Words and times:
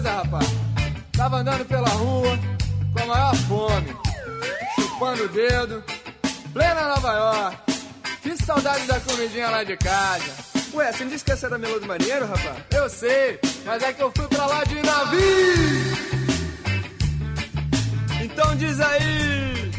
Zé 0.00 0.10
Rapaz? 0.10 0.46
Tava 1.12 1.36
andando 1.36 1.64
pela 1.64 1.88
rua 1.88 2.38
com 2.92 3.02
a 3.02 3.06
maior 3.06 3.36
fome, 3.36 3.96
chupando 4.74 5.24
o 5.24 5.28
dedo, 5.28 5.82
plena 6.52 6.88
Nova 6.88 7.12
York. 7.12 7.72
Que 8.22 8.36
saudade 8.36 8.86
da 8.86 8.98
comidinha 9.00 9.50
lá 9.50 9.62
de 9.62 9.76
casa. 9.76 10.24
Ué, 10.72 10.90
você 10.90 11.04
não 11.04 11.10
disse 11.10 11.24
que 11.24 11.32
essa 11.32 11.46
era 11.46 11.58
Melô 11.58 11.78
do 11.78 11.86
Marinheiro, 11.86 12.26
rapaz? 12.26 12.56
Eu 12.72 12.88
sei, 12.88 13.38
mas 13.64 13.82
é 13.82 13.92
que 13.92 14.02
eu 14.02 14.10
fui 14.16 14.26
pra 14.26 14.46
lá 14.46 14.64
de 14.64 14.74
navio. 14.82 16.14
Então 18.24 18.56
diz 18.56 18.80
aí. 18.80 19.70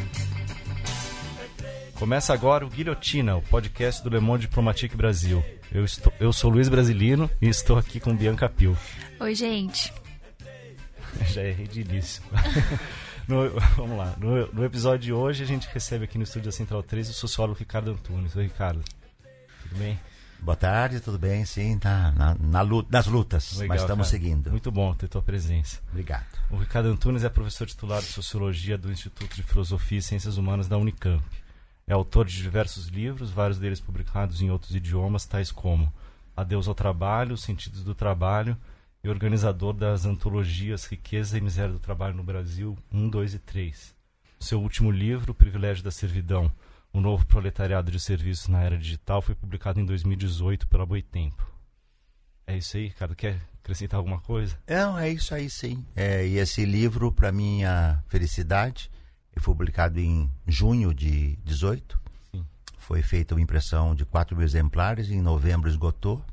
Começa 1.96 2.34
agora 2.34 2.66
o 2.66 2.70
Guilhotina, 2.70 3.36
o 3.36 3.42
podcast 3.42 4.04
do 4.04 4.10
Le 4.10 4.20
Monde 4.20 4.48
Diplomatique 4.48 4.96
Brasil. 4.96 5.44
Eu, 5.74 5.84
estou, 5.84 6.14
eu 6.20 6.32
sou 6.32 6.50
Luiz 6.50 6.70
Brasilino 6.70 7.30
e 7.42 7.50
estou 7.50 7.78
aqui 7.78 8.00
com 8.00 8.16
Bianca 8.16 8.48
Pio. 8.48 8.78
Oi, 9.20 9.34
gente. 9.34 9.92
Já 11.32 11.44
errei 11.44 11.68
de 11.68 11.82
início. 11.82 12.24
No, 13.28 13.50
vamos 13.76 13.98
lá. 13.98 14.14
No, 14.20 14.46
no, 14.54 14.64
episódio 14.64 15.00
de 15.00 15.12
hoje, 15.12 15.42
a 15.42 15.48
gente 15.48 15.68
recebe 15.74 16.06
aqui 16.06 16.16
no 16.16 16.24
estúdio 16.24 16.46
da 16.46 16.52
Central 16.52 16.84
3 16.84 17.10
o 17.10 17.14
sociólogo 17.14 17.58
Ricardo 17.58 17.90
Antunes. 17.90 18.36
Oi, 18.36 18.44
Ricardo. 18.44 18.84
Tudo 19.64 19.80
bem? 19.80 20.00
Boa 20.40 20.56
tarde, 20.56 21.00
tudo 21.00 21.18
bem? 21.18 21.44
Sim, 21.44 21.80
tá 21.80 22.12
na, 22.12 22.36
na 22.40 22.62
luta, 22.62 22.88
nas 22.92 23.08
lutas, 23.08 23.54
Legal, 23.54 23.70
mas 23.70 23.82
estamos 23.82 24.08
cara. 24.12 24.22
seguindo. 24.22 24.52
Muito 24.52 24.72
bom 24.72 24.94
ter 24.94 25.08
tua 25.08 25.24
presença. 25.24 25.82
Obrigado. 25.90 26.28
O 26.52 26.58
Ricardo 26.58 26.88
Antunes 26.90 27.24
é 27.24 27.30
professor 27.30 27.66
titular 27.66 28.00
de 28.00 28.10
Sociologia 28.10 28.78
do 28.78 28.92
Instituto 28.92 29.36
de 29.36 29.42
Filosofia 29.42 29.98
e 29.98 30.04
Ciências 30.04 30.38
Humanas 30.38 30.68
da 30.68 30.78
Unicamp. 30.78 31.24
É 31.88 31.94
autor 31.94 32.28
de 32.28 32.40
diversos 32.40 32.90
livros, 32.90 33.32
vários 33.32 33.58
deles 33.58 33.80
publicados 33.80 34.40
em 34.40 34.52
outros 34.52 34.76
idiomas, 34.76 35.26
tais 35.26 35.52
como 35.52 35.92
Adeus 36.38 36.68
ao 36.68 36.76
Trabalho, 36.76 37.34
Os 37.34 37.42
Sentidos 37.42 37.84
do 37.84 37.96
Trabalho 37.96 38.56
e 39.06 39.10
organizador 39.10 39.72
das 39.72 40.04
antologias 40.04 40.86
Riqueza 40.86 41.38
e 41.38 41.42
Miséria 41.42 41.72
do 41.72 41.78
Trabalho 41.78 42.16
no 42.16 42.24
Brasil 42.24 42.76
1, 42.92 43.08
2 43.08 43.36
e 43.36 43.40
3. 43.40 43.96
Seu 44.40 44.60
último 44.60 44.90
livro, 44.90 45.32
O 45.32 45.36
Privilégio 45.36 45.84
da 45.84 45.92
Servidão, 45.92 46.52
o 46.92 47.00
novo 47.00 47.24
proletariado 47.28 47.92
de 47.92 48.00
serviços 48.00 48.48
na 48.48 48.64
era 48.64 48.76
digital, 48.76 49.22
foi 49.22 49.36
publicado 49.36 49.80
em 49.80 49.86
2018 49.86 50.68
pela 50.68 50.88
Boitempo. 50.88 51.48
É 52.48 52.58
isso 52.58 52.78
aí, 52.78 52.88
Ricardo? 52.88 53.16
Quer 53.16 53.40
acrescentar 53.64 54.00
alguma 54.00 54.20
coisa? 54.20 54.58
Não, 54.68 54.98
é 54.98 55.08
isso 55.12 55.36
aí 55.36 55.52
sim. 55.52 55.86
É, 55.96 56.26
e 56.26 56.40
esse 56.40 56.66
livro, 56.66 57.12
para 57.12 57.32
minha 57.32 58.04
felicidade, 58.08 58.90
foi 59.38 59.54
publicado 59.54 60.00
em 60.00 60.32
junho 60.48 60.92
de 60.96 61.36
18. 61.44 62.02
Sim. 62.32 62.44
Foi 62.80 63.04
feita 63.04 63.36
uma 63.36 63.42
impressão 63.42 63.94
de 63.94 64.04
4 64.04 64.36
mil 64.36 64.46
exemplares, 64.46 65.12
em 65.12 65.22
novembro 65.22 65.70
esgotou 65.70 66.26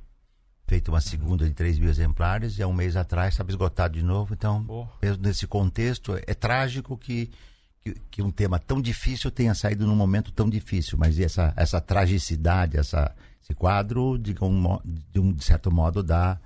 feito 0.73 0.89
uma 0.89 1.03
segunda 1.03 1.47
de 1.47 1.53
3 1.53 1.79
mil 1.79 1.91
exemplares 1.91 2.59
e 2.59 2.63
há 2.63 2.67
um 2.67 2.73
mês 2.73 2.97
atrás 2.97 3.35
estava 3.35 3.51
esgotado 3.51 3.93
de 3.93 4.03
novo. 4.03 4.33
Então, 4.33 4.65
oh. 4.67 4.87
mesmo 5.03 5.23
nesse 5.23 5.47
contexto, 5.47 6.19
é 6.27 6.33
trágico 6.33 6.97
que, 6.97 7.31
que, 7.83 7.95
que, 8.11 8.23
um 8.23 8.31
tema 8.31 8.59
tão 8.59 8.81
difícil 8.81 9.31
tenha 9.31 9.55
saído 9.55 9.87
num 9.87 9.95
momento 9.95 10.33
tão 10.33 10.49
difícil. 10.49 10.97
Mas 10.97 11.19
essa, 11.19 11.53
essa 11.59 11.79
tragicidade, 11.79 12.79
essa, 12.79 13.15
esse 13.43 13.55
quadro, 13.55 14.17
de 14.17 14.35
um, 14.41 14.81
de 15.13 15.21
um 15.21 15.39
certo 15.39 15.71
modo, 15.71 16.03
dá, 16.03 16.41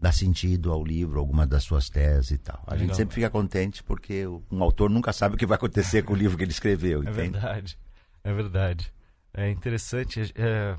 dá 0.00 0.10
sentido 0.12 0.72
ao 0.72 0.82
livro, 0.82 1.20
algumas 1.20 1.46
das 1.46 1.62
suas 1.64 1.90
teses 1.90 2.30
e 2.30 2.38
tal. 2.38 2.62
A 2.66 2.72
Legal. 2.72 2.86
gente 2.86 2.96
sempre 2.96 3.16
fica 3.16 3.28
contente 3.28 3.82
porque 3.82 4.26
um 4.50 4.62
autor 4.62 4.88
nunca 4.88 5.12
sabe 5.12 5.34
o 5.34 5.38
que 5.38 5.44
vai 5.44 5.56
acontecer 5.56 6.02
com 6.04 6.14
o 6.14 6.16
livro 6.16 6.38
que 6.38 6.44
ele 6.44 6.52
escreveu. 6.52 7.06
É 7.06 7.10
verdade, 7.10 7.78
é 8.24 8.32
verdade. 8.32 8.90
É 9.34 9.50
interessante. 9.50 10.32
É 10.34 10.74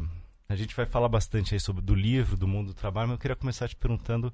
a 0.50 0.56
gente 0.56 0.76
vai 0.76 0.88
falar 0.88 1.08
bastante 1.08 1.54
aí 1.54 1.60
sobre 1.60 1.82
do 1.82 1.94
livro, 1.94 2.36
do 2.36 2.48
mundo 2.48 2.68
do 2.68 2.74
trabalho, 2.74 3.10
mas 3.10 3.16
eu 3.16 3.22
queria 3.22 3.36
começar 3.36 3.68
te 3.68 3.76
perguntando 3.76 4.34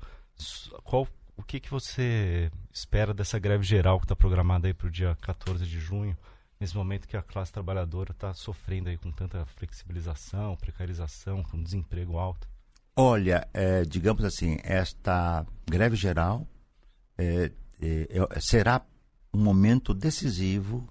qual 0.84 1.06
o 1.35 1.44
que, 1.44 1.59
que 1.59 1.69
você 1.69 2.50
espera 2.72 3.13
dessa 3.13 3.38
greve 3.38 3.66
geral 3.66 4.00
que 4.00 4.06
está 4.06 4.16
programada 4.16 4.67
aí 4.67 4.73
para 4.73 4.88
o 4.88 4.91
dia 4.91 5.17
14 5.22 5.66
de 5.66 5.78
junho, 5.78 6.17
nesse 6.57 6.73
momento 6.73 7.06
que 7.06 7.17
a 7.17 7.22
classe 7.22 7.51
trabalhadora 7.51 8.12
está 8.12 8.34
sofrendo 8.34 8.88
aí 8.88 8.97
com 8.97 9.12
tanta 9.12 9.45
flexibilização, 9.45 10.56
precarização, 10.56 11.44
com 11.44 11.62
desemprego 11.62 12.17
alto? 12.17 12.47
Olha, 12.95 13.45
é, 13.53 13.84
digamos 13.84 14.23
assim, 14.23 14.57
esta 14.63 15.45
greve 15.69 15.97
geral 15.97 16.47
é, 17.17 17.51
é, 17.81 18.07
é 18.31 18.40
será 18.40 18.81
um 19.34 19.44
momento 19.44 19.94
decisivo 19.94 20.88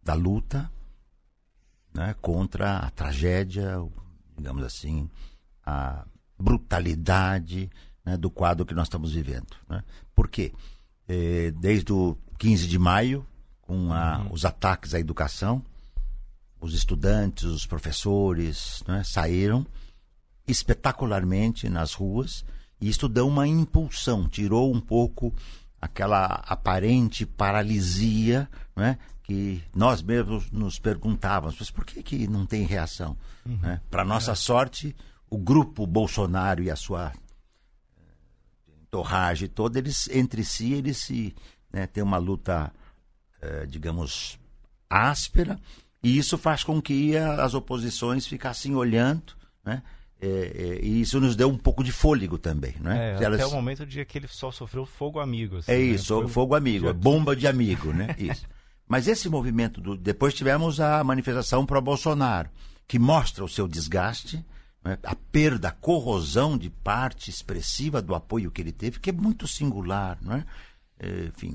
da 0.00 0.14
luta 0.14 0.70
né, 1.92 2.14
contra 2.20 2.78
a 2.78 2.90
tragédia, 2.90 3.76
digamos 4.40 4.64
assim, 4.64 5.08
a 5.64 6.04
brutalidade 6.38 7.70
né, 8.04 8.16
do 8.16 8.30
quadro 8.30 8.64
que 8.64 8.74
nós 8.74 8.86
estamos 8.86 9.12
vivendo. 9.12 9.54
Né? 9.68 9.84
Por 10.14 10.28
quê? 10.28 10.52
É, 11.06 11.50
desde 11.52 11.92
o 11.92 12.16
15 12.38 12.66
de 12.66 12.78
maio, 12.78 13.26
com 13.60 13.92
a, 13.92 14.18
uhum. 14.18 14.32
os 14.32 14.44
ataques 14.44 14.94
à 14.94 15.00
educação, 15.00 15.62
os 16.60 16.74
estudantes, 16.74 17.44
os 17.44 17.66
professores 17.66 18.82
né, 18.86 19.02
saíram 19.04 19.66
espetacularmente 20.46 21.68
nas 21.68 21.94
ruas 21.94 22.44
e 22.80 22.88
isso 22.88 23.08
deu 23.08 23.28
uma 23.28 23.46
impulsão, 23.46 24.28
tirou 24.28 24.72
um 24.74 24.80
pouco 24.80 25.32
aquela 25.80 26.24
aparente 26.46 27.24
paralisia 27.24 28.48
né, 28.74 28.98
que 29.30 29.62
nós 29.72 30.02
mesmos 30.02 30.50
nos 30.50 30.80
perguntávamos, 30.80 31.54
mas 31.60 31.70
por 31.70 31.84
que, 31.84 32.02
que 32.02 32.26
não 32.26 32.44
tem 32.44 32.64
reação? 32.64 33.16
Uhum. 33.46 33.58
Né? 33.58 33.80
Para 33.88 34.04
nossa 34.04 34.32
é. 34.32 34.34
sorte, 34.34 34.96
o 35.30 35.38
grupo 35.38 35.86
Bolsonaro 35.86 36.64
e 36.64 36.68
a 36.68 36.74
sua 36.74 37.12
eh, 37.96 38.02
torragem 38.90 39.46
toda, 39.46 39.78
eles 39.78 40.08
entre 40.08 40.42
si, 40.42 40.72
eles 40.72 40.96
se 40.96 41.32
né, 41.72 41.86
têm 41.86 42.02
uma 42.02 42.16
luta, 42.16 42.72
eh, 43.40 43.66
digamos, 43.66 44.36
áspera, 44.88 45.60
e 46.02 46.18
isso 46.18 46.36
faz 46.36 46.64
com 46.64 46.82
que 46.82 47.16
as 47.16 47.54
oposições 47.54 48.26
ficassem 48.26 48.74
olhando, 48.74 49.34
né? 49.64 49.80
É, 50.20 50.26
é, 50.26 50.84
e 50.84 51.00
isso 51.00 51.20
nos 51.20 51.36
deu 51.36 51.48
um 51.48 51.56
pouco 51.56 51.84
de 51.84 51.92
fôlego 51.92 52.36
também, 52.36 52.74
né? 52.80 53.12
É, 53.12 53.24
Elas... 53.24 53.40
Até 53.40 53.46
o 53.46 53.54
momento 53.54 53.86
dia 53.86 54.04
que 54.04 54.18
ele 54.18 54.28
só 54.28 54.50
sofreu 54.50 54.84
fogo 54.84 55.20
amigo. 55.20 55.58
Assim, 55.58 55.72
é 55.72 55.76
né? 55.76 55.82
isso, 55.82 56.20
né? 56.20 56.28
fogo 56.28 56.54
amigo, 56.54 56.92
bomba 56.92 57.36
de 57.36 57.46
amigo, 57.46 57.92
né? 57.92 58.08
Isso. 58.18 58.44
Mas 58.90 59.06
esse 59.06 59.28
movimento, 59.28 59.80
do... 59.80 59.96
depois 59.96 60.34
tivemos 60.34 60.80
a 60.80 61.04
manifestação 61.04 61.64
pro 61.64 61.80
Bolsonaro, 61.80 62.50
que 62.88 62.98
mostra 62.98 63.44
o 63.44 63.48
seu 63.48 63.68
desgaste, 63.68 64.44
né? 64.82 64.98
a 65.04 65.14
perda, 65.14 65.68
a 65.68 65.72
corrosão 65.72 66.58
de 66.58 66.68
parte 66.68 67.30
expressiva 67.30 68.02
do 68.02 68.16
apoio 68.16 68.50
que 68.50 68.60
ele 68.60 68.72
teve, 68.72 68.98
que 68.98 69.10
é 69.10 69.12
muito 69.12 69.46
singular, 69.46 70.18
não 70.20 70.34
é? 70.34 70.44
é 70.98 71.26
enfim, 71.26 71.54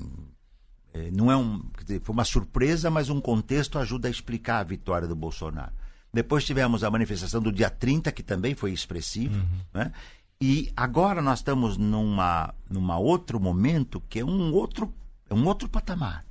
é, 0.94 1.10
não 1.10 1.30
é 1.30 1.36
um, 1.36 1.62
foi 2.02 2.14
uma 2.14 2.24
surpresa, 2.24 2.90
mas 2.90 3.10
um 3.10 3.20
contexto 3.20 3.78
ajuda 3.78 4.08
a 4.08 4.10
explicar 4.10 4.60
a 4.60 4.64
vitória 4.64 5.06
do 5.06 5.14
Bolsonaro. 5.14 5.72
Depois 6.10 6.42
tivemos 6.42 6.82
a 6.82 6.90
manifestação 6.90 7.42
do 7.42 7.52
dia 7.52 7.68
30, 7.68 8.12
que 8.12 8.22
também 8.22 8.54
foi 8.54 8.72
expressivo, 8.72 9.34
uhum. 9.34 9.60
né? 9.74 9.92
E 10.40 10.72
agora 10.74 11.20
nós 11.20 11.40
estamos 11.40 11.76
numa, 11.76 12.54
numa 12.70 12.96
outro 12.96 13.38
momento 13.38 14.02
que 14.08 14.20
é 14.20 14.24
um 14.24 14.54
outro, 14.54 14.94
é 15.28 15.34
um 15.34 15.46
outro 15.46 15.68
patamar 15.68 16.24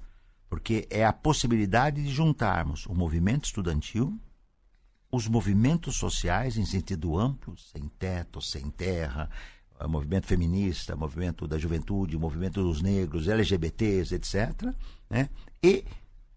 porque 0.50 0.88
é 0.90 1.06
a 1.06 1.14
possibilidade 1.14 2.04
de 2.04 2.10
juntarmos 2.10 2.86
o 2.86 2.94
movimento 2.94 3.46
estudantil, 3.46 4.20
os 5.12 5.28
movimentos 5.28 5.96
sociais 5.96 6.58
em 6.58 6.66
sentido 6.66 7.18
amplo, 7.18 7.56
sem 7.58 7.88
teto, 8.00 8.42
sem 8.42 8.70
terra, 8.70 9.30
o 9.80 9.88
movimento 9.88 10.28
feminista, 10.28 10.96
movimento 10.96 11.48
da 11.48 11.58
juventude, 11.58 12.18
movimento 12.18 12.62
dos 12.62 12.82
negros, 12.82 13.28
LGBTs, 13.28 14.16
etc., 14.16 14.74
né? 15.10 15.30
e 15.64 15.84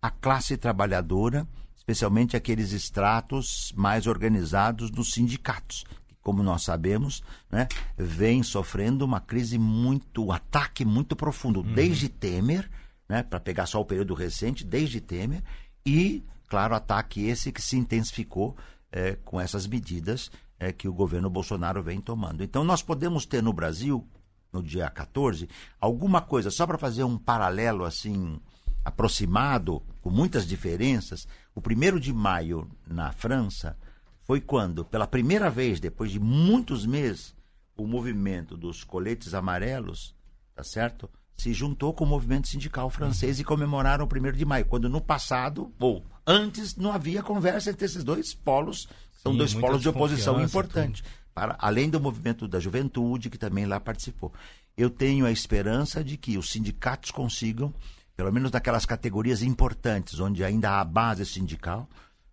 a 0.01 0.11
classe 0.11 0.57
trabalhadora, 0.57 1.47
especialmente 1.77 2.37
aqueles 2.37 2.72
estratos 2.72 3.72
mais 3.77 4.07
organizados 4.07 4.91
nos 4.91 5.13
sindicatos, 5.13 5.84
que, 6.07 6.15
como 6.21 6.43
nós 6.43 6.63
sabemos, 6.63 7.22
né, 7.51 7.66
vem 7.97 8.43
sofrendo 8.43 9.04
uma 9.04 9.21
crise 9.21 9.59
muito, 9.59 10.27
um 10.27 10.33
ataque 10.33 10.84
muito 10.84 11.16
profundo, 11.16 11.61
uhum. 11.61 11.75
desde 11.75 12.09
Temer 12.09 12.69
né, 13.09 13.22
para 13.22 13.41
pegar 13.41 13.66
só 13.66 13.81
o 13.81 13.84
período 13.84 14.15
recente, 14.15 14.65
desde 14.65 15.01
Temer, 15.01 15.43
e, 15.84 16.25
claro, 16.49 16.75
ataque 16.75 17.27
esse 17.27 17.51
que 17.51 17.63
se 17.63 17.77
intensificou 17.77 18.57
é, 18.93 19.16
com 19.25 19.41
essas 19.41 19.66
medidas 19.66 20.31
é, 20.59 20.72
que 20.72 20.89
o 20.89 20.93
governo 20.93 21.31
Bolsonaro 21.31 21.83
vem 21.83 22.01
tomando. 22.01 22.43
Então, 22.43 22.65
nós 22.65 22.83
podemos 22.83 23.25
ter 23.25 23.43
no 23.43 23.53
Brasil, 23.53 24.07
no 24.53 24.63
dia 24.63 24.89
14, 24.91 25.49
alguma 25.81 26.21
coisa, 26.21 26.51
só 26.51 26.66
para 26.66 26.78
fazer 26.78 27.05
um 27.05 27.16
paralelo 27.16 27.84
assim 27.84 28.41
aproximado, 28.84 29.83
com 30.01 30.11
muitas 30.11 30.47
diferenças. 30.47 31.27
O 31.54 31.61
primeiro 31.61 32.01
de 32.01 32.13
maio 32.13 32.69
na 32.87 33.13
França 33.13 33.77
foi 34.22 34.41
quando, 34.41 34.84
pela 34.84 35.07
primeira 35.07 35.51
vez, 35.51 35.81
depois 35.81 36.11
de 36.11 36.19
muitos 36.19 36.84
meses, 36.84 37.34
o 37.77 37.87
movimento 37.87 38.57
dos 38.57 38.83
coletes 38.83 39.34
amarelos, 39.34 40.15
tá 40.54 40.65
certo? 40.65 41.09
Se 41.39 41.53
juntou 41.53 41.95
com 41.95 42.05
o 42.05 42.07
movimento 42.07 42.49
sindical 42.49 42.91
francês 42.91 43.39
e 43.39 43.45
comemoraram 43.45 44.05
o 44.05 44.09
1 44.09 44.33
de 44.33 44.45
maio, 44.45 44.67
quando 44.67 44.89
no 44.89 45.01
passado, 45.01 45.73
ou 45.79 46.05
antes, 46.27 46.75
não 46.77 46.93
havia 46.93 47.23
conversa 47.23 47.71
entre 47.71 47.87
esses 47.87 48.03
dois 48.03 48.35
polos, 48.35 48.89
são 49.23 49.33
Sim, 49.33 49.39
dois 49.39 49.55
polos 49.55 49.83
de 49.83 49.89
oposição 49.89 50.41
importantes, 50.41 51.03
para 51.33 51.57
além 51.61 51.89
do 51.89 52.01
movimento 52.01 52.49
da 52.49 52.59
juventude, 52.59 53.31
que 53.31 53.39
também 53.39 53.67
lá 53.67 53.79
participou. 53.79 54.33
eu 54.77 54.91
tenho 54.91 55.27
a 55.27 55.31
esperança 55.31 56.03
de 56.05 56.17
que 56.17 56.37
os 56.37 56.51
sindicatos 56.51 57.11
consigam, 57.11 57.73
pelo 58.17 58.33
menos 58.33 58.51
naquelas 58.51 58.85
categorias 58.85 59.43
importantes, 59.43 60.19
onde 60.19 60.43
ainda 60.43 60.81
há 60.81 60.85
base 60.85 61.25
sindical, 61.25 61.89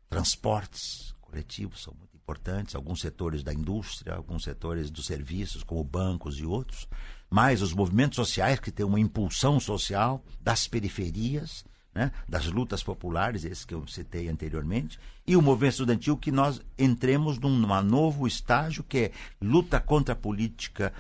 transportes 0.10 1.14
coletivos 1.22 1.84
são 1.84 1.94
muito 1.94 2.16
importantes, 2.16 2.74
alguns 2.74 3.02
setores 3.02 3.44
da 3.44 3.54
indústria, 3.54 4.16
alguns 4.16 4.44
setores 4.44 4.90
dos 4.90 5.06
serviços, 5.06 5.64
como 5.64 5.84
bancos 5.84 6.40
e 6.40 6.46
outros, 6.46 6.88
mais 7.30 7.62
os 7.62 7.74
movimentos 7.74 8.16
sociais 8.16 8.60
que 8.60 8.72
têm 8.72 8.86
uma 8.86 9.00
impulsão 9.00 9.60
social 9.60 10.24
das 10.42 10.68
periferias, 10.68 11.66
né, 11.94 12.12
das 12.28 12.46
lutas 12.48 12.84
populares, 12.84 13.46
esse 13.46 13.66
que 13.66 13.74
eu 13.74 13.88
citei 13.88 14.28
anteriormente, 14.28 15.00
e 15.26 15.36
o 15.36 15.42
movimento 15.42 15.74
estudantil 15.74 16.18
que 16.18 16.32
nós 16.32 16.62
entremos 16.78 17.40
num, 17.40 17.58
novo 17.82 18.28
estágio 18.28 18.84
que 18.84 18.98
é 18.98 19.12
luta 19.42 19.80
contra 19.80 20.14
a 20.14 20.18
política 20.18 20.92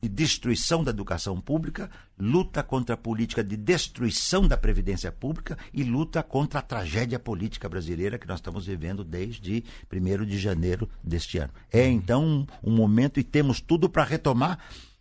de 0.00 0.08
destruição 0.08 0.84
da 0.84 0.90
educação 0.90 1.40
pública, 1.40 1.90
luta 2.18 2.62
contra 2.62 2.94
a 2.94 2.98
política 2.98 3.42
de 3.42 3.56
destruição 3.56 4.46
da 4.46 4.56
previdência 4.56 5.10
pública 5.10 5.58
e 5.72 5.82
luta 5.82 6.22
contra 6.22 6.60
a 6.60 6.62
tragédia 6.62 7.18
política 7.18 7.68
brasileira 7.68 8.18
que 8.18 8.26
nós 8.26 8.38
estamos 8.38 8.66
vivendo 8.66 9.04
desde 9.04 9.64
1 9.92 10.24
de 10.24 10.38
janeiro 10.38 10.88
deste 11.02 11.38
ano. 11.38 11.52
É 11.72 11.86
então 11.86 12.24
um, 12.24 12.46
um 12.62 12.74
momento 12.74 13.18
e 13.18 13.24
temos 13.24 13.60
tudo 13.60 13.88
para 13.88 14.04
retomar 14.04 14.58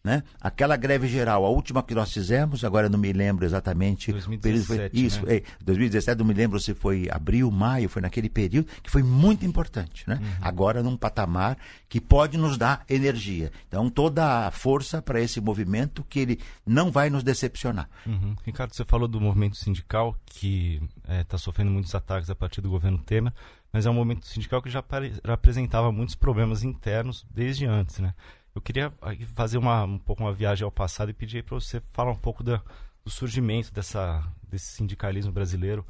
né? 0.07 0.23
Aquela 0.39 0.77
greve 0.77 1.05
geral, 1.05 1.43
a 1.43 1.49
última 1.49 1.83
que 1.83 1.93
nós 1.93 2.13
fizemos, 2.13 2.63
agora 2.63 2.87
não 2.87 2.97
me 2.97 3.11
lembro 3.11 3.43
exatamente. 3.43 4.09
2017, 4.09 4.65
foi, 4.65 5.05
isso, 5.05 5.25
né? 5.25 5.35
é, 5.35 5.43
2017, 5.61 6.17
não 6.17 6.25
me 6.25 6.33
lembro 6.33 6.61
se 6.61 6.73
foi 6.73 7.09
abril, 7.11 7.51
maio, 7.51 7.89
foi 7.89 8.01
naquele 8.01 8.29
período, 8.29 8.69
que 8.81 8.89
foi 8.89 9.03
muito 9.03 9.45
importante. 9.45 10.05
Né? 10.07 10.17
Uhum. 10.21 10.27
Agora 10.39 10.81
num 10.81 10.95
patamar 10.95 11.57
que 11.89 11.99
pode 11.99 12.37
nos 12.37 12.57
dar 12.57 12.85
energia. 12.89 13.51
Então, 13.67 13.89
toda 13.89 14.47
a 14.47 14.51
força 14.51 15.01
para 15.01 15.19
esse 15.19 15.41
movimento 15.41 16.05
que 16.05 16.19
ele 16.19 16.39
não 16.65 16.89
vai 16.89 17.09
nos 17.09 17.21
decepcionar. 17.21 17.89
Uhum. 18.05 18.33
Ricardo, 18.45 18.73
você 18.73 18.85
falou 18.85 19.09
do 19.09 19.19
movimento 19.19 19.57
sindical 19.57 20.15
que 20.25 20.81
está 21.03 21.13
é, 21.13 21.23
tá 21.25 21.37
sofrendo 21.37 21.69
muitos 21.69 21.93
ataques 21.93 22.29
a 22.29 22.35
partir 22.35 22.61
do 22.61 22.69
governo 22.69 22.97
Temer, 22.99 23.33
mas 23.73 23.85
é 23.85 23.89
um 23.89 23.93
movimento 23.93 24.25
sindical 24.25 24.61
que 24.61 24.69
já, 24.69 24.81
já 25.25 25.33
apresentava 25.33 25.91
muitos 25.91 26.15
problemas 26.15 26.63
internos 26.63 27.25
desde 27.29 27.65
antes, 27.65 27.99
né? 27.99 28.13
Eu 28.57 28.61
queria 28.61 28.91
fazer 29.35 29.59
uma, 29.59 29.83
um 29.83 29.99
pouco 29.99 30.23
uma 30.23 30.33
viagem 30.33 30.65
ao 30.65 30.71
passado 30.71 31.11
e 31.11 31.13
pedir 31.13 31.43
para 31.43 31.53
você 31.53 31.79
falar 31.91 32.11
um 32.11 32.17
pouco 32.17 32.43
da, 32.43 32.59
do 33.05 33.11
surgimento 33.11 33.71
dessa, 33.71 34.27
desse 34.49 34.71
sindicalismo 34.71 35.31
brasileiro 35.31 35.85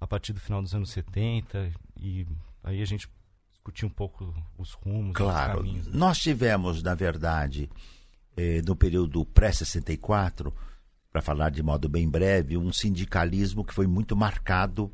a 0.00 0.06
partir 0.06 0.32
do 0.32 0.40
final 0.40 0.60
dos 0.60 0.74
anos 0.74 0.90
70 0.90 1.70
e 1.96 2.26
aí 2.64 2.82
a 2.82 2.84
gente 2.84 3.08
discutir 3.52 3.86
um 3.86 3.90
pouco 3.90 4.34
os 4.58 4.72
rumos, 4.72 5.16
claro, 5.16 5.52
os 5.52 5.56
caminhos. 5.58 5.86
Né? 5.86 5.92
Nós 5.94 6.18
tivemos, 6.18 6.82
na 6.82 6.92
verdade, 6.96 7.70
eh, 8.36 8.62
no 8.66 8.74
período 8.74 9.24
pré-64, 9.24 10.52
para 11.12 11.22
falar 11.22 11.50
de 11.50 11.62
modo 11.62 11.88
bem 11.88 12.10
breve, 12.10 12.56
um 12.56 12.72
sindicalismo 12.72 13.64
que 13.64 13.72
foi 13.72 13.86
muito 13.86 14.16
marcado 14.16 14.92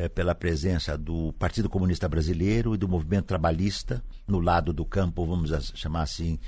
eh, 0.00 0.08
pela 0.08 0.34
presença 0.34 0.96
do 0.96 1.30
Partido 1.34 1.68
Comunista 1.68 2.08
Brasileiro 2.08 2.74
e 2.74 2.78
do 2.78 2.88
movimento 2.88 3.26
trabalhista 3.26 4.02
no 4.26 4.40
lado 4.40 4.72
do 4.72 4.82
campo, 4.82 5.26
vamos 5.26 5.50
chamar 5.74 6.02
assim, 6.04 6.38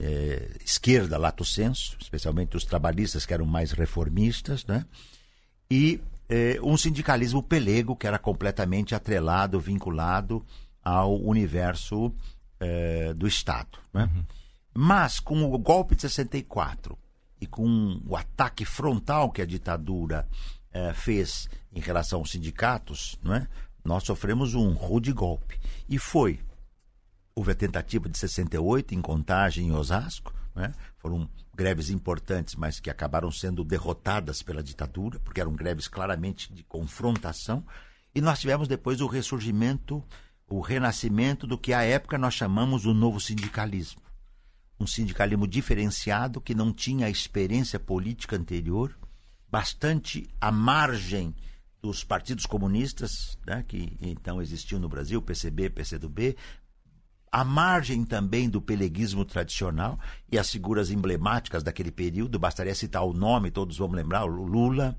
eh, 0.00 0.56
esquerda, 0.64 1.18
lato 1.18 1.44
senso, 1.44 1.94
especialmente 2.00 2.56
os 2.56 2.64
trabalhistas 2.64 3.26
que 3.26 3.34
eram 3.34 3.44
mais 3.44 3.72
reformistas, 3.72 4.64
né? 4.64 4.86
e 5.70 6.00
eh, 6.26 6.58
um 6.62 6.74
sindicalismo 6.74 7.42
pelego 7.42 7.94
que 7.94 8.06
era 8.06 8.18
completamente 8.18 8.94
atrelado, 8.94 9.60
vinculado 9.60 10.42
ao 10.82 11.20
universo 11.20 12.14
do 13.16 13.26
Estado. 13.26 13.76
Né? 13.92 14.04
Uhum. 14.04 14.24
Mas 14.72 15.18
com 15.18 15.52
o 15.52 15.58
golpe 15.58 15.96
de 15.96 16.02
64 16.02 16.96
e 17.40 17.46
com 17.46 18.00
o 18.06 18.16
ataque 18.16 18.64
frontal 18.64 19.32
que 19.32 19.42
a 19.42 19.46
ditadura 19.46 20.28
eh, 20.72 20.92
fez 20.92 21.48
em 21.72 21.80
relação 21.80 22.20
aos 22.20 22.30
sindicatos, 22.30 23.18
não 23.22 23.34
é? 23.34 23.46
nós 23.84 24.04
sofremos 24.04 24.54
um 24.54 24.72
rude 24.72 25.12
golpe. 25.12 25.58
E 25.88 25.98
foi. 25.98 26.40
Houve 27.34 27.52
a 27.52 27.54
tentativa 27.54 28.08
de 28.08 28.18
68 28.18 28.94
em 28.94 29.00
Contagem 29.00 29.68
em 29.68 29.72
Osasco, 29.72 30.34
é? 30.56 30.72
foram 30.98 31.28
greves 31.54 31.90
importantes, 31.90 32.54
mas 32.54 32.78
que 32.78 32.90
acabaram 32.90 33.30
sendo 33.30 33.64
derrotadas 33.64 34.42
pela 34.42 34.62
ditadura, 34.62 35.18
porque 35.20 35.40
eram 35.40 35.54
greves 35.54 35.88
claramente 35.88 36.52
de 36.52 36.62
confrontação. 36.62 37.64
E 38.14 38.20
nós 38.20 38.40
tivemos 38.40 38.68
depois 38.68 39.00
o 39.00 39.06
ressurgimento, 39.06 40.04
o 40.48 40.60
renascimento 40.60 41.46
do 41.46 41.58
que 41.58 41.72
à 41.72 41.82
época 41.82 42.18
nós 42.18 42.34
chamamos 42.34 42.84
o 42.84 42.92
novo 42.92 43.18
sindicalismo. 43.18 44.02
Um 44.78 44.86
sindicalismo 44.86 45.46
diferenciado 45.46 46.40
que 46.40 46.54
não 46.54 46.72
tinha 46.72 47.06
a 47.06 47.10
experiência 47.10 47.78
política 47.78 48.36
anterior, 48.36 48.96
bastante 49.52 50.26
à 50.40 50.50
margem 50.50 51.34
dos 51.82 52.02
partidos 52.02 52.46
comunistas, 52.46 53.36
né, 53.46 53.62
que 53.68 53.98
então 54.00 54.40
existiam 54.40 54.80
no 54.80 54.88
Brasil, 54.88 55.20
PCB, 55.20 55.68
PCdoB, 55.68 56.36
à 57.30 57.44
margem 57.44 58.02
também 58.04 58.48
do 58.48 58.62
peleguismo 58.62 59.26
tradicional 59.26 59.98
e 60.30 60.38
as 60.38 60.50
figuras 60.50 60.90
emblemáticas 60.90 61.62
daquele 61.62 61.90
período, 61.90 62.38
bastaria 62.38 62.74
citar 62.74 63.04
o 63.04 63.12
nome, 63.12 63.50
todos 63.50 63.76
vão 63.76 63.90
lembrar, 63.90 64.24
Lula, 64.24 64.96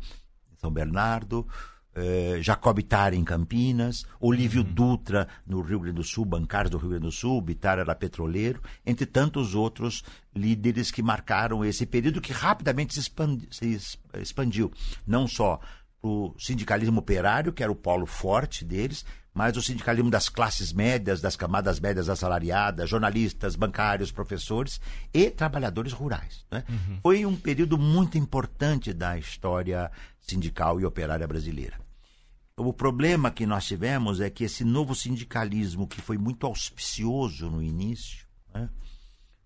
São 0.59 0.71
Bernardo, 0.71 1.47
eh, 1.95 2.39
Jacob 2.41 2.79
Itar 2.79 3.13
em 3.13 3.23
Campinas, 3.23 4.05
Olívio 4.19 4.61
uhum. 4.61 4.73
Dutra 4.73 5.27
no 5.45 5.61
Rio 5.61 5.79
Grande 5.79 5.97
do 5.97 6.03
Sul, 6.03 6.25
bancários 6.25 6.71
do 6.71 6.77
Rio 6.77 6.89
Grande 6.89 7.05
do 7.05 7.11
Sul, 7.11 7.41
Bitar 7.41 7.79
era 7.79 7.95
petroleiro, 7.95 8.61
entre 8.85 9.05
tantos 9.05 9.55
outros 9.55 10.03
líderes 10.35 10.91
que 10.91 11.03
marcaram 11.03 11.63
esse 11.63 11.85
período 11.85 12.21
que 12.21 12.33
rapidamente 12.33 12.93
se, 12.93 12.99
expandi, 12.99 13.47
se 13.51 13.99
expandiu, 14.19 14.71
não 15.05 15.27
só 15.27 15.59
o 16.01 16.33
sindicalismo 16.37 16.99
operário, 16.99 17.53
que 17.53 17.63
era 17.63 17.71
o 17.71 17.75
polo 17.75 18.05
forte 18.05 18.65
deles, 18.65 19.05
mas 19.33 19.57
o 19.57 19.61
sindicalismo 19.61 20.11
das 20.11 20.29
classes 20.29 20.71
médias, 20.71 21.19
das 21.19 21.35
camadas 21.35 21.79
médias 21.79 22.07
assalariadas, 22.07 22.89
jornalistas, 22.89 23.55
bancários, 23.55 24.11
professores 24.11 24.79
e 25.13 25.29
trabalhadores 25.31 25.91
rurais. 25.91 26.45
Né? 26.51 26.63
Uhum. 26.69 26.99
Foi 27.01 27.25
um 27.25 27.35
período 27.35 27.77
muito 27.77 28.17
importante 28.17 28.93
da 28.93 29.17
história 29.17 29.89
sindical 30.21 30.79
e 30.79 30.85
operária 30.85 31.27
brasileira. 31.27 31.82
O 32.57 32.71
problema 32.71 33.31
que 33.31 33.45
nós 33.45 33.65
tivemos 33.65 34.21
é 34.21 34.29
que 34.29 34.43
esse 34.43 34.63
novo 34.63 34.93
sindicalismo, 34.93 35.87
que 35.87 35.99
foi 35.99 36.17
muito 36.17 36.45
auspicioso 36.45 37.49
no 37.49 37.63
início, 37.63 38.27
né, 38.53 38.69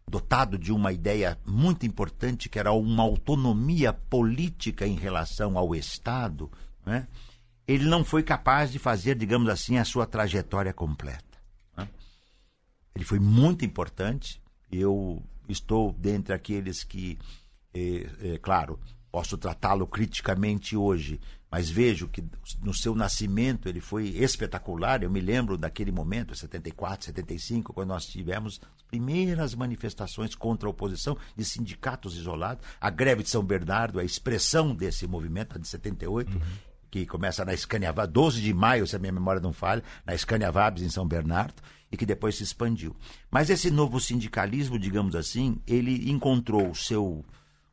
dotado 0.10 0.58
de 0.58 0.74
uma 0.74 0.91
ideia 0.91 1.39
muito 1.46 1.86
importante, 1.86 2.50
que 2.50 2.60
era 2.60 2.72
uma 2.74 3.03
autonomia 3.03 3.93
política 3.93 4.86
em 4.86 4.96
relação 4.96 5.58
ao 5.58 5.74
Estado, 5.74 6.51
né, 6.86 7.08
ele 7.65 7.86
não 7.86 8.03
foi 8.03 8.24
capaz 8.24 8.72
de 8.72 8.79
fazer, 8.79 9.15
digamos 9.15 9.48
assim, 9.50 9.77
a 9.77 9.86
sua 9.86 10.05
trajetória 10.05 10.74
completa. 10.74 11.38
Né. 11.77 11.88
Ele 12.93 13.05
foi 13.05 13.20
muito 13.20 13.63
importante. 13.63 14.41
Eu 14.72 15.22
estou 15.48 15.93
dentre 15.93 16.34
aqueles 16.34 16.84
que, 16.84 17.17
é, 17.74 18.34
é, 18.34 18.38
claro, 18.38 18.79
posso 19.12 19.38
tratá-lo 19.38 19.86
criticamente 19.86 20.77
hoje, 20.77 21.20
mas 21.50 21.70
vejo 21.70 22.08
que 22.08 22.24
no 22.62 22.74
seu 22.74 22.94
nascimento 22.94 23.70
ele 23.70 23.80
foi 23.80 24.10
espetacular. 24.10 25.01
Eu 25.01 25.10
me 25.10 25.22
lembro 25.22 25.58
daquele 25.58 25.92
momento, 25.92 26.36
74, 26.36 27.06
75, 27.06 27.74
quando 27.74 27.89
nós 27.89 28.06
tivemos 28.06 28.60
as 28.75 28.84
primeiras 28.84 29.56
manifestações 29.56 30.36
contra 30.36 30.68
a 30.68 30.72
oposição 30.72 31.18
de 31.36 31.46
sindicatos 31.46 32.18
isolados. 32.18 32.66
A 32.80 32.89
greve 32.89 33.24
de 33.24 33.30
São 33.30 33.44
Bernardo, 33.44 34.00
a 34.00 34.04
expressão 34.04 34.75
desse 34.75 35.08
movimento, 35.08 35.56
a 35.56 35.60
de 35.60 35.68
78, 35.68 36.34
uhum. 36.34 36.42
que 36.92 37.06
começa 37.06 37.46
na 37.46 37.56
Scania 37.56 37.94
12 37.94 38.42
de 38.42 38.54
maio, 38.54 38.86
se 38.86 38.96
a 38.96 39.00
minha 39.00 39.13
memória 39.13 39.42
não 39.42 39.54
falha, 39.54 39.84
na 40.06 40.18
Scania 40.18 40.51
Vabs, 40.51 40.84
em 40.84 40.89
São 40.89 41.08
Bernardo, 41.08 41.62
e 41.89 41.96
que 41.96 42.06
depois 42.06 42.36
se 42.36 42.44
expandiu. 42.44 42.94
Mas 43.32 43.50
esse 43.50 43.72
novo 43.72 44.01
sindicalismo, 44.01 44.77
digamos 44.77 45.16
assim, 45.16 45.62
ele 45.66 46.12
encontrou 46.12 46.70
o 46.70 46.75
seu 46.75 47.24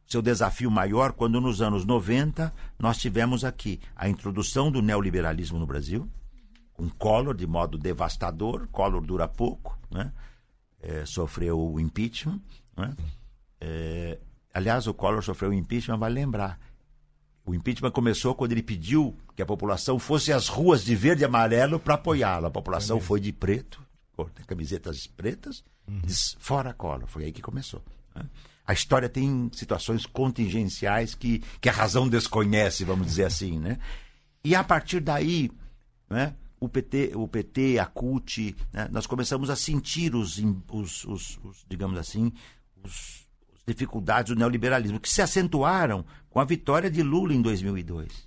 seu 0.07 0.21
desafio 0.21 0.71
maior 0.71 1.13
quando 1.13 1.41
nos 1.41 1.63
anos 1.63 1.85
90 1.85 2.53
nós 2.79 2.99
tivemos 2.99 3.45
aqui 3.45 3.81
a 3.97 4.09
introdução 4.09 4.71
do 4.71 4.83
neoliberalismo 4.83 5.59
no 5.59 5.67
Brasil, 5.67 6.09
com 6.73 6.89
Collor 6.91 7.35
de 7.35 7.47
modo 7.47 7.79
devastador, 7.79 8.69
Collor 8.69 9.01
dura 9.01 9.27
pouco, 9.27 9.79
né? 9.91 10.13
É, 10.81 11.07
sofreu 11.07 11.59
o 11.59 11.81
impeachment. 11.81 12.41
Né? 12.77 12.95
É, 13.61 14.19
aliás, 14.53 14.87
o 14.87 14.93
Collor 14.93 15.23
sofreu 15.23 15.51
o 15.51 15.55
impeachment, 15.55 15.97
vale 15.97 16.15
lembrar. 16.15 16.61
O 17.47 17.55
impeachment 17.55 17.91
começou 17.91 18.35
quando 18.35 18.53
ele 18.53 18.63
pediu 18.63 19.17
que 19.35 19.43
a 19.43 19.47
população 19.47 19.99
fosse 19.99 20.33
às 20.33 20.49
ruas 20.49 20.85
de 20.85 20.95
verde 20.95 21.23
e 21.23 21.25
amarelo 21.25 21.79
para 21.79 21.95
apoiá-lo. 21.95 22.47
A 22.47 22.51
população 22.51 22.99
é 22.99 23.01
foi 23.01 23.21
de 23.21 23.33
preto, 23.33 23.83
camisetas 24.47 25.07
pretas, 25.07 25.65
uhum. 25.89 26.03
fora 26.39 26.75
Collor. 26.75 27.07
Foi 27.07 27.25
aí 27.25 27.33
que 27.33 27.43
começou. 27.43 27.83
Né? 28.15 28.27
A 28.67 28.73
história 28.73 29.09
tem 29.09 29.51
situações 29.53 30.07
contingenciais 30.07 31.15
que, 31.15 31.43
que 31.61 31.69
a 31.69 31.73
razão 31.73 32.09
desconhece, 32.09 32.85
vamos 32.85 33.07
dizer 33.07 33.25
assim, 33.25 33.59
né? 33.59 33.79
E 34.43 34.55
a 34.55 34.65
partir 34.65 35.01
daí, 35.01 35.51
né, 36.09 36.35
o 36.59 36.69
PT, 36.69 37.13
o 37.15 37.29
PT, 37.29 37.79
a 37.79 37.87
CUT, 37.87 38.57
né, 38.73 38.89
nós 38.91 39.07
começamos 39.07 39.51
a 39.51 39.57
sentir 39.57 40.15
os, 40.15 40.39
os, 40.71 41.05
os, 41.05 41.39
os 41.43 41.65
digamos 41.69 41.99
assim, 41.99 42.33
os, 42.83 43.25
dificuldades 43.67 44.35
do 44.35 44.39
neoliberalismo, 44.39 45.01
que 45.01 45.09
se 45.09 45.23
acentuaram 45.23 46.05
com 46.29 46.39
a 46.41 46.45
vitória 46.45 46.91
de 46.91 47.03
Lula 47.03 47.33
em 47.33 47.41
2002. 47.41 48.27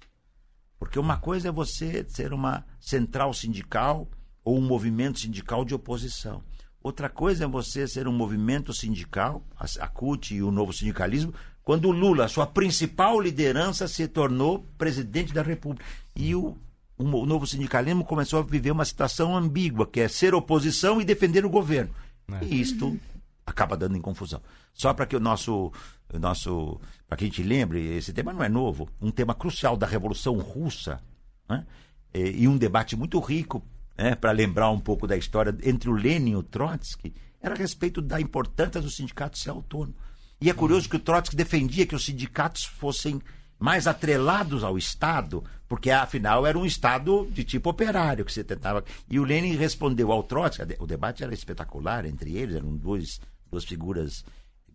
Porque 0.80 1.00
uma 1.00 1.18
coisa 1.18 1.50
é 1.50 1.52
você 1.52 2.06
ser 2.08 2.34
uma 2.34 2.66
central 2.80 3.34
sindical 3.34 4.08
ou 4.44 4.58
um 4.58 4.62
movimento 4.62 5.20
sindical 5.20 5.66
de 5.66 5.76
oposição. 5.76 6.44
Outra 6.82 7.10
coisa 7.10 7.44
é 7.44 7.48
você 7.48 7.88
ser 7.88 8.08
um 8.08 8.14
movimento 8.14 8.74
sindical, 8.74 9.44
a 9.58 9.88
CUT 9.88 10.36
e 10.36 10.42
o 10.42 10.52
novo 10.52 10.72
sindicalismo, 10.72 11.34
quando 11.64 11.90
o 11.90 11.92
Lula, 11.92 12.30
sua 12.30 12.48
principal 12.48 13.20
liderança, 13.20 13.88
se 13.88 14.08
tornou 14.08 14.66
presidente 14.78 15.34
da 15.34 15.42
República. 15.42 15.86
E 16.16 16.34
o, 16.34 16.58
o 16.98 17.26
novo 17.26 17.46
sindicalismo 17.46 18.06
começou 18.06 18.40
a 18.40 18.44
viver 18.44 18.72
uma 18.72 18.86
situação 18.86 19.36
ambígua, 19.36 19.86
que 19.86 20.00
é 20.00 20.08
ser 20.08 20.34
oposição 20.34 21.02
e 21.02 21.06
defender 21.06 21.46
o 21.46 21.50
governo. 21.50 21.94
É. 22.32 22.46
E 22.46 22.62
isto 22.62 22.98
acaba 23.46 23.76
dando 23.76 23.98
em 23.98 24.02
confusão. 24.02 24.42
Só 24.74 24.94
para 24.94 25.06
que 25.06 25.16
o 25.16 25.20
nosso, 25.20 25.72
o 26.14 26.20
nosso 26.20 26.80
para 27.08 27.18
que 27.18 27.26
a 27.26 27.28
gente 27.28 27.44
lembre, 27.44 27.98
esse 27.98 28.14
tema 28.14 28.32
não 28.32 28.44
é 28.44 28.50
novo, 28.50 28.88
um 29.02 29.12
tema 29.12 29.34
crucial 29.34 29.76
da 29.76 29.88
Revolução 29.88 30.38
Russa, 30.38 31.02
né? 31.50 31.66
e, 32.14 32.44
e 32.44 32.48
um 32.48 32.58
debate 32.58 32.96
muito 32.96 33.20
rico 33.20 33.64
né, 33.98 34.16
para 34.16 34.32
lembrar 34.32 34.70
um 34.70 34.80
pouco 34.80 35.08
da 35.08 35.18
história 35.18 35.56
entre 35.64 35.90
o 35.90 35.94
Lenin 35.94 36.32
e 36.32 36.36
o 36.36 36.44
Trotsky, 36.44 37.14
era 37.42 37.56
a 37.56 37.58
respeito 37.58 38.02
da 38.02 38.22
importância 38.22 38.82
do 38.82 38.90
sindicato 38.90 39.38
ser 39.38 39.50
autônomo. 39.50 39.96
E 40.40 40.50
é 40.50 40.54
curioso 40.54 40.88
que 40.88 40.96
o 40.96 41.00
Trotsky 41.00 41.36
defendia 41.36 41.86
que 41.86 41.96
os 41.96 42.06
sindicatos 42.06 42.64
fossem 42.64 43.20
mais 43.60 43.88
atrelados 43.88 44.64
ao 44.64 44.78
Estado, 44.78 45.44
porque 45.68 45.90
afinal 45.90 46.46
era 46.46 46.58
um 46.58 46.66
Estado 46.66 47.28
de 47.32 47.44
tipo 47.44 47.70
operário 47.70 48.24
que 48.24 48.32
você 48.32 48.44
tentava. 48.44 48.84
E 49.10 49.20
o 49.20 49.24
Lenin 49.24 49.56
respondeu 49.56 50.12
ao 50.12 50.22
Trotsky, 50.24 50.76
o 50.80 50.86
debate 50.86 51.24
era 51.24 51.34
espetacular 51.34 52.06
entre 52.06 52.38
eles, 52.38 52.56
eram 52.56 52.76
dois, 52.76 53.20
duas 53.50 53.66
figuras 53.66 54.24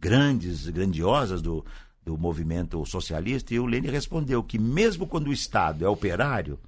grandes, 0.01 0.69
grandiosas 0.69 1.41
do, 1.41 1.65
do 2.05 2.19
movimento 2.19 2.85
socialista, 2.85 3.55
e 3.55 3.61
o 3.61 3.67
Lenin 3.67 3.91
respondeu 3.91 4.43
que 4.43 4.59
mesmo 4.59 5.07
quando 5.07 5.29
o 5.29 5.33
Estado 5.33 5.85
é 5.85 5.89
operário, 5.89 6.59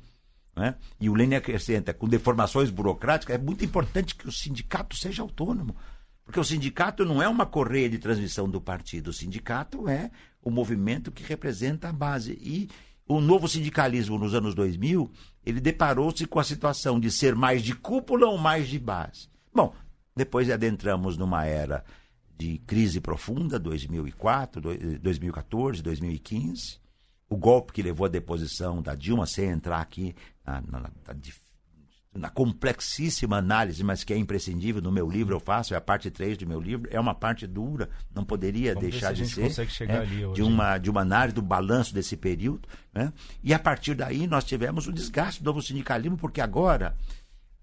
né, 0.57 0.77
e 1.01 1.09
o 1.09 1.15
Lenin 1.15 1.35
acrescenta, 1.35 1.93
com 1.93 2.09
deformações 2.09 2.71
burocráticas, 2.71 3.37
é 3.37 3.39
muito 3.39 3.65
importante 3.65 4.15
que 4.15 4.29
o 4.29 4.33
sindicato 4.33 4.97
seja 4.97 5.23
autônomo. 5.23 5.77
Porque 6.25 6.41
o 6.41 6.45
sindicato 6.45 7.05
não 7.05 7.23
é 7.23 7.29
uma 7.29 7.45
correia 7.45 7.89
de 7.89 7.99
transmissão 7.99 8.49
do 8.49 8.61
partido, 8.61 9.09
o 9.09 9.13
sindicato 9.13 9.89
é 9.89 10.11
o 10.43 10.51
movimento 10.51 11.13
que 11.13 11.23
representa 11.23 11.89
a 11.89 11.93
base. 11.93 12.33
E 12.41 12.69
o 13.07 13.21
novo 13.21 13.47
sindicalismo 13.47 14.19
nos 14.19 14.35
anos 14.35 14.55
2000, 14.55 15.11
ele 15.45 15.61
deparou-se 15.61 16.27
com 16.27 16.39
a 16.39 16.45
situação 16.45 16.99
de 16.99 17.11
ser 17.11 17.35
mais 17.35 17.63
de 17.63 17.75
cúpula 17.75 18.27
ou 18.27 18.39
mais 18.39 18.69
de 18.69 18.79
base. 18.79 19.29
Bom, 19.53 19.75
depois 20.17 20.51
adentramos 20.51 21.19
numa 21.19 21.45
era 21.45 21.85
de 22.37 22.59
crise 22.59 23.01
profunda, 23.01 23.59
2004, 23.59 24.99
2014, 24.99 25.83
2015. 25.83 26.84
O 27.35 27.37
golpe 27.37 27.73
que 27.73 27.83
levou 27.83 28.07
à 28.07 28.09
deposição 28.09 28.81
da 28.81 28.95
Dilma, 28.95 29.27
sem 29.27 29.49
entrar 29.49 29.81
aqui 29.81 30.15
na, 30.47 30.61
na, 30.61 30.81
na, 30.81 30.91
na, 32.15 32.31
complexíssima 32.31 33.39
análise, 33.39 33.83
mas 33.83 34.05
que 34.05 34.13
é 34.13 34.17
imprescindível, 34.17 34.81
no 34.81 34.93
meu 34.93 35.11
livro 35.11 35.35
eu 35.35 35.41
faço, 35.41 35.75
é 35.75 35.77
a 35.77 35.81
parte 35.81 36.13
3 36.13 36.39
do 36.39 36.47
meu 36.47 36.61
livro, 36.61 36.89
é 36.93 37.01
uma 37.01 37.13
parte 37.13 37.45
dura, 37.45 37.91
não 38.15 38.25
poderia 38.25 38.73
Vamos 38.73 38.89
deixar 38.89 39.13
de 39.13 39.27
ser. 39.27 39.51
É, 39.83 40.33
de, 40.33 40.43
uma, 40.43 40.79
de 40.79 40.89
uma 40.89 41.01
análise 41.01 41.35
do 41.35 41.43
balanço 41.43 41.93
desse 41.93 42.17
período. 42.17 42.69
Né? 42.93 43.13
E 43.43 43.53
a 43.53 43.59
partir 43.59 43.97
daí 43.97 44.29
nós 44.29 44.45
tivemos 44.45 44.87
o 44.87 44.93
desgaste 44.93 45.43
do 45.43 45.47
novo 45.47 45.61
sindicalismo, 45.61 46.17
porque 46.17 46.41
agora 46.41 46.97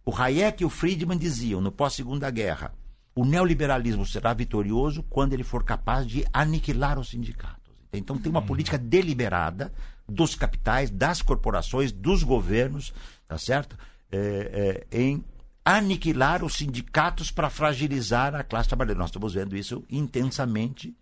o 0.04 0.14
Hayek 0.14 0.64
e 0.64 0.66
o 0.66 0.70
Friedman 0.70 1.18
diziam, 1.18 1.62
no 1.62 1.72
pós-segunda 1.72 2.30
guerra, 2.30 2.74
o 3.16 3.24
neoliberalismo 3.24 4.06
será 4.06 4.34
vitorioso 4.34 5.02
quando 5.04 5.32
ele 5.32 5.46
for 5.46 5.64
capaz 5.64 6.06
de 6.06 6.26
aniquilar 6.34 7.00
os 7.00 7.10
sindicatos. 7.10 7.61
Então 7.94 8.18
tem 8.18 8.30
uma 8.30 8.42
política 8.42 8.78
deliberada 8.78 9.72
dos 10.08 10.36
capitais, 10.36 10.90
das 10.90 11.22
corporações, 11.22 11.92
dos 11.92 12.24
governos, 12.24 12.94
tá 13.28 13.38
certo? 13.38 13.78
É, 14.12 14.86
é, 14.92 15.00
em 15.00 15.24
aniquilar 15.64 16.44
os 16.44 16.56
sindicatos 16.56 17.32
para 17.32 17.50
fragilizar 17.50 18.36
a 18.36 18.44
classe 18.44 18.70
trabalhadora. 18.70 19.00
Nós 19.00 19.10
estamos 19.10 19.34
vendo 19.34 19.56
isso 19.56 19.84
intensamente 19.90 20.96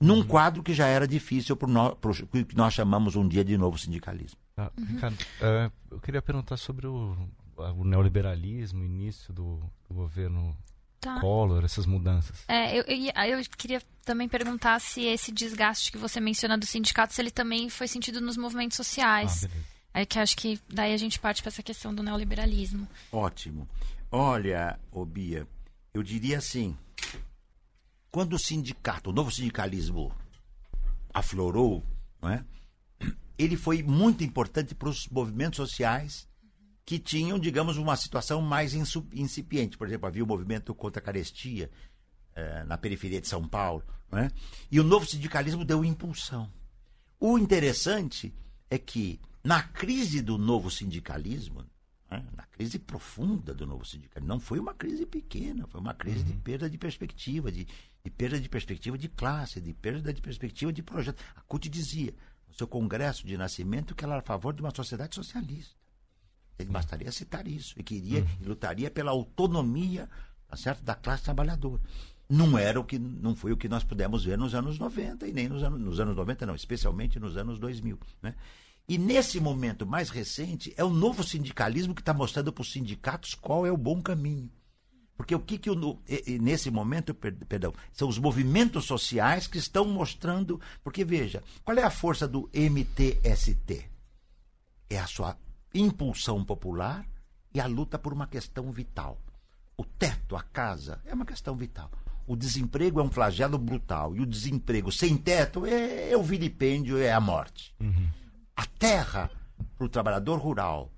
num 0.00 0.16
uhum. 0.16 0.24
quadro 0.24 0.62
que 0.62 0.74
já 0.74 0.86
era 0.86 1.06
difícil 1.06 1.56
para 1.56 1.68
o 1.68 2.26
que 2.26 2.56
nós 2.56 2.74
chamamos 2.74 3.14
um 3.14 3.26
dia 3.26 3.44
de 3.44 3.56
novo 3.56 3.78
sindicalismo. 3.78 4.38
Ah, 4.56 4.70
Ricardo, 4.76 5.14
uh, 5.14 5.72
eu 5.90 6.00
queria 6.00 6.20
perguntar 6.20 6.56
sobre 6.56 6.86
o, 6.86 7.16
o 7.56 7.84
neoliberalismo, 7.84 8.84
início 8.84 9.32
do, 9.32 9.60
do 9.88 9.94
governo 9.94 10.56
Tá. 11.02 11.18
Collor, 11.18 11.64
essas 11.64 11.84
mudanças. 11.84 12.44
É, 12.46 12.78
eu, 12.78 12.84
eu, 12.84 13.38
eu, 13.38 13.44
queria 13.58 13.82
também 14.04 14.28
perguntar 14.28 14.80
se 14.80 15.02
esse 15.02 15.32
desgaste 15.32 15.90
que 15.90 15.98
você 15.98 16.20
menciona 16.20 16.56
do 16.56 16.64
sindicato, 16.64 17.12
se 17.12 17.20
ele 17.20 17.32
também 17.32 17.68
foi 17.68 17.88
sentido 17.88 18.20
nos 18.20 18.36
movimentos 18.36 18.76
sociais. 18.76 19.44
Ah, 19.92 20.02
é 20.02 20.06
que 20.06 20.16
acho 20.20 20.36
que 20.36 20.60
daí 20.72 20.94
a 20.94 20.96
gente 20.96 21.18
parte 21.18 21.42
para 21.42 21.48
essa 21.48 21.60
questão 21.60 21.92
do 21.92 22.04
neoliberalismo. 22.04 22.86
Ótimo. 23.10 23.68
Olha, 24.12 24.78
Obia, 24.92 25.44
eu 25.92 26.04
diria 26.04 26.38
assim, 26.38 26.78
quando 28.08 28.34
o 28.34 28.38
sindicato, 28.38 29.10
o 29.10 29.12
novo 29.12 29.32
sindicalismo 29.32 30.14
aflorou, 31.12 31.84
não 32.22 32.30
é? 32.30 32.44
ele 33.36 33.56
foi 33.56 33.82
muito 33.82 34.22
importante 34.22 34.72
para 34.72 34.88
os 34.88 35.08
movimentos 35.08 35.56
sociais 35.56 36.28
que 36.84 36.98
tinham, 36.98 37.38
digamos, 37.38 37.76
uma 37.76 37.96
situação 37.96 38.40
mais 38.40 38.74
incipiente. 38.74 39.78
Por 39.78 39.86
exemplo, 39.86 40.06
havia 40.06 40.24
o 40.24 40.26
movimento 40.26 40.74
contra 40.74 41.00
a 41.00 41.04
carestia 41.04 41.70
eh, 42.34 42.64
na 42.64 42.76
periferia 42.76 43.20
de 43.20 43.28
São 43.28 43.46
Paulo. 43.46 43.84
Né? 44.10 44.30
E 44.70 44.80
o 44.80 44.84
novo 44.84 45.06
sindicalismo 45.06 45.64
deu 45.64 45.84
impulsão. 45.84 46.50
O 47.20 47.38
interessante 47.38 48.34
é 48.68 48.78
que, 48.78 49.20
na 49.44 49.62
crise 49.62 50.20
do 50.20 50.36
novo 50.36 50.70
sindicalismo, 50.70 51.64
né? 52.10 52.24
na 52.36 52.44
crise 52.46 52.78
profunda 52.78 53.54
do 53.54 53.64
novo 53.64 53.84
sindicalismo, 53.84 54.28
não 54.28 54.40
foi 54.40 54.58
uma 54.58 54.74
crise 54.74 55.06
pequena, 55.06 55.66
foi 55.68 55.80
uma 55.80 55.94
crise 55.94 56.20
uhum. 56.20 56.24
de 56.24 56.32
perda 56.34 56.68
de 56.68 56.76
perspectiva, 56.76 57.52
de, 57.52 57.64
de 58.04 58.10
perda 58.10 58.40
de 58.40 58.48
perspectiva 58.48 58.98
de 58.98 59.08
classe, 59.08 59.60
de 59.60 59.72
perda 59.72 60.12
de 60.12 60.20
perspectiva 60.20 60.72
de 60.72 60.82
projeto. 60.82 61.22
A 61.36 61.42
CUT 61.42 61.68
dizia, 61.68 62.12
no 62.48 62.54
seu 62.54 62.66
congresso 62.66 63.24
de 63.24 63.36
nascimento, 63.36 63.94
que 63.94 64.04
ela 64.04 64.14
era 64.14 64.22
a 64.22 64.26
favor 64.26 64.52
de 64.52 64.60
uma 64.60 64.74
sociedade 64.74 65.14
socialista. 65.14 65.81
Ele 66.58 66.70
bastaria 66.70 67.10
citar 67.10 67.46
isso. 67.46 67.74
E 67.78 67.82
queria 67.82 68.20
uhum. 68.20 68.28
e 68.40 68.44
lutaria 68.44 68.90
pela 68.90 69.10
autonomia 69.10 70.08
tá 70.48 70.56
certo? 70.56 70.82
da 70.82 70.94
classe 70.94 71.24
trabalhadora. 71.24 71.80
Não 72.28 72.56
era 72.56 72.80
o 72.80 72.84
que 72.84 72.98
não 72.98 73.34
foi 73.34 73.52
o 73.52 73.56
que 73.56 73.68
nós 73.68 73.84
pudemos 73.84 74.24
ver 74.24 74.38
nos 74.38 74.54
anos 74.54 74.78
90 74.78 75.26
e 75.26 75.32
nem 75.32 75.48
nos 75.48 75.62
anos, 75.62 75.80
nos 75.80 76.00
anos 76.00 76.16
90 76.16 76.46
não, 76.46 76.54
especialmente 76.54 77.20
nos 77.20 77.36
anos 77.36 77.58
2000, 77.58 77.98
né? 78.22 78.34
E 78.88 78.98
nesse 78.98 79.38
momento 79.38 79.86
mais 79.86 80.10
recente 80.10 80.72
é 80.76 80.84
o 80.84 80.90
novo 80.90 81.22
sindicalismo 81.22 81.94
que 81.94 82.00
está 82.00 82.12
mostrando 82.12 82.52
para 82.52 82.62
os 82.62 82.72
sindicatos 82.72 83.34
qual 83.34 83.66
é 83.66 83.70
o 83.70 83.76
bom 83.76 84.02
caminho. 84.02 84.50
Porque 85.16 85.34
o 85.34 85.40
que, 85.40 85.58
que 85.58 85.70
o, 85.70 86.02
nesse 86.40 86.70
momento, 86.70 87.14
perdão, 87.14 87.72
são 87.92 88.08
os 88.08 88.18
movimentos 88.18 88.84
sociais 88.84 89.46
que 89.46 89.58
estão 89.58 89.84
mostrando. 89.84 90.60
Porque 90.82 91.04
veja, 91.04 91.42
qual 91.64 91.76
é 91.76 91.82
a 91.82 91.90
força 91.90 92.26
do 92.26 92.50
MTST? 92.52 93.88
É 94.90 94.98
a 94.98 95.06
sua 95.06 95.36
impulsão 95.74 96.44
popular 96.44 97.06
e 97.54 97.60
a 97.60 97.66
luta 97.66 97.98
por 97.98 98.12
uma 98.12 98.26
questão 98.26 98.70
vital. 98.72 99.20
O 99.76 99.84
teto, 99.84 100.36
a 100.36 100.42
casa, 100.42 101.00
é 101.04 101.14
uma 101.14 101.24
questão 101.24 101.56
vital. 101.56 101.90
O 102.26 102.36
desemprego 102.36 103.00
é 103.00 103.02
um 103.02 103.10
flagelo 103.10 103.58
brutal. 103.58 104.14
E 104.14 104.20
o 104.20 104.26
desemprego 104.26 104.92
sem 104.92 105.16
teto 105.16 105.66
é, 105.66 106.10
é 106.10 106.16
o 106.16 106.22
vilipêndio, 106.22 106.98
é 106.98 107.12
a 107.12 107.20
morte. 107.20 107.74
Uhum. 107.80 108.08
A 108.56 108.64
terra, 108.66 109.30
para 109.76 109.86
o 109.86 109.88
trabalhador 109.88 110.38
rural, 110.38 110.92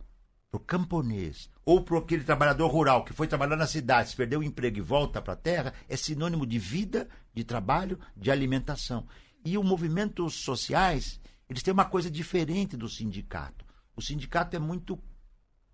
para 0.50 0.58
o 0.58 0.64
camponês, 0.64 1.50
ou 1.64 1.82
para 1.82 1.98
aquele 1.98 2.24
trabalhador 2.24 2.68
rural 2.68 3.04
que 3.04 3.12
foi 3.12 3.26
trabalhar 3.26 3.56
na 3.56 3.66
cidade, 3.66 4.10
se 4.10 4.16
perdeu 4.16 4.40
o 4.40 4.44
emprego 4.44 4.78
e 4.78 4.82
volta 4.82 5.20
para 5.20 5.32
a 5.32 5.36
terra, 5.36 5.72
é 5.88 5.96
sinônimo 5.96 6.46
de 6.46 6.58
vida, 6.58 7.08
de 7.32 7.42
trabalho, 7.42 7.98
de 8.16 8.30
alimentação. 8.30 9.06
E 9.44 9.56
os 9.56 9.64
movimentos 9.64 10.34
sociais, 10.34 11.20
eles 11.48 11.62
têm 11.62 11.72
uma 11.72 11.84
coisa 11.84 12.10
diferente 12.10 12.76
do 12.76 12.88
sindicato. 12.88 13.63
O 13.96 14.02
sindicato 14.02 14.56
é 14.56 14.58
muito, 14.58 14.98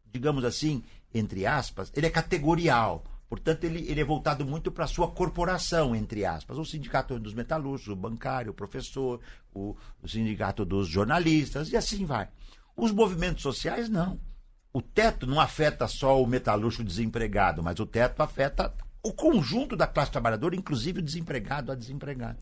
digamos 0.07 0.45
assim, 0.45 0.83
entre 1.13 1.47
aspas, 1.47 1.93
ele 1.95 2.07
é 2.07 2.11
categorial. 2.11 3.05
Portanto, 3.29 3.63
ele, 3.65 3.89
ele 3.89 4.01
é 4.01 4.05
voltado 4.05 4.45
muito 4.45 4.73
para 4.73 4.85
a 4.85 4.89
sua 4.89 5.09
corporação, 5.09 5.95
entre 5.95 6.25
aspas. 6.25 6.59
O 6.59 6.65
sindicato 6.65 7.19
dos 7.19 7.33
metalúrgicos, 7.33 7.93
o 7.93 7.97
bancário, 7.97 8.51
o 8.51 8.55
professor, 8.55 9.21
o, 9.55 9.77
o 10.03 10.09
sindicato 10.09 10.65
dos 10.65 10.89
jornalistas, 10.89 11.71
e 11.71 11.77
assim 11.77 12.05
vai. 12.05 12.29
Os 12.77 12.91
movimentos 12.91 13.43
sociais, 13.43 13.89
não. 13.89 14.21
O 14.73 14.83
teto 14.83 15.27
não 15.27 15.41
afeta 15.41 15.87
só 15.87 16.21
o 16.21 16.27
metalúrgico 16.27 16.85
desempregado, 16.85 17.63
mas 17.63 17.79
o 17.79 17.87
teto 17.87 18.21
afeta 18.21 18.75
o 19.03 19.13
conjunto 19.13 19.77
da 19.77 19.87
classe 19.87 20.13
trabalhadora, 20.13 20.57
inclusive 20.57 21.01
o 21.01 21.03
desempregado, 21.03 21.73
a 21.73 21.75
desempregada. 21.75 22.39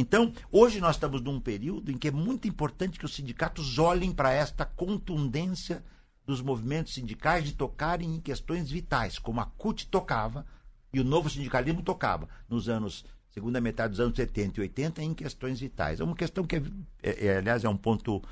Então, 0.00 0.32
hoje 0.52 0.78
nós 0.78 0.94
estamos 0.94 1.20
num 1.20 1.40
período 1.40 1.90
em 1.90 1.98
que 1.98 2.06
é 2.06 2.12
muito 2.12 2.46
importante 2.46 3.00
que 3.00 3.04
os 3.04 3.16
sindicatos 3.16 3.80
olhem 3.80 4.12
para 4.12 4.32
esta 4.32 4.64
contundência 4.64 5.84
dos 6.24 6.40
movimentos 6.40 6.94
sindicais 6.94 7.42
de 7.42 7.52
tocarem 7.52 8.14
em 8.14 8.20
questões 8.20 8.70
vitais, 8.70 9.18
como 9.18 9.40
a 9.40 9.44
CUT 9.44 9.88
tocava 9.88 10.46
e 10.92 11.00
o 11.00 11.04
novo 11.04 11.28
sindicalismo 11.28 11.82
tocava 11.82 12.28
nos 12.48 12.68
anos 12.68 13.04
segunda 13.28 13.60
metade 13.60 13.90
dos 13.90 13.98
anos 13.98 14.14
70 14.14 14.60
e 14.60 14.62
80 14.62 15.02
em 15.02 15.12
questões 15.12 15.58
vitais. 15.58 15.98
É 15.98 16.04
uma 16.04 16.14
questão 16.14 16.46
que, 16.46 16.54
é, 16.54 16.62
é, 17.02 17.26
é, 17.26 17.38
aliás, 17.38 17.64
é 17.64 17.68
um 17.68 17.76
ponto 17.76 18.22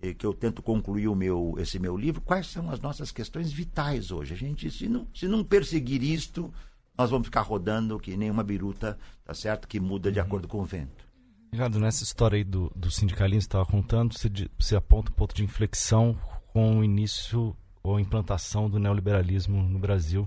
é, 0.00 0.12
que 0.12 0.26
eu 0.26 0.34
tento 0.34 0.60
concluir 0.60 1.06
o 1.06 1.14
meu, 1.14 1.54
esse 1.56 1.78
meu 1.78 1.96
livro. 1.96 2.20
Quais 2.20 2.48
são 2.48 2.68
as 2.68 2.80
nossas 2.80 3.12
questões 3.12 3.52
vitais 3.52 4.10
hoje? 4.10 4.34
A 4.34 4.36
gente, 4.36 4.68
se 4.72 4.88
não, 4.88 5.06
se 5.14 5.28
não 5.28 5.44
perseguir 5.44 6.02
isto, 6.02 6.52
nós 6.98 7.10
vamos 7.10 7.28
ficar 7.28 7.42
rodando 7.42 7.96
que 8.00 8.16
nem 8.16 8.28
uma 8.28 8.42
biruta, 8.42 8.98
tá 9.24 9.34
certo? 9.34 9.68
Que 9.68 9.78
muda 9.78 10.10
de 10.10 10.18
uhum. 10.18 10.26
acordo 10.26 10.48
com 10.48 10.58
o 10.58 10.64
vento. 10.64 11.11
Ricardo, 11.54 11.78
nessa 11.78 12.02
história 12.02 12.36
aí 12.36 12.44
do, 12.44 12.72
do 12.74 12.90
sindicalismo 12.90 13.40
que 13.40 13.46
estava 13.48 13.66
contando, 13.66 14.14
você, 14.14 14.30
você 14.58 14.74
aponta 14.74 15.10
um 15.10 15.14
ponto 15.14 15.34
de 15.34 15.44
inflexão 15.44 16.18
com 16.46 16.78
o 16.78 16.84
início 16.84 17.54
ou 17.82 18.00
implantação 18.00 18.70
do 18.70 18.78
neoliberalismo 18.78 19.62
no 19.62 19.78
Brasil 19.78 20.26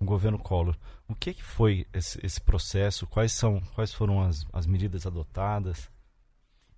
no 0.00 0.06
governo 0.06 0.38
Collor. 0.38 0.74
O 1.06 1.14
que, 1.14 1.34
que 1.34 1.42
foi 1.42 1.86
esse, 1.92 2.18
esse, 2.24 2.40
processo? 2.40 3.06
Quais, 3.06 3.32
são, 3.32 3.60
quais 3.74 3.92
foram 3.92 4.22
as, 4.22 4.46
as 4.50 4.66
medidas 4.66 5.06
adotadas? 5.06 5.90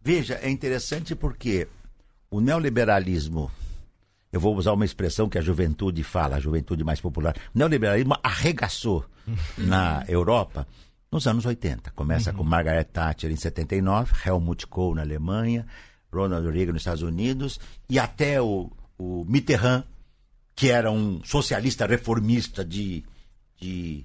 Veja, 0.03 0.41
é 0.43 0.51
interessante 0.51 1.15
porque 1.15 1.69
o 2.29 2.41
neoliberalismo, 2.41 3.49
eu 4.33 4.41
vou 4.41 4.57
usar 4.57 4.73
uma 4.73 4.85
expressão 4.85 5.29
que 5.29 5.39
a 5.39 5.43
juventude 5.43 6.03
fala, 6.03 6.35
a 6.35 6.41
juventude 6.41 6.83
mais 6.83 7.01
popular, 7.01 7.37
o 7.55 7.59
neoliberalismo 7.59 8.19
arregaçou 8.25 9.05
na 9.57 10.05
Europa 10.09 10.67
nos 11.15 11.29
anos 11.29 11.47
80. 11.47 11.93
Começa 11.93 12.33
uhum. 12.33 12.39
com 12.39 12.45
Margaret 12.45 12.85
Thatcher 12.85 13.31
em 13.31 13.37
79, 13.37 14.13
Helmut 14.27 14.67
Kohl 14.67 14.97
na 14.97 15.03
Alemanha, 15.03 15.65
Ronald 16.13 16.51
Reagan 16.51 16.73
nos 16.73 16.83
Estados 16.83 17.03
Unidos 17.03 17.61
e 17.89 18.01
até 18.01 18.43
o, 18.43 18.71
o 18.99 19.25
Mitterrand, 19.25 19.85
que 20.57 20.71
era 20.71 20.91
um 20.91 21.23
socialista 21.23 21.87
reformista 21.87 22.65
de, 22.65 23.05
de, 23.61 24.05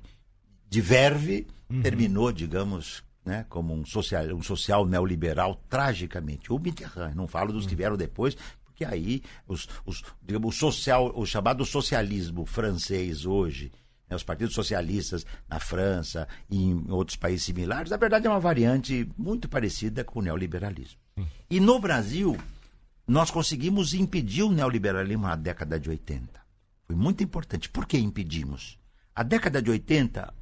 de 0.69 0.81
verve, 0.81 1.47
uhum. 1.67 1.81
terminou, 1.81 2.31
digamos, 2.31 3.03
né, 3.25 3.43
como 3.49 3.73
um 3.73 3.83
social, 3.83 4.25
um 4.27 4.43
social 4.43 4.85
neoliberal 4.85 5.59
tragicamente. 5.67 6.53
O 6.53 6.59
Mitterrand, 6.59 7.15
não 7.15 7.27
falo 7.27 7.51
dos 7.51 7.65
que 7.65 7.71
uhum. 7.71 7.77
vieram 7.77 7.97
depois, 7.97 8.37
porque 8.63 8.85
aí 8.85 9.23
os, 9.47 9.67
os, 9.83 10.03
digamos, 10.21 10.55
o, 10.55 10.57
social, 10.57 11.11
o 11.15 11.25
chamado 11.25 11.65
socialismo 11.65 12.45
francês 12.45 13.25
hoje 13.25 13.71
né, 14.09 14.15
os 14.15 14.23
partidos 14.23 14.53
socialistas 14.53 15.25
na 15.47 15.59
França 15.59 16.27
e 16.49 16.57
em 16.57 16.89
outros 16.89 17.15
países 17.15 17.43
similares, 17.43 17.91
na 17.91 17.97
verdade 17.97 18.27
é 18.27 18.29
uma 18.29 18.39
variante 18.39 19.09
muito 19.17 19.47
parecida 19.47 20.03
com 20.03 20.19
o 20.19 20.21
neoliberalismo. 20.23 20.99
E 21.49 21.59
no 21.59 21.79
Brasil, 21.79 22.37
nós 23.07 23.29
conseguimos 23.29 23.93
impedir 23.93 24.43
o 24.43 24.51
neoliberalismo 24.51 25.27
na 25.27 25.35
década 25.35 25.79
de 25.79 25.89
80. 25.89 26.39
Foi 26.85 26.95
muito 26.95 27.23
importante. 27.23 27.69
Por 27.69 27.85
que 27.85 27.97
impedimos? 27.97 28.79
A 29.13 29.23
década 29.23 29.61
de 29.61 29.69
80, 29.69 30.33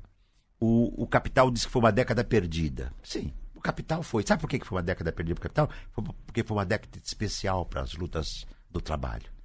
o, 0.60 1.04
o 1.04 1.08
capital 1.08 1.50
disse 1.50 1.66
que 1.66 1.72
foi 1.72 1.82
uma 1.82 1.92
década 1.92 2.24
perdida. 2.24 2.94
Sim, 3.04 3.34
o 3.56 3.62
capital 3.62 4.04
foi. 4.04 4.24
Sabe 4.26 4.42
por 4.42 4.50
que 4.50 4.64
foi 4.64 4.78
uma 4.78 4.84
década 4.84 5.12
perdida 5.12 5.36
para 5.36 5.48
o 5.48 5.50
capital? 5.50 5.70
Foi 5.92 6.04
porque 6.26 6.44
foi 6.44 6.58
uma 6.58 6.66
década 6.66 7.00
especial 7.04 7.66
para 7.66 7.82
as 7.82 7.94
lutas 7.96 8.46
do 8.70 8.80
trabalho. 8.80 9.37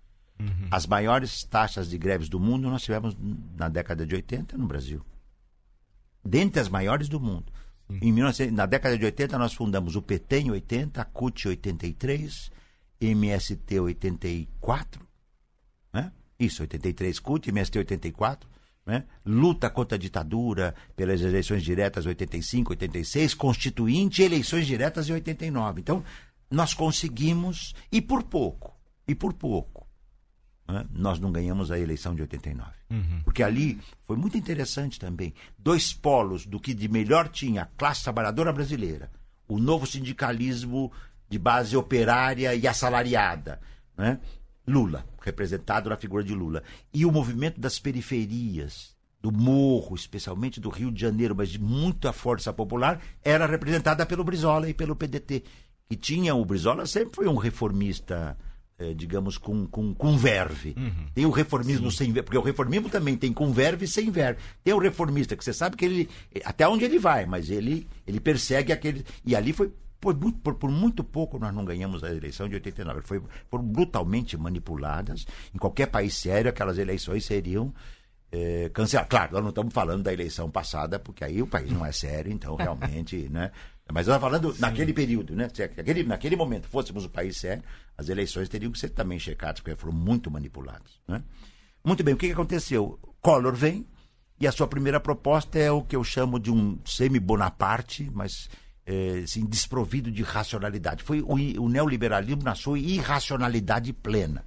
Uhum. 0.43 0.69
As 0.71 0.87
maiores 0.87 1.45
taxas 1.45 1.89
de 1.89 1.97
greves 1.97 2.29
do 2.29 2.41
mundo 2.41 2.69
nós 2.69 2.83
tivemos 2.83 3.17
na 3.57 3.69
década 3.69 4.07
de 4.07 4.15
80 4.15 4.57
no 4.57 4.67
Brasil. 4.67 5.05
Dentre 6.25 6.61
as 6.61 6.69
maiores 6.69 7.09
do 7.09 7.21
mundo. 7.21 7.53
Em 8.01 8.15
19, 8.15 8.51
na 8.53 8.65
década 8.65 8.97
de 8.97 9.05
80 9.05 9.39
nós 9.39 9.53
fundamos 9.53 9.97
o 9.97 10.03
PT 10.03 10.41
em 10.41 10.51
80, 10.51 11.03
a 11.03 11.05
CUT 11.05 11.47
em 11.47 11.51
83, 11.51 12.51
MST 13.01 13.81
84, 13.81 15.07
né? 15.93 16.13
Isso, 16.39 16.63
83 16.63 17.19
CUT, 17.19 17.51
MST 17.51 17.79
84, 17.79 18.49
né? 18.87 19.05
Luta 19.27 19.69
contra 19.69 19.97
a 19.97 19.99
ditadura 19.99 20.75
pelas 20.97 21.21
eleições 21.21 21.63
diretas 21.63 22.07
85, 22.07 22.71
86, 22.71 23.35
constituinte 23.35 24.23
e 24.23 24.25
eleições 24.25 24.67
diretas 24.67 25.09
em 25.09 25.13
89. 25.13 25.81
Então, 25.81 26.03
nós 26.51 26.73
conseguimos, 26.73 27.75
e 27.91 28.01
por 28.01 28.23
pouco, 28.23 28.75
e 29.07 29.15
por 29.15 29.33
pouco, 29.33 29.82
né, 30.67 30.87
nós 30.93 31.19
não 31.19 31.33
ganhamos 31.33 31.71
a 31.71 31.79
eleição 31.79 32.15
de 32.15 32.23
89. 32.23 32.71
Uhum. 32.91 33.21
Porque 33.25 33.43
ali 33.43 33.81
foi 34.07 34.17
muito 34.17 34.37
interessante 34.37 34.99
também. 34.99 35.35
Dois 35.59 35.93
polos 35.93 36.47
do 36.47 36.61
que 36.61 36.75
de 36.75 36.89
melhor 36.89 37.29
tinha 37.29 37.63
a 37.63 37.67
classe 37.67 38.05
trabalhadora 38.05 38.53
brasileira. 38.53 39.11
O 39.49 39.59
novo 39.59 39.87
sindicalismo 39.87 40.93
de 41.29 41.39
base 41.39 41.77
operária 41.77 42.55
e 42.55 42.67
assalariada. 42.67 43.61
Né? 43.97 44.19
Lula, 44.67 45.05
representado 45.21 45.91
na 45.91 45.97
figura 45.97 46.23
de 46.23 46.35
Lula. 46.35 46.63
E 46.93 47.05
o 47.05 47.13
movimento 47.13 47.61
das 47.61 47.79
periferias, 47.79 48.95
do 49.21 49.33
morro, 49.33 49.95
especialmente 49.95 50.61
do 50.61 50.69
Rio 50.69 50.91
de 50.91 51.01
Janeiro, 51.01 51.35
mas 51.35 51.49
de 51.49 51.59
muita 51.61 52.13
força 52.13 52.53
popular, 52.53 53.01
era 53.25 53.47
representada 53.47 54.05
pelo 54.05 54.25
Brizola 54.25 54.69
e 54.69 54.75
pelo 54.75 54.97
PDT. 54.97 55.45
Que 55.89 55.97
tinha, 55.97 56.35
o 56.35 56.45
Brizola 56.45 56.87
sempre 56.87 57.17
foi 57.17 57.29
um 57.29 57.37
reformista 57.37 58.37
digamos, 58.95 59.39
com, 59.39 59.67
com, 59.67 59.95
com 59.95 60.17
verve. 60.17 60.75
Uhum. 60.77 61.07
Tem 61.15 61.27
o 61.27 61.31
reformismo 61.31 61.91
Sim. 61.91 61.97
sem 61.97 62.13
verve, 62.13 62.27
porque 62.27 62.39
o 62.39 62.43
reformismo 62.43 62.89
também 62.89 63.17
tem 63.17 63.33
com 63.33 63.53
verve 63.53 63.85
e 63.85 63.89
sem 63.89 64.11
verve. 64.11 64.41
Tem 64.63 64.75
o 64.75 64.79
reformista, 64.79 65.37
que 65.37 65.45
você 65.45 65.53
sabe 65.53 65.77
que 65.77 65.85
ele, 65.85 66.09
até 66.45 66.67
onde 66.67 66.85
ele 66.85 66.99
vai, 66.99 67.27
mas 67.27 67.51
ele, 67.51 67.87
ele 68.07 68.21
persegue 68.21 68.73
aquele. 68.73 69.05
E 69.25 69.37
ali 69.37 69.53
foi 69.53 69.73
por 70.03 70.17
muito, 70.17 70.39
por, 70.41 70.55
por, 70.57 70.71
muito 70.71 71.05
pouco 71.05 71.39
nós 71.39 71.55
não 71.55 71.65
ganhamos 71.65 72.03
a 72.03 72.13
eleição 72.13 72.49
de 72.49 72.57
89. 72.57 73.03
Foi, 73.03 73.23
foram 73.49 73.65
brutalmente 73.65 74.37
manipuladas. 74.37 75.25
Em 75.55 75.59
qualquer 75.59 75.87
país 75.87 76.17
sério, 76.17 76.51
aquelas 76.51 76.77
eleições 76.77 77.25
seriam 77.25 77.73
é, 78.33 78.69
canceladas. 78.71 79.09
Claro, 79.09 79.33
nós 79.35 79.43
não 79.43 79.51
estamos 79.51 79.73
falando 79.73 80.03
da 80.03 80.13
eleição 80.13 80.51
passada, 80.51 80.99
porque 80.99 81.23
aí 81.23 81.41
o 81.41 81.47
país 81.47 81.71
não 81.71 81.87
é 81.87 81.93
sério, 81.93 82.33
então 82.33 82.57
realmente, 82.59 83.29
né? 83.31 83.53
Mas 83.93 84.09
eu 84.09 84.15
estava 84.15 84.31
falando 84.31 84.55
Sim. 84.55 84.61
naquele 84.61 84.93
período, 84.93 85.37
né? 85.37 85.49
Se 85.53 85.63
aquele, 85.63 86.03
naquele 86.03 86.35
momento 86.35 86.67
fôssemos 86.67 87.05
um 87.05 87.09
país 87.09 87.37
sério, 87.37 87.63
as 87.97 88.09
eleições 88.09 88.49
teriam 88.49 88.73
que 88.73 88.79
ser 88.79 88.89
também 88.89 89.19
checadas, 89.19 89.61
porque 89.61 89.77
foram 89.77 89.93
muito 89.93 90.31
manipuladas. 90.31 90.99
Né? 91.07 91.23
Muito 91.85 92.03
bem, 92.03 92.15
o 92.15 92.17
que, 92.17 92.27
que 92.27 92.33
aconteceu? 92.33 92.99
Collor 93.21 93.55
vem 93.55 93.87
e 94.41 94.47
a 94.47 94.53
sua 94.53 94.67
primeira 94.67 94.99
proposta 94.99 95.59
é 95.59 95.71
o 95.71 95.83
que 95.83 95.95
eu 95.95 96.03
chamo 96.03 96.41
de 96.41 96.51
um 96.51 96.79
semi-Bonaparte, 96.85 98.11
mas 98.13 98.49
é, 98.87 99.21
assim, 99.25 99.45
desprovido 99.45 100.11
de 100.11 100.23
racionalidade. 100.23 101.03
Foi 101.03 101.21
o, 101.21 101.35
o 101.63 101.69
neoliberalismo 101.69 102.43
na 102.43 102.55
sua 102.55 102.79
irracionalidade 102.79 103.93
plena. 103.93 104.45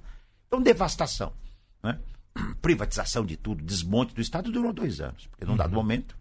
Então, 0.48 0.60
devastação. 0.60 1.32
Né? 1.82 1.98
Privatização 2.60 3.24
de 3.24 3.36
tudo, 3.36 3.64
desmonte 3.64 4.14
do 4.14 4.20
Estado 4.20 4.50
durou 4.50 4.72
dois 4.72 5.00
anos. 5.00 5.26
Porque 5.28 5.44
num 5.44 5.52
uhum. 5.52 5.56
dado 5.56 5.72
momento 5.72 6.16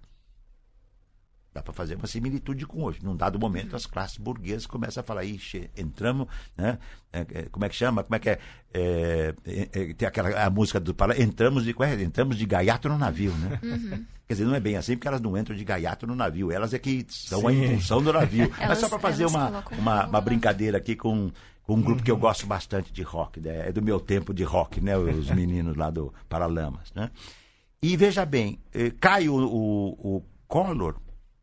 Dá 1.56 1.64
para 1.64 1.72
fazer 1.72 1.96
uma 1.96 2.06
similitude 2.06 2.68
com 2.68 2.84
hoje. 2.84 3.00
Num 3.02 3.16
dado 3.16 3.40
momento, 3.40 3.78
as 3.78 3.86
classes 3.86 4.18
burguesas 4.18 4.66
começam 4.66 5.00
a 5.00 5.06
falar, 5.06 5.24
ixi, 5.24 5.70
entramos, 5.78 6.28
né? 6.58 6.78
É, 7.14 7.20
é, 7.22 7.42
como 7.44 7.64
é 7.64 7.70
que 7.70 7.76
chama? 7.76 8.04
Como 8.04 8.14
é 8.14 8.20
que 8.20 8.30
é? 8.30 8.40
é, 8.74 9.34
é, 9.46 9.70
é 9.72 9.94
tem 9.94 10.06
aquela 10.06 10.38
a 10.38 10.50
música 10.50 10.82
do 10.82 10.94
Pala, 10.94 11.18
entramos 11.18 11.64
de 11.64 11.74
é? 11.80 12.04
entramos 12.04 12.38
de 12.38 12.46
gaiato 12.46 12.90
no 12.90 12.98
navio, 12.98 13.32
né? 13.36 13.58
Uhum. 13.64 14.06
Quer 14.28 14.34
dizer, 14.34 14.44
não 14.44 14.54
é 14.54 14.60
bem 14.60 14.76
assim, 14.76 14.98
porque 14.98 15.08
elas 15.08 15.22
não 15.22 15.38
entram 15.38 15.56
de 15.56 15.64
gaiato 15.64 16.06
no 16.06 16.14
navio, 16.14 16.52
elas 16.52 16.74
é 16.74 16.78
que 16.78 17.06
são 17.08 17.40
Sim. 17.40 17.48
a 17.48 17.54
impulsão 17.54 18.04
do 18.04 18.12
navio. 18.12 18.52
elas, 18.60 18.68
Mas 18.68 18.80
só 18.80 18.90
para 18.90 19.00
fazer 19.00 19.26
uma, 19.26 19.64
uma, 19.80 20.08
uma 20.08 20.20
brincadeira 20.20 20.78
aqui 20.78 20.94
com 20.94 21.32
com 21.64 21.76
um 21.76 21.82
grupo 21.82 22.04
que 22.04 22.12
eu 22.12 22.18
gosto 22.18 22.46
bastante 22.46 22.92
de 22.92 23.02
rock, 23.02 23.40
né? 23.40 23.70
é 23.70 23.72
do 23.72 23.82
meu 23.82 24.00
tempo 24.00 24.34
de 24.34 24.44
rock, 24.44 24.82
né? 24.82 24.96
Os 24.98 25.32
meninos 25.32 25.76
lá 25.78 25.90
do 25.90 26.14
Paralamas, 26.30 26.92
né? 26.94 27.10
E 27.82 27.96
veja 27.96 28.26
bem, 28.26 28.60
eh, 28.74 28.92
cai 29.00 29.28
o, 29.30 29.36
o, 29.36 30.18
o 30.18 30.24
Collor 30.48 30.96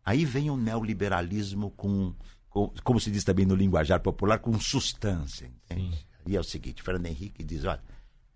Aí 0.04 0.24
vem 0.24 0.50
o 0.50 0.56
neoliberalismo 0.56 1.70
com, 1.70 2.14
com, 2.48 2.72
como 2.82 3.00
se 3.00 3.10
diz 3.10 3.24
também 3.24 3.46
no 3.46 3.54
linguajar 3.54 4.00
popular, 4.00 4.38
com 4.38 4.58
substância. 4.58 5.50
Entende? 5.64 6.06
E 6.26 6.36
é 6.36 6.40
o 6.40 6.44
seguinte, 6.44 6.82
Fernando 6.82 7.06
Henrique 7.06 7.42
diz, 7.42 7.64
olha, 7.64 7.82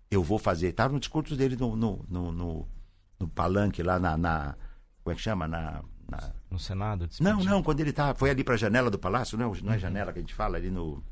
eu 0.09 0.23
vou 0.23 0.39
fazer, 0.39 0.69
estava 0.69 0.93
no 0.93 0.99
discurso 0.99 1.35
dele 1.35 1.55
no, 1.55 1.75
no, 1.75 2.05
no, 2.09 2.31
no, 2.31 2.67
no 3.19 3.27
palanque 3.27 3.83
lá 3.83 3.99
na, 3.99 4.17
na, 4.17 4.55
como 5.03 5.13
é 5.13 5.15
que 5.15 5.21
chama? 5.21 5.47
Na, 5.47 5.83
na... 6.09 6.33
No 6.49 6.59
Senado? 6.59 7.09
Não, 7.19 7.43
não, 7.43 7.63
quando 7.63 7.79
ele 7.79 7.93
tá, 7.93 8.13
foi 8.13 8.29
ali 8.29 8.43
para 8.43 8.55
a 8.55 8.57
janela 8.57 8.89
do 8.89 8.99
palácio, 8.99 9.37
não, 9.37 9.53
não 9.53 9.71
é 9.71 9.75
uhum. 9.75 9.79
janela 9.79 10.13
que 10.13 10.19
a 10.19 10.21
gente 10.21 10.33
fala, 10.33 10.57
ali 10.57 10.69
no... 10.69 11.03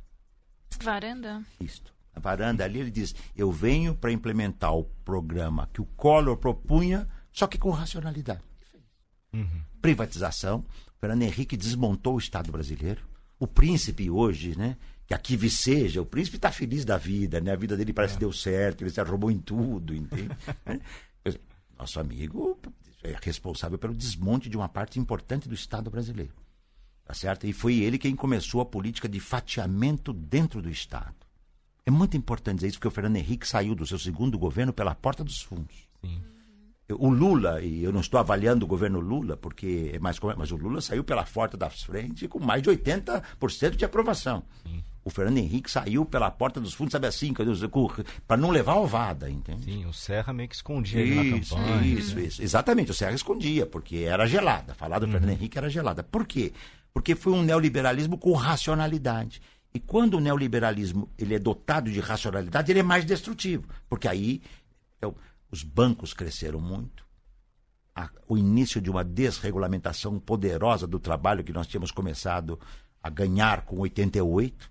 Varanda? 0.82 1.44
Isto. 1.60 1.94
A 2.14 2.20
varanda 2.20 2.64
ali, 2.64 2.80
ele 2.80 2.92
diz, 2.92 3.14
eu 3.36 3.52
venho 3.52 3.94
para 3.94 4.12
implementar 4.12 4.74
o 4.74 4.86
programa 5.04 5.70
que 5.74 5.82
o 5.82 5.86
Collor 5.86 6.38
propunha, 6.38 7.08
só 7.32 7.46
que 7.46 7.58
com 7.58 7.70
racionalidade. 7.72 8.42
Uhum. 9.36 9.62
Privatização. 9.82 10.66
Fernando 11.00 11.24
Henrique 11.24 11.58
desmontou 11.58 12.16
o 12.16 12.20
Estado 12.20 12.52
brasileiro. 12.52 13.04
O 13.40 13.46
príncipe 13.46 14.10
hoje, 14.10 14.58
né? 14.58 14.78
Que 15.06 15.14
aqui 15.14 15.36
viceja, 15.36 16.02
o 16.02 16.06
príncipe 16.06 16.38
está 16.38 16.52
feliz 16.52 16.84
da 16.84 16.98
vida, 16.98 17.40
né? 17.40 17.52
A 17.52 17.56
vida 17.56 17.78
dele 17.78 17.94
parece 17.94 18.14
é. 18.14 18.16
que 18.16 18.22
deu 18.22 18.34
certo, 18.34 18.82
ele 18.82 18.90
se 18.90 19.00
arrumou 19.00 19.30
em 19.30 19.38
tudo, 19.38 19.94
entende? 19.94 20.30
Nosso 21.78 22.00
amigo 22.00 22.58
é 23.04 23.16
responsável 23.22 23.78
pelo 23.78 23.94
desmonte 23.94 24.50
de 24.50 24.58
uma 24.58 24.70
parte 24.70 25.00
importante 25.00 25.48
do 25.48 25.54
Estado 25.54 25.92
brasileiro. 25.92 26.34
Tá 27.04 27.14
certo? 27.14 27.46
E 27.46 27.54
foi 27.54 27.76
ele 27.76 28.00
quem 28.00 28.16
começou 28.16 28.62
a 28.62 28.66
política 28.66 29.08
de 29.08 29.20
fatiamento 29.20 30.12
dentro 30.12 30.62
do 30.62 30.70
Estado. 30.70 31.14
É 31.86 31.92
muito 31.92 32.18
importante 32.18 32.58
dizer 32.58 32.70
isso, 32.70 32.78
porque 32.80 32.88
o 32.88 32.92
Fernando 32.92 33.18
Henrique 33.18 33.48
saiu 33.48 33.76
do 33.76 33.86
seu 33.86 34.00
segundo 34.00 34.40
governo 34.40 34.74
pela 34.74 34.96
porta 34.96 35.24
dos 35.24 35.40
fundos. 35.40 35.88
Sim. 36.02 36.24
O 36.94 37.10
Lula, 37.10 37.62
e 37.62 37.84
eu 37.84 37.92
não 37.92 38.00
estou 38.00 38.20
avaliando 38.20 38.66
o 38.66 38.68
governo 38.68 39.00
Lula, 39.00 39.36
porque 39.36 39.92
é 39.94 40.00
mais 40.00 40.20
mas 40.38 40.52
o 40.52 40.56
Lula 40.56 40.82
saiu 40.82 41.04
pela 41.04 41.24
porta 41.24 41.58
da 41.58 41.70
frente 41.70 42.28
com 42.28 42.40
mais 42.40 42.62
de 42.62 42.70
80% 42.70 43.76
de 43.76 43.86
aprovação. 43.86 44.44
Sim. 44.64 44.84
O 45.04 45.10
Fernando 45.10 45.38
Henrique 45.38 45.70
saiu 45.70 46.04
pela 46.04 46.32
porta 46.32 46.60
dos 46.60 46.74
fundos, 46.74 46.92
sabe 46.92 47.06
assim, 47.06 47.32
para 48.28 48.38
não 48.38 48.50
levar 48.50 48.76
ovada, 48.76 49.30
entende? 49.30 49.66
Sim, 49.66 49.86
o 49.86 49.94
Serra 49.94 50.34
meio 50.34 50.50
que 50.50 50.56
escondia 50.56 51.04
isso, 51.04 51.56
na 51.56 51.64
campanha. 51.64 51.86
Isso, 51.86 52.20
isso. 52.20 52.42
Exatamente, 52.42 52.90
o 52.90 52.94
Serra 52.94 53.14
escondia, 53.14 53.68
porque 53.68 53.98
era 53.98 54.26
gelada. 54.26 54.74
Falar 54.74 54.98
do 54.98 55.06
uhum. 55.06 55.12
Fernando 55.12 55.32
Henrique 55.32 55.58
era 55.58 55.70
gelada. 55.70 56.04
Por 56.04 56.26
quê? 56.26 56.54
Porque 56.92 57.14
foi 57.14 57.34
um 57.34 57.44
neoliberalismo 57.44 58.18
com 58.18 58.34
racionalidade. 58.34 59.42
E 59.74 59.80
quando 59.80 60.16
o 60.16 60.20
neoliberalismo 60.20 61.08
ele 61.20 61.36
é 61.36 61.40
dotado 61.40 61.92
de 61.92 62.00
racionalidade, 62.00 62.72
ele 62.72 62.80
é 62.80 62.84
mais 62.84 63.06
destrutivo. 63.06 63.68
Porque 63.88 64.08
aí 64.08 64.42
então, 64.98 65.16
os 65.56 65.64
bancos 65.64 66.14
cresceram 66.14 66.60
muito. 66.60 67.06
A, 67.96 68.10
o 68.28 68.38
início 68.38 68.82
de 68.82 68.90
uma 68.90 69.06
desregulamentação 69.06 70.20
poderosa 70.20 70.86
do 70.86 71.00
trabalho 71.00 71.46
que 71.46 71.54
nós 71.54 71.66
tínhamos 71.66 71.92
começado 71.92 72.60
a 73.02 73.10
ganhar 73.10 73.62
com 73.62 73.80
88, 73.80 74.70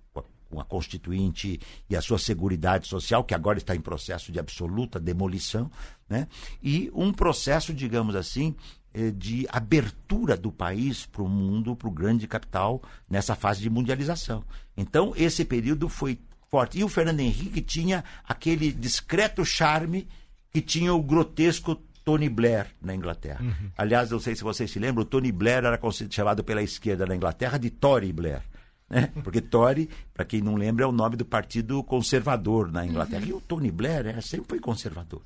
com 0.51 0.61
a 0.61 0.65
Constituinte 0.65 1.59
e 1.89 1.97
a 1.97 2.03
sua 2.03 2.19
Seguridade 2.19 2.87
Social, 2.87 3.25
que 3.25 3.35
agora 3.35 3.57
está 3.57 3.75
em 3.75 3.81
processo 3.81 4.31
de 4.31 4.39
absoluta 4.39 5.01
demolição, 5.01 5.71
né? 6.07 6.29
e 6.63 6.91
um 6.95 7.15
processo, 7.15 7.73
digamos 7.73 8.15
assim, 8.15 8.55
eh, 8.93 9.11
de 9.11 9.47
abertura 9.49 10.37
do 10.37 10.53
país 10.53 11.07
para 11.07 11.23
o 11.23 11.29
mundo, 11.29 11.75
para 11.75 11.89
o 11.89 11.93
grande 11.93 12.29
capital, 12.29 12.83
nessa 13.09 13.35
fase 13.35 13.63
de 13.63 13.71
mundialização. 13.71 14.45
Então, 14.77 15.15
esse 15.17 15.47
período 15.47 15.89
foi 15.89 16.19
forte. 16.51 16.79
E 16.79 16.85
o 16.85 16.89
Fernando 16.91 17.21
Henrique 17.21 17.63
tinha 17.63 18.05
aquele 18.29 18.71
discreto 18.71 19.45
charme 19.47 20.07
que 20.55 20.61
tinha 20.61 20.95
o 20.95 21.03
grotesco 21.03 21.75
Tony 22.05 22.29
Blair 22.29 22.69
na 22.81 22.95
Inglaterra. 22.95 23.43
Uhum. 23.43 23.73
Aliás, 23.77 24.13
não 24.13 24.21
sei 24.21 24.37
se 24.37 24.45
vocês 24.45 24.71
se 24.71 24.79
lembram, 24.79 25.03
o 25.03 25.05
Tony 25.05 25.33
Blair 25.33 25.65
era 25.65 25.81
chamado 26.09 26.45
pela 26.45 26.63
esquerda 26.63 27.05
na 27.05 27.17
Inglaterra 27.17 27.59
de 27.59 27.71
Tory 27.71 28.13
Blair. 28.13 28.41
Né? 28.89 29.11
Porque 29.25 29.41
Tory, 29.41 29.91
para 30.13 30.25
quem 30.25 30.41
não 30.41 30.55
lembra, 30.55 30.85
é 30.85 30.87
o 30.87 30.93
nome 30.93 31.17
do 31.17 31.25
partido 31.25 31.83
conservador 31.83 32.71
na 32.71 32.87
Inglaterra. 32.87 33.23
Uhum. 33.23 33.29
E 33.31 33.33
o 33.33 33.41
Tony 33.41 33.73
Blair 33.73 34.07
é, 34.07 34.21
sempre 34.21 34.47
foi 34.51 34.61
conservador. 34.61 35.23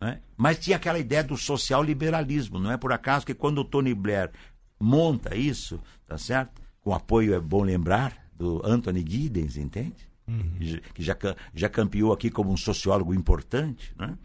Né? 0.00 0.20
Mas 0.36 0.58
tinha 0.58 0.78
aquela 0.78 0.98
ideia 0.98 1.22
do 1.22 1.36
social 1.36 1.84
liberalismo. 1.84 2.58
Não 2.58 2.72
é 2.72 2.76
por 2.76 2.92
acaso 2.92 3.24
que 3.24 3.34
quando 3.34 3.58
o 3.58 3.64
Tony 3.64 3.94
Blair 3.94 4.32
monta 4.80 5.36
isso, 5.36 5.78
tá 6.08 6.18
certo? 6.18 6.60
Com 6.80 6.92
apoio, 6.92 7.34
é 7.34 7.40
bom 7.40 7.62
lembrar, 7.62 8.16
do 8.34 8.60
Anthony 8.64 9.04
Giddens, 9.06 9.56
entende? 9.56 10.09
Uhum. 10.30 10.80
Que 10.94 11.02
já, 11.02 11.16
já 11.54 11.68
campeou 11.68 12.12
aqui 12.12 12.30
como 12.30 12.52
um 12.52 12.56
sociólogo 12.56 13.12
importante, 13.12 13.92
né? 13.98 14.16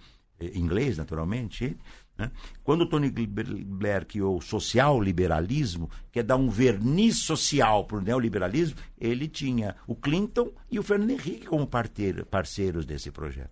inglês, 0.54 0.98
naturalmente. 0.98 1.78
Né? 2.18 2.32
Quando 2.64 2.88
Tony 2.88 3.10
Blair 3.10 4.06
criou 4.06 4.38
o 4.38 4.42
social-liberalismo, 4.42 5.90
que 6.12 6.20
é 6.20 6.24
dar 6.24 6.38
um 6.38 6.50
verniz 6.50 7.18
social 7.18 7.86
para 7.86 7.98
o 7.98 8.02
neoliberalismo, 8.02 8.78
ele 8.98 9.28
tinha 9.28 9.76
o 9.88 9.96
Clinton 9.96 10.52
e 10.70 10.80
o 10.80 10.84
Fernando 10.84 11.12
Henrique 11.12 11.46
como 11.46 11.68
parteiro, 11.68 12.26
parceiros 12.26 12.86
desse 12.86 13.12
projeto. 13.12 13.52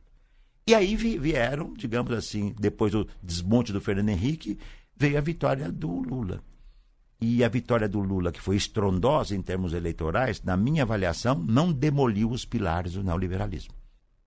E 0.66 0.74
aí 0.74 0.96
vieram, 0.96 1.74
digamos 1.74 2.14
assim, 2.14 2.56
depois 2.58 2.94
do 2.94 3.08
desmonte 3.22 3.74
do 3.74 3.82
Fernando 3.82 4.10
Henrique, 4.10 4.58
veio 4.96 5.18
a 5.18 5.22
vitória 5.22 5.70
do 5.70 5.90
Lula. 5.90 6.42
E 7.22 7.44
a 7.44 7.48
vitória 7.48 7.88
do 7.88 8.00
Lula, 8.00 8.32
que 8.32 8.42
foi 8.42 8.56
estrondosa 8.56 9.36
em 9.36 9.42
termos 9.42 9.74
eleitorais, 9.74 10.42
na 10.44 10.58
minha 10.58 10.84
avaliação, 10.84 11.36
não 11.36 11.72
demoliu 11.72 12.30
os 12.32 12.46
pilares 12.46 12.94
do 12.94 13.04
neoliberalismo 13.04 13.74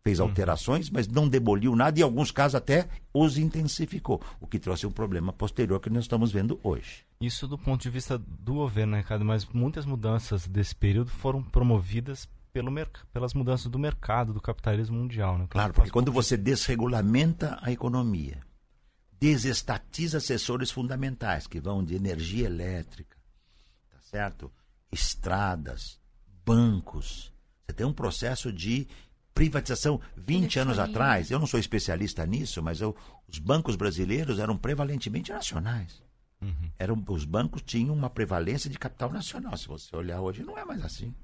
fez 0.07 0.21
uhum. 0.21 0.27
alterações, 0.27 0.89
mas 0.89 1.09
não 1.09 1.29
demoliu 1.29 1.75
nada 1.75 1.99
e, 1.99 2.01
em 2.01 2.05
alguns 2.05 2.31
casos, 2.31 2.55
até 2.55 2.87
os 3.13 3.37
intensificou, 3.37 4.23
o 4.41 4.47
que 4.47 4.61
trouxe 4.61 4.87
um 4.87 4.91
problema 4.93 5.33
posterior 5.33 5.81
que 5.81 5.91
nós 5.91 6.05
estamos 6.05 6.31
vendo 6.31 6.61
hoje. 6.63 7.05
Isso 7.21 7.49
do 7.49 7.59
ponto 7.59 7.83
de 7.83 7.91
vista 7.91 8.17
do 8.17 8.55
governo, 8.55 8.97
Ricardo? 8.97 9.25
Mas 9.25 9.45
muitas 9.47 9.85
mudanças 9.85 10.47
desse 10.47 10.77
período 10.77 11.11
foram 11.11 11.43
promovidas 11.43 12.29
pelo 12.53 12.73
pelas 13.13 13.35
mudanças 13.35 13.67
do 13.67 13.79
mercado, 13.79 14.33
do 14.33 14.41
capitalismo 14.41 14.97
mundial. 14.97 15.37
Né? 15.37 15.47
Claro, 15.51 15.75
porque 15.75 15.91
quando 15.91 16.11
você 16.11 16.37
desregulamenta 16.39 17.59
a 17.61 17.71
economia, 17.71 18.39
desestatiza 19.21 20.21
setores 20.21 20.71
fundamentais, 20.71 21.47
que 21.47 21.61
vão 21.61 21.85
de 21.85 21.95
energia 21.95 22.47
elétrica, 22.47 23.17
tá 23.91 23.99
certo? 24.01 24.53
estradas, 24.91 26.01
bancos. 26.45 27.33
Você 27.67 27.73
tem 27.73 27.87
um 27.87 27.93
processo 27.93 28.53
de 28.53 28.87
privatização 29.35 30.01
20 30.17 30.61
anos 30.61 30.79
atrás, 30.79 31.31
eu 31.31 31.39
não 31.39 31.47
sou 31.47 31.61
especialista 31.61 32.25
nisso, 32.25 32.63
mas 32.63 32.81
eu, 32.81 32.97
os 33.29 33.39
bancos 33.39 33.77
brasileiros 33.77 34.39
eram 34.39 34.57
prevalentemente 34.57 35.31
nacionais. 35.31 36.03
Uhum. 36.41 36.71
Eram, 36.79 37.05
os 37.09 37.25
bancos 37.25 37.63
tinham 37.63 37.95
uma 37.95 38.09
prevalência 38.09 38.71
de 38.71 38.79
capital 38.79 39.13
nacional. 39.13 39.57
Se 39.57 39.69
você 39.69 39.95
olhar 39.95 40.21
hoje, 40.21 40.43
não 40.43 40.57
é 40.57 40.65
mais 40.65 40.83
assim. 40.85 41.15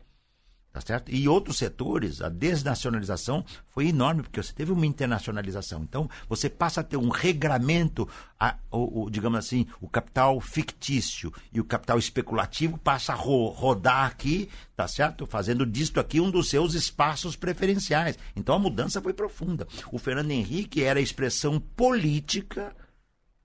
Tá 0.72 0.80
certo? 0.80 1.12
E 1.14 1.28
outros 1.28 1.58
setores, 1.58 2.22
a 2.22 2.30
desnacionalização 2.30 3.44
foi 3.68 3.88
enorme, 3.88 4.22
porque 4.22 4.42
você 4.42 4.54
teve 4.54 4.72
uma 4.72 4.87
internacionalização. 4.87 5.82
Então, 5.82 6.08
você 6.26 6.48
passa 6.48 6.80
a 6.80 6.85
ter 6.85 6.96
um 6.96 7.11
regramento, 7.11 8.08
a, 8.40 8.56
o, 8.70 9.02
o, 9.02 9.11
digamos 9.11 9.38
assim, 9.38 9.66
o 9.82 9.88
capital 9.88 10.40
fictício 10.40 11.30
e 11.52 11.61
o 11.61 11.64
capital 11.64 11.98
especulativo 11.98 12.78
passa 12.78 13.12
a 13.12 13.14
ro, 13.14 13.48
rodar 13.48 14.06
aqui, 14.06 14.48
tá 14.74 14.88
certo? 14.88 15.26
Fazendo 15.26 15.66
disto 15.66 16.00
aqui 16.00 16.22
um 16.22 16.30
dos 16.30 16.48
seus 16.48 16.72
espaços 16.72 17.37
preferenciais. 17.37 18.18
Então, 18.35 18.54
a 18.54 18.58
mudança 18.58 19.02
foi 19.02 19.12
profunda. 19.12 19.68
O 19.92 19.98
Fernando 19.98 20.30
Henrique 20.30 20.82
era 20.82 20.98
a 20.98 21.02
expressão 21.02 21.61
política 21.61 22.74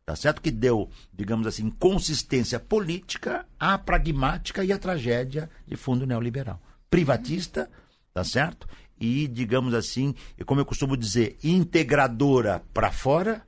tá 0.05 0.15
certo? 0.15 0.41
Que 0.41 0.51
deu, 0.51 0.89
digamos 1.11 1.45
assim, 1.45 1.69
consistência 1.69 2.61
política 2.61 3.45
à 3.59 3.77
pragmática 3.77 4.63
e 4.63 4.71
à 4.71 4.77
tragédia 4.79 5.49
de 5.67 5.75
fundo 5.75 6.07
neoliberal 6.07 6.61
privatista, 6.89 7.69
tá 8.13 8.23
certo? 8.23 8.67
E, 8.99 9.27
digamos 9.27 9.73
assim, 9.73 10.15
como 10.45 10.61
eu 10.61 10.65
costumo 10.65 10.97
dizer, 10.97 11.37
integradora 11.43 12.63
para 12.73 12.91
fora 12.91 13.45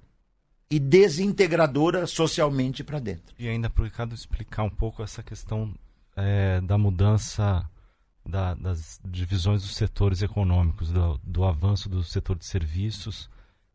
e 0.69 0.80
desintegradora 0.80 2.06
socialmente 2.06 2.84
para 2.84 2.99
dentro. 2.99 3.34
E 3.39 3.47
ainda 3.47 3.69
para 3.69 3.82
o 3.82 3.86
Ricardo 3.86 4.13
explicar 4.13 4.63
um 4.63 4.69
pouco 4.69 5.02
essa 5.02 5.23
questão 5.23 5.73
é, 6.15 6.62
da 6.62 6.78
mudança 6.78 7.67
da, 8.25 8.54
das 8.54 8.99
divisões 9.04 9.63
dos 9.63 9.75
setores 9.75 10.21
econômicos, 10.21 10.91
do, 10.91 11.19
do, 11.23 11.43
avanço 11.43 11.89
do 11.89 12.04
setor 12.04 12.38
de 12.38 12.45
serviços 12.45 13.30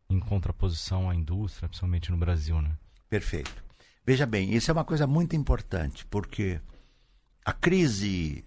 em 0.09 0.21
contraposição 0.21 1.11
à 1.11 1.15
indústria, 1.15 1.69
principalmente 1.69 2.13
no 2.13 2.17
Brasil, 2.17 2.61
né? 2.63 2.71
Perfeito. 3.11 3.65
Veja 4.07 4.27
bem, 4.27 4.55
isso 4.55 4.71
é 4.71 4.73
uma 4.73 4.85
coisa 4.85 5.07
muito 5.07 5.35
importante, 5.35 6.07
porque 6.07 6.61
a 7.45 7.53
crise 7.53 8.45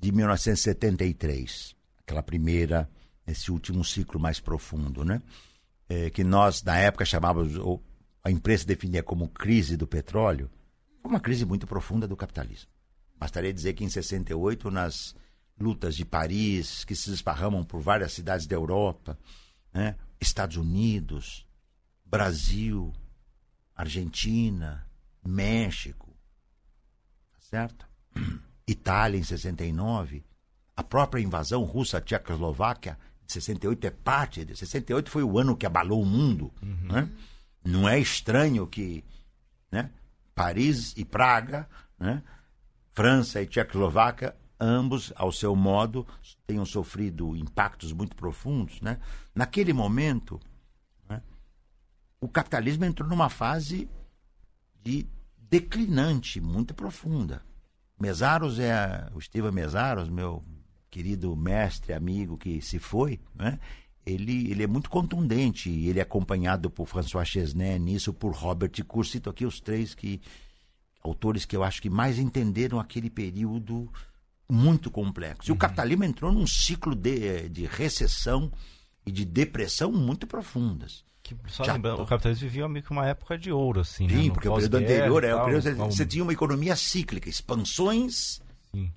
de 0.00 0.12
1973, 0.12 1.74
aquela 1.98 2.22
primeira, 2.22 2.88
esse 3.26 3.50
último 3.50 3.84
ciclo 3.84 4.20
mais 4.20 4.40
profundo, 4.40 5.04
né? 5.04 5.20
É, 5.88 6.10
que 6.10 6.22
nós, 6.22 6.62
na 6.62 6.76
época, 6.78 7.04
chamávamos, 7.04 7.56
ou 7.56 7.82
a 8.22 8.30
imprensa 8.30 8.66
definia 8.66 9.02
como 9.02 9.28
crise 9.28 9.76
do 9.76 9.86
petróleo, 9.86 10.50
uma 11.02 11.18
crise 11.18 11.44
muito 11.44 11.66
profunda 11.66 12.06
do 12.06 12.16
capitalismo. 12.16 12.70
Bastaria 13.16 13.52
dizer 13.52 13.72
que 13.72 13.84
em 13.84 13.88
68, 13.88 14.70
nas 14.70 15.14
lutas 15.58 15.96
de 15.96 16.04
Paris, 16.04 16.84
que 16.84 16.94
se 16.94 17.12
esparramam 17.12 17.64
por 17.64 17.80
várias 17.80 18.12
cidades 18.12 18.46
da 18.46 18.54
Europa, 18.54 19.18
né? 19.72 19.96
Estados 20.20 20.56
Unidos, 20.56 21.46
Brasil, 22.04 22.92
Argentina, 23.74 24.86
México, 25.24 26.14
tá 27.32 27.38
certo? 27.40 27.88
Itália 28.68 29.18
em 29.18 29.24
69, 29.24 30.22
a 30.76 30.84
própria 30.84 31.22
invasão 31.22 31.64
russa 31.64 31.96
à 31.96 32.00
Tchecoslováquia 32.00 32.98
de 33.26 33.32
68 33.32 33.86
é 33.86 33.90
parte 33.90 34.44
de 34.44 34.54
68 34.54 35.10
foi 35.10 35.22
o 35.22 35.38
ano 35.38 35.56
que 35.56 35.66
abalou 35.66 36.02
o 36.02 36.06
mundo, 36.06 36.52
uhum. 36.62 36.92
né? 36.92 37.10
Não 37.64 37.88
é 37.88 37.98
estranho 37.98 38.66
que, 38.66 39.02
né, 39.72 39.90
Paris 40.34 40.94
e 40.96 41.04
Praga, 41.04 41.68
né, 41.98 42.22
França 42.92 43.40
e 43.42 43.46
Tchecoslováquia, 43.46 44.36
ambos 44.60 45.12
ao 45.16 45.32
seu 45.32 45.56
modo 45.56 46.06
tenham 46.46 46.64
sofrido 46.64 47.34
impactos 47.36 47.92
muito 47.92 48.14
profundos, 48.14 48.80
né? 48.80 48.98
Naquele 49.34 49.72
momento, 49.72 50.38
né, 51.08 51.22
o 52.20 52.28
capitalismo 52.28 52.84
entrou 52.84 53.08
numa 53.08 53.28
fase 53.28 53.88
de 54.82 55.06
declinante 55.38 56.40
muito 56.40 56.74
profunda. 56.74 57.42
Mesaros 58.00 58.58
é 58.58 59.08
o 59.14 59.18
Estevam 59.18 59.52
Mesaros, 59.52 60.08
meu 60.08 60.44
querido 60.90 61.34
mestre, 61.36 61.92
amigo 61.92 62.36
que 62.36 62.60
se 62.62 62.78
foi, 62.78 63.20
né? 63.34 63.58
Ele, 64.06 64.50
ele 64.50 64.62
é 64.62 64.66
muito 64.66 64.88
contundente, 64.88 65.68
ele 65.68 65.98
é 65.98 66.02
acompanhado 66.02 66.70
por 66.70 66.86
François 66.86 67.28
Chesnay 67.28 67.78
nisso, 67.78 68.14
por 68.14 68.32
Robert 68.32 68.72
Cour, 68.86 69.04
cito 69.04 69.28
aqui 69.28 69.44
os 69.44 69.60
três 69.60 69.94
que 69.94 70.20
autores 71.02 71.44
que 71.44 71.54
eu 71.54 71.62
acho 71.62 71.82
que 71.82 71.90
mais 71.90 72.18
entenderam 72.18 72.80
aquele 72.80 73.10
período 73.10 73.92
muito 74.48 74.90
complexo. 74.90 75.50
E 75.50 75.52
uhum. 75.52 75.56
o 75.56 75.58
capitalismo 75.58 76.04
entrou 76.04 76.32
num 76.32 76.46
ciclo 76.46 76.94
de, 76.94 77.50
de 77.50 77.66
recessão 77.66 78.50
e 79.08 79.10
de 79.10 79.24
depressão 79.24 79.90
muito 79.90 80.26
profundas. 80.26 81.04
Que, 81.22 81.36
só 81.48 81.64
Já 81.64 81.74
lembrando, 81.74 82.02
o 82.02 82.06
capitalismo 82.06 82.48
vivia 82.48 82.68
meio 82.68 82.84
que 82.84 82.90
uma 82.90 83.06
época 83.06 83.36
de 83.36 83.50
ouro, 83.50 83.80
assim. 83.80 84.08
Sim, 84.08 84.28
né? 84.28 84.30
porque 84.32 84.48
o 84.48 84.54
período 84.54 84.76
anterior 84.76 85.24
é 85.24 85.34
o 85.34 85.44
período, 85.44 85.76
você 85.76 86.06
tinha 86.06 86.22
uma 86.22 86.32
economia 86.32 86.76
cíclica, 86.76 87.28
expansões, 87.28 88.40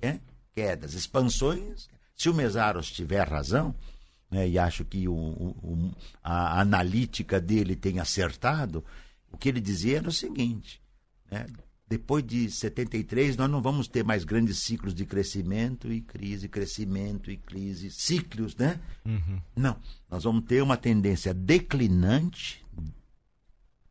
é, 0.01 0.19
quedas, 0.53 0.93
expansões. 0.93 1.89
Se 2.15 2.29
o 2.29 2.33
Mesaros 2.33 2.91
tiver 2.91 3.27
razão, 3.27 3.75
né, 4.29 4.47
e 4.47 4.57
acho 4.59 4.85
que 4.85 5.07
o, 5.07 5.13
o, 5.13 5.91
a 6.23 6.61
analítica 6.61 7.41
dele 7.41 7.75
tem 7.75 7.99
acertado, 7.99 8.83
o 9.31 9.37
que 9.37 9.49
ele 9.49 9.59
dizia 9.59 9.97
era 9.97 10.09
o 10.09 10.13
seguinte: 10.13 10.81
né, 11.29 11.47
depois 11.91 12.25
de 12.25 12.49
73, 12.49 13.35
nós 13.35 13.51
não 13.51 13.61
vamos 13.61 13.85
ter 13.85 14.01
mais 14.01 14.23
grandes 14.23 14.59
ciclos 14.59 14.95
de 14.95 15.05
crescimento 15.05 15.91
e 15.91 15.99
crise, 15.99 16.47
crescimento 16.47 17.29
e 17.29 17.35
crise, 17.35 17.91
ciclos, 17.91 18.55
né? 18.55 18.79
Uhum. 19.05 19.41
Não. 19.53 19.75
Nós 20.09 20.23
vamos 20.23 20.45
ter 20.45 20.63
uma 20.63 20.77
tendência 20.77 21.33
declinante, 21.33 22.65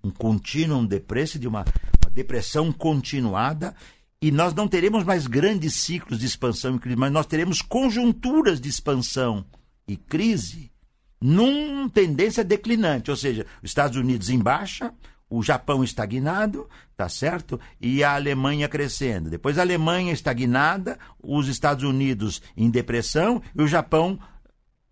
um 0.02 0.10
contínuo 0.10 0.86
depresso, 0.86 1.38
de 1.38 1.46
uma, 1.46 1.62
uma 2.02 2.10
depressão 2.10 2.72
continuada, 2.72 3.76
e 4.18 4.30
nós 4.30 4.54
não 4.54 4.66
teremos 4.66 5.04
mais 5.04 5.26
grandes 5.26 5.74
ciclos 5.74 6.18
de 6.18 6.24
expansão 6.24 6.76
e 6.76 6.78
crise, 6.78 6.96
mas 6.96 7.12
nós 7.12 7.26
teremos 7.26 7.60
conjunturas 7.60 8.58
de 8.62 8.70
expansão 8.70 9.44
e 9.86 9.94
crise 9.94 10.72
numa 11.20 11.90
tendência 11.90 12.42
declinante, 12.42 13.10
ou 13.10 13.16
seja, 13.16 13.44
os 13.62 13.68
Estados 13.68 13.98
Unidos 13.98 14.30
em 14.30 14.38
baixa, 14.38 14.90
o 15.30 15.42
Japão 15.44 15.84
estagnado, 15.84 16.68
tá 16.96 17.08
certo? 17.08 17.58
E 17.80 18.02
a 18.02 18.16
Alemanha 18.16 18.68
crescendo. 18.68 19.30
Depois 19.30 19.56
a 19.56 19.62
Alemanha 19.62 20.12
estagnada, 20.12 20.98
os 21.22 21.46
Estados 21.46 21.84
Unidos 21.84 22.42
em 22.56 22.68
depressão 22.68 23.40
e 23.54 23.62
o 23.62 23.68
Japão 23.68 24.18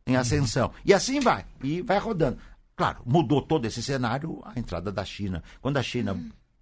em 0.07 0.17
ascensão. 0.17 0.71
E 0.85 0.95
assim 0.95 1.19
vai, 1.19 1.45
e 1.63 1.83
vai 1.83 1.99
rodando. 1.99 2.39
Claro, 2.77 3.03
mudou 3.05 3.43
todo 3.43 3.67
esse 3.67 3.83
cenário 3.83 4.41
a 4.45 4.59
entrada 4.59 4.93
da 4.93 5.05
China. 5.05 5.43
Quando 5.61 5.77
a 5.79 5.83
China 5.83 6.17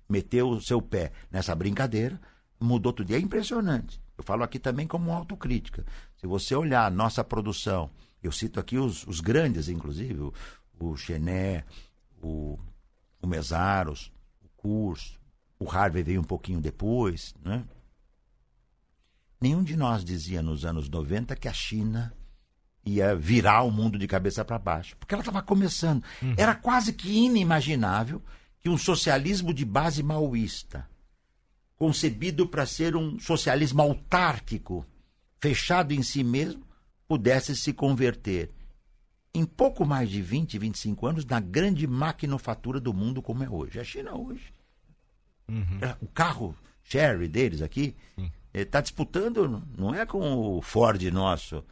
meteu 0.08 0.48
o 0.48 0.60
seu 0.62 0.80
pé 0.80 1.12
nessa 1.30 1.54
brincadeira, 1.54 2.18
mudou 2.58 2.94
tudo. 2.94 3.10
E 3.10 3.14
é 3.14 3.18
impressionante. 3.18 4.00
Eu 4.16 4.24
falo 4.24 4.42
aqui 4.42 4.58
também 4.58 4.86
como 4.86 5.12
autocrítica. 5.12 5.84
Se 6.16 6.26
você 6.26 6.54
olhar 6.54 6.86
a 6.86 6.90
nossa 6.90 7.22
produção, 7.22 7.90
eu 8.22 8.32
cito 8.32 8.58
aqui 8.58 8.78
os, 8.78 9.06
os 9.06 9.20
grandes, 9.20 9.68
inclusive, 9.68 10.18
o, 10.18 10.32
o 10.80 10.96
Chené, 10.96 11.64
o 12.22 12.58
o 13.26 13.28
Mesaros, 13.28 14.12
o 14.42 14.48
curso, 14.56 15.18
o 15.58 15.68
Harvey 15.68 16.02
veio 16.02 16.20
um 16.20 16.24
pouquinho 16.24 16.60
depois, 16.60 17.34
né? 17.44 17.64
Nenhum 19.40 19.62
de 19.62 19.76
nós 19.76 20.04
dizia 20.04 20.40
nos 20.40 20.64
anos 20.64 20.88
90 20.88 21.36
que 21.36 21.48
a 21.48 21.52
China 21.52 22.14
ia 22.84 23.14
virar 23.14 23.62
o 23.62 23.70
mundo 23.70 23.98
de 23.98 24.06
cabeça 24.06 24.44
para 24.44 24.58
baixo, 24.58 24.96
porque 24.96 25.12
ela 25.12 25.22
estava 25.22 25.42
começando. 25.42 26.02
Uhum. 26.22 26.34
Era 26.38 26.54
quase 26.54 26.92
que 26.92 27.10
inimaginável 27.10 28.22
que 28.60 28.68
um 28.68 28.78
socialismo 28.78 29.52
de 29.52 29.64
base 29.64 30.02
maoísta, 30.02 30.88
concebido 31.76 32.46
para 32.46 32.64
ser 32.64 32.96
um 32.96 33.18
socialismo 33.18 33.82
autárquico, 33.82 34.86
fechado 35.38 35.92
em 35.92 36.02
si 36.02 36.24
mesmo, 36.24 36.64
pudesse 37.06 37.54
se 37.54 37.72
converter 37.72 38.50
em 39.36 39.44
pouco 39.44 39.84
mais 39.84 40.08
de 40.08 40.22
20, 40.22 40.58
25 40.58 41.06
anos 41.06 41.26
na 41.26 41.38
grande 41.40 41.86
maquinofatura 41.86 42.80
do 42.80 42.94
mundo 42.94 43.20
como 43.20 43.44
é 43.44 43.50
hoje. 43.50 43.78
A 43.78 43.84
China 43.84 44.14
hoje. 44.14 44.52
Uhum. 45.46 45.78
É, 45.82 45.94
o 46.00 46.06
carro 46.06 46.56
Cherry 46.82 47.28
deles 47.28 47.60
aqui 47.60 47.94
está 48.54 48.80
disputando, 48.80 49.62
não 49.76 49.94
é 49.94 50.06
com 50.06 50.56
o 50.56 50.62
Ford 50.62 51.02
nosso, 51.12 51.62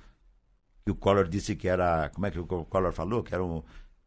que 0.84 0.90
o 0.90 0.94
Collor 0.94 1.26
disse 1.26 1.56
que 1.56 1.66
era. 1.66 2.10
Como 2.10 2.26
é 2.26 2.30
que 2.30 2.38
o 2.38 2.44
Collor 2.44 2.92
falou? 2.92 3.22
Que 3.22 3.34
era 3.34 3.42
um. 3.42 3.58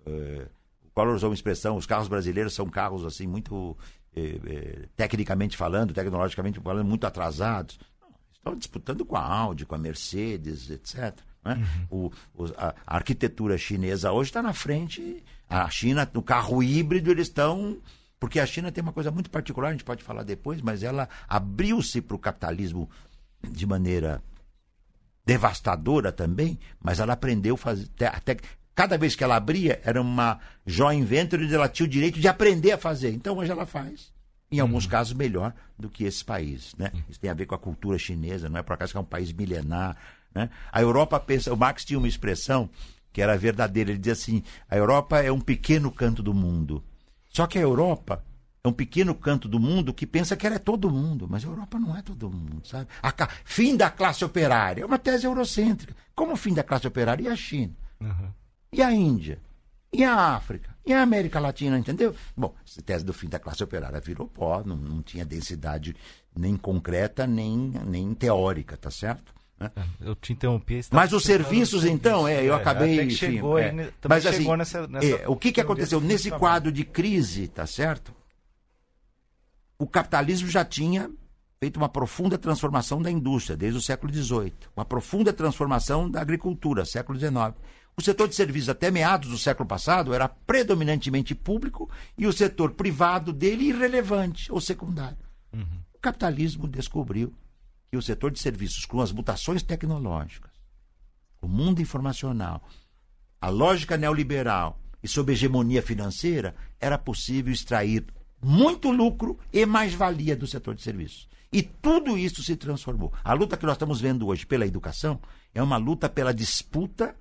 Uh, 0.06 0.48
o 0.86 0.92
Collor 0.94 1.16
usou 1.16 1.30
uma 1.30 1.36
expressão: 1.36 1.76
os 1.76 1.88
carros 1.88 2.08
brasileiros 2.08 2.54
são 2.54 2.70
carros 2.70 3.04
assim 3.04 3.26
muito. 3.26 3.76
Eh, 4.16 4.40
eh, 4.46 4.86
tecnicamente 4.96 5.56
falando, 5.56 5.94
tecnologicamente 5.94 6.60
falando, 6.60 6.88
muito 6.88 7.06
atrasados. 7.06 7.80
Não, 8.02 8.10
estão 8.32 8.56
disputando 8.56 9.06
com 9.06 9.16
a 9.16 9.22
Audi, 9.22 9.66
com 9.66 9.76
a 9.76 9.78
Mercedes, 9.78 10.70
etc. 10.70 11.20
Né? 11.48 11.68
Uhum. 11.90 12.12
O, 12.36 12.44
o, 12.44 12.46
a, 12.58 12.76
a, 12.86 12.96
arquitetura 12.98 13.58
chinesa 13.58 14.12
hoje 14.12 14.30
está 14.30 14.42
na 14.42 14.54
frente. 14.54 15.24
A 15.50 15.70
China, 15.70 16.10
no 16.14 16.22
carro 16.22 16.62
híbrido, 16.62 17.10
eles 17.10 17.28
estão. 17.28 17.78
Porque 18.20 18.40
a 18.40 18.46
China 18.46 18.72
tem 18.72 18.82
uma 18.82 18.92
coisa 18.92 19.12
muito 19.12 19.30
particular, 19.30 19.70
a 19.70 19.72
gente 19.72 19.84
pode 19.84 20.04
falar 20.04 20.24
depois, 20.24 20.62
mas 20.62 20.84
ela 20.84 21.08
abriu-se 21.28 22.02
para 22.02 22.16
o 22.16 22.20
capitalismo 22.20 22.90
de 23.48 23.66
maneira 23.66 24.22
devastadora 25.24 26.12
também, 26.12 26.58
mas 26.82 27.00
ela 27.00 27.14
aprendeu 27.14 27.56
a 27.56 27.58
fazer. 27.58 27.88
Até, 28.02 28.38
cada 28.74 28.98
vez 28.98 29.16
que 29.16 29.24
ela 29.24 29.36
abria, 29.36 29.80
era 29.84 30.02
uma 30.02 30.40
joint 30.66 31.06
venture 31.06 31.46
e 31.46 31.54
ela 31.54 31.68
tinha 31.68 31.86
o 31.86 31.90
direito 31.90 32.20
de 32.20 32.28
aprender 32.28 32.72
a 32.72 32.78
fazer. 32.78 33.12
Então 33.12 33.38
hoje 33.38 33.52
ela 33.52 33.66
faz. 33.66 34.12
Em 34.50 34.62
alguns 34.62 34.86
uhum. 34.86 34.92
casos, 34.92 35.14
melhor 35.14 35.54
do 35.78 35.90
que 35.90 36.06
esses 36.06 36.24
países. 36.24 36.74
Né? 36.76 36.92
Isso 37.10 37.20
tem 37.20 37.30
a 37.30 37.34
ver 37.34 37.46
com 37.46 37.56
a 37.56 37.60
cultura 37.60 37.98
chinesa, 37.98 38.48
não 38.48 38.58
é 38.58 38.64
por 38.64 38.74
acaso 38.74 38.94
que 38.94 38.98
é 38.98 39.02
um 39.02 39.06
país 39.06 39.34
milenar, 39.34 39.98
né? 40.34 40.50
A 40.72 40.82
Europa 40.82 41.20
pensa, 41.20 41.54
o 41.54 41.58
Marx 41.58 41.84
tinha 41.84 41.98
uma 41.98 42.08
expressão 42.08 42.70
que 43.12 43.22
era 43.22 43.38
verdadeira, 43.38 43.90
ele 43.90 44.00
dizia 44.00 44.14
assim: 44.14 44.44
a 44.70 44.78
Europa 44.78 45.22
é 45.22 45.32
um 45.32 45.42
pequeno 45.42 45.92
canto 45.92 46.22
do 46.22 46.34
mundo. 46.34 46.84
Só 47.30 47.48
que 47.48 47.58
a 47.58 47.62
Europa 47.62 48.24
é 48.64 48.68
um 48.68 48.74
pequeno 48.74 49.16
canto 49.16 49.48
do 49.48 49.60
mundo 49.60 49.94
que 49.94 50.06
pensa 50.06 50.36
que 50.36 50.46
ela 50.46 50.56
é 50.56 50.60
todo 50.60 50.90
mundo, 50.90 51.28
mas 51.30 51.44
a 51.44 51.48
Europa 51.48 51.80
não 51.80 51.96
é 51.96 52.02
todo 52.02 52.30
mundo, 52.30 52.68
sabe? 52.68 52.88
A 53.02 53.14
fim 53.44 53.76
da 53.76 53.90
classe 53.90 54.24
operária 54.24 54.82
é 54.82 54.86
uma 54.86 55.00
tese 55.00 55.26
eurocêntrica. 55.26 55.96
Como 56.14 56.34
o 56.34 56.38
fim 56.38 56.54
da 56.54 56.64
classe 56.64 56.88
operária? 56.88 57.24
E 57.24 57.28
a 57.28 57.36
China? 57.36 57.74
Uhum. 58.00 58.32
E 58.72 58.82
a 58.82 58.92
Índia? 58.92 59.40
E 59.92 60.04
a 60.04 60.36
África? 60.36 60.76
E 60.86 60.94
a 60.94 61.02
América 61.02 61.40
Latina, 61.40 61.78
entendeu? 61.78 62.16
Bom, 62.36 62.54
essa 62.66 62.82
tese 62.82 63.04
do 63.04 63.14
fim 63.14 63.30
da 63.30 63.40
classe 63.40 63.64
operária 63.64 64.00
virou 64.00 64.28
pó, 64.28 64.62
não, 64.66 64.76
não 64.76 65.02
tinha 65.02 65.26
densidade 65.26 65.96
nem 66.36 66.56
concreta, 66.56 67.26
nem, 67.26 67.74
nem 67.86 68.14
teórica, 68.14 68.78
tá 68.78 68.92
certo? 68.92 69.34
Né? 69.60 69.72
Eu 70.00 70.16
te 70.16 70.34
interrompi. 70.34 70.82
Mas 70.92 71.14
os 71.14 71.24
serviços, 71.24 71.84
então, 71.84 72.28
é, 72.28 72.44
eu 72.44 72.54
é, 72.54 72.58
acabei. 72.58 73.02
Enfim, 73.02 73.10
chegou, 73.10 73.58
é. 73.58 73.70
aí, 73.70 73.92
mas 74.08 74.26
assim, 74.26 74.56
nessa, 74.56 74.88
nessa... 74.88 75.08
É, 75.08 75.28
o 75.28 75.36
que, 75.36 75.52
que 75.52 75.62
aconteceu? 75.62 76.00
Nesse 76.00 76.30
quadro 76.32 76.72
de 76.72 76.84
crise, 76.84 77.48
tá 77.48 77.66
certo? 77.66 78.14
O 79.80 79.88
capitalismo 79.88 80.48
já 80.48 80.64
tinha 80.64 81.10
feito 81.60 81.78
uma 81.78 81.90
profunda 81.90 82.38
transformação 82.38 83.02
da 83.02 83.10
indústria, 83.10 83.58
desde 83.58 83.80
o 83.80 83.82
século 83.82 84.14
XVIII. 84.14 84.54
Uma 84.76 84.86
profunda 84.86 85.34
transformação 85.34 86.10
da 86.10 86.22
agricultura, 86.22 86.86
século 86.86 87.18
XIX. 87.20 87.56
O 87.96 88.02
setor 88.02 88.28
de 88.28 88.36
serviços 88.36 88.70
até 88.70 88.92
meados 88.92 89.30
do 89.30 89.38
século 89.40 89.68
passado 89.68 90.14
era 90.14 90.30
predominantemente 90.30 91.34
público 91.34 91.90
e 92.16 92.28
o 92.28 92.34
setor 92.34 92.72
privado 92.72 93.34
dele 93.34 93.70
irrelevante 93.70 94.52
ou 94.52 94.62
secundário. 94.62 95.18
Uhum. 95.52 95.80
O 95.96 96.00
capitalismo 96.00 96.68
descobriu 96.68 97.34
que 97.90 97.98
o 97.98 98.02
setor 98.02 98.32
de 98.32 98.40
serviços, 98.40 98.86
com 98.86 99.02
as 99.02 99.12
mutações 99.12 99.64
tecnológicas, 99.64 100.52
o 101.42 101.48
mundo 101.48 101.82
informacional, 101.82 102.68
a 103.40 103.50
lógica 103.50 103.98
neoliberal 103.98 104.80
e 105.02 105.08
sob 105.08 105.32
hegemonia 105.32 105.82
financeira, 105.82 106.56
era 106.80 106.98
possível 106.98 107.54
extrair 107.54 108.06
muito 108.42 108.92
lucro 108.92 109.40
e 109.52 109.66
mais-valia 109.66 110.36
do 110.36 110.48
setor 110.48 110.76
de 110.76 110.82
serviços. 110.82 111.28
E 111.52 111.62
tudo 111.64 112.18
isso 112.18 112.44
se 112.44 112.56
transformou. 112.56 113.14
A 113.24 113.34
luta 113.34 113.56
que 113.56 113.66
nós 113.66 113.76
estamos 113.76 114.02
vendo 114.02 114.28
hoje 114.28 114.46
pela 114.46 114.68
educação 114.68 115.20
é 115.54 115.64
uma 115.64 115.78
luta 115.78 116.10
pela 116.10 116.34
disputa 116.34 117.16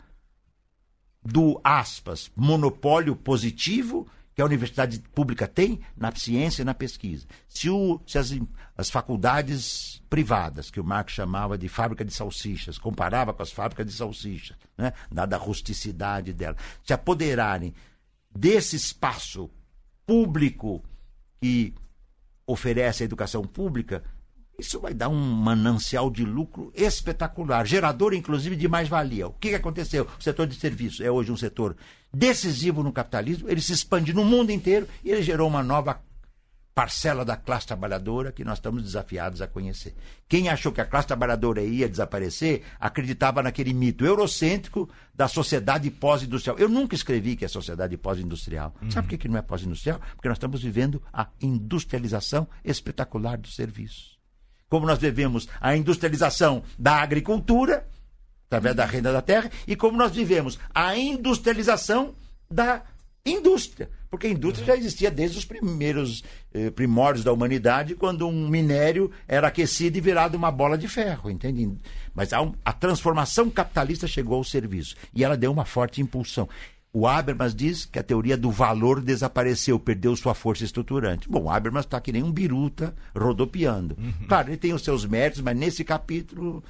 do, 1.22 1.60
aspas, 1.62 2.30
monopólio 2.34 3.14
positivo 3.14 4.06
que 4.36 4.42
a 4.42 4.44
universidade 4.44 4.98
pública 5.14 5.48
tem 5.48 5.80
na 5.96 6.14
ciência 6.14 6.60
e 6.60 6.64
na 6.64 6.74
pesquisa. 6.74 7.26
Se, 7.48 7.70
o, 7.70 7.98
se 8.06 8.18
as, 8.18 8.34
as 8.76 8.90
faculdades 8.90 10.02
privadas, 10.10 10.70
que 10.70 10.78
o 10.78 10.84
Marx 10.84 11.14
chamava 11.14 11.56
de 11.56 11.70
fábrica 11.70 12.04
de 12.04 12.12
salsichas, 12.12 12.76
comparava 12.76 13.32
com 13.32 13.42
as 13.42 13.50
fábricas 13.50 13.86
de 13.86 13.94
salsichas, 13.94 14.54
né, 14.76 14.92
dada 15.10 15.36
a 15.36 15.38
rusticidade 15.38 16.34
dela, 16.34 16.54
se 16.84 16.92
apoderarem 16.92 17.72
desse 18.30 18.76
espaço 18.76 19.50
público 20.04 20.84
que 21.40 21.74
oferece 22.46 23.04
a 23.04 23.06
educação 23.06 23.42
pública, 23.42 24.04
isso 24.58 24.80
vai 24.80 24.94
dar 24.94 25.08
um 25.08 25.20
manancial 25.20 26.10
de 26.10 26.24
lucro 26.24 26.72
espetacular, 26.74 27.66
gerador 27.66 28.14
inclusive 28.14 28.56
de 28.56 28.68
mais-valia. 28.68 29.26
O 29.28 29.32
que, 29.32 29.54
aconteceu? 29.54 30.06
O 30.18 30.22
setor 30.22 30.46
de 30.46 30.54
serviços 30.54 31.00
é 31.00 31.10
hoje 31.10 31.30
um 31.30 31.36
setor 31.36 31.76
decisivo 32.12 32.82
no 32.82 32.92
capitalismo, 32.92 33.48
ele 33.48 33.60
se 33.60 33.72
expande 33.72 34.12
no 34.12 34.24
mundo 34.24 34.50
inteiro 34.50 34.88
e 35.04 35.10
ele 35.10 35.22
gerou 35.22 35.48
uma 35.48 35.62
nova 35.62 36.00
parcela 36.74 37.24
da 37.24 37.38
classe 37.38 37.66
trabalhadora 37.66 38.30
que 38.30 38.44
nós 38.44 38.58
estamos 38.58 38.82
desafiados 38.82 39.40
a 39.40 39.46
conhecer. 39.46 39.94
Quem 40.28 40.50
achou 40.50 40.70
que 40.70 40.80
a 40.80 40.84
classe 40.84 41.06
trabalhadora 41.08 41.62
ia 41.62 41.88
desaparecer, 41.88 42.64
acreditava 42.78 43.42
naquele 43.42 43.72
mito 43.72 44.04
eurocêntrico 44.04 44.86
da 45.14 45.26
sociedade 45.26 45.90
pós-industrial. 45.90 46.58
Eu 46.58 46.68
nunca 46.68 46.94
escrevi 46.94 47.34
que 47.34 47.46
é 47.46 47.48
sociedade 47.48 47.96
pós-industrial. 47.96 48.74
Uhum. 48.82 48.90
Sabe 48.90 49.08
por 49.08 49.16
que 49.16 49.26
não 49.26 49.38
é 49.38 49.42
pós-industrial? 49.42 49.98
Porque 50.16 50.28
nós 50.28 50.36
estamos 50.36 50.62
vivendo 50.62 51.02
a 51.10 51.28
industrialização 51.40 52.46
espetacular 52.62 53.38
dos 53.38 53.56
serviços 53.56 54.15
como 54.68 54.86
nós 54.86 54.98
devemos 54.98 55.48
a 55.60 55.76
industrialização 55.76 56.62
da 56.78 56.96
agricultura, 57.02 57.86
através 58.46 58.74
da 58.74 58.84
renda 58.84 59.12
da 59.12 59.22
terra, 59.22 59.50
e 59.66 59.76
como 59.76 59.98
nós 59.98 60.12
vivemos 60.12 60.58
a 60.74 60.96
industrialização 60.96 62.14
da 62.50 62.82
indústria. 63.24 63.88
Porque 64.08 64.28
a 64.28 64.30
indústria 64.30 64.66
já 64.66 64.76
existia 64.76 65.10
desde 65.10 65.38
os 65.38 65.44
primeiros 65.44 66.22
eh, 66.54 66.70
primórdios 66.70 67.24
da 67.24 67.32
humanidade, 67.32 67.94
quando 67.94 68.26
um 68.28 68.48
minério 68.48 69.10
era 69.26 69.48
aquecido 69.48 69.98
e 69.98 70.00
virado 70.00 70.36
uma 70.36 70.50
bola 70.50 70.78
de 70.78 70.86
ferro, 70.86 71.28
entende? 71.28 71.70
Mas 72.14 72.32
a, 72.32 72.38
a 72.64 72.72
transformação 72.72 73.50
capitalista 73.50 74.06
chegou 74.06 74.36
ao 74.36 74.44
serviço 74.44 74.94
e 75.12 75.24
ela 75.24 75.36
deu 75.36 75.50
uma 75.50 75.64
forte 75.64 76.00
impulsão. 76.00 76.48
O 76.98 77.06
Habermas 77.06 77.54
diz 77.54 77.84
que 77.84 77.98
a 77.98 78.02
teoria 78.02 78.38
do 78.38 78.50
valor 78.50 79.02
desapareceu, 79.02 79.78
perdeu 79.78 80.16
sua 80.16 80.32
força 80.32 80.64
estruturante. 80.64 81.28
Bom, 81.28 81.42
o 81.42 81.50
Habermas 81.50 81.84
está 81.84 82.00
que 82.00 82.10
nem 82.10 82.22
um 82.22 82.32
biruta 82.32 82.96
rodopiando. 83.14 83.94
Uhum. 83.98 84.26
Claro, 84.26 84.48
ele 84.48 84.56
tem 84.56 84.72
os 84.72 84.80
seus 84.82 85.04
méritos, 85.04 85.42
mas 85.42 85.54
nesse 85.54 85.84
capítulo, 85.84 86.64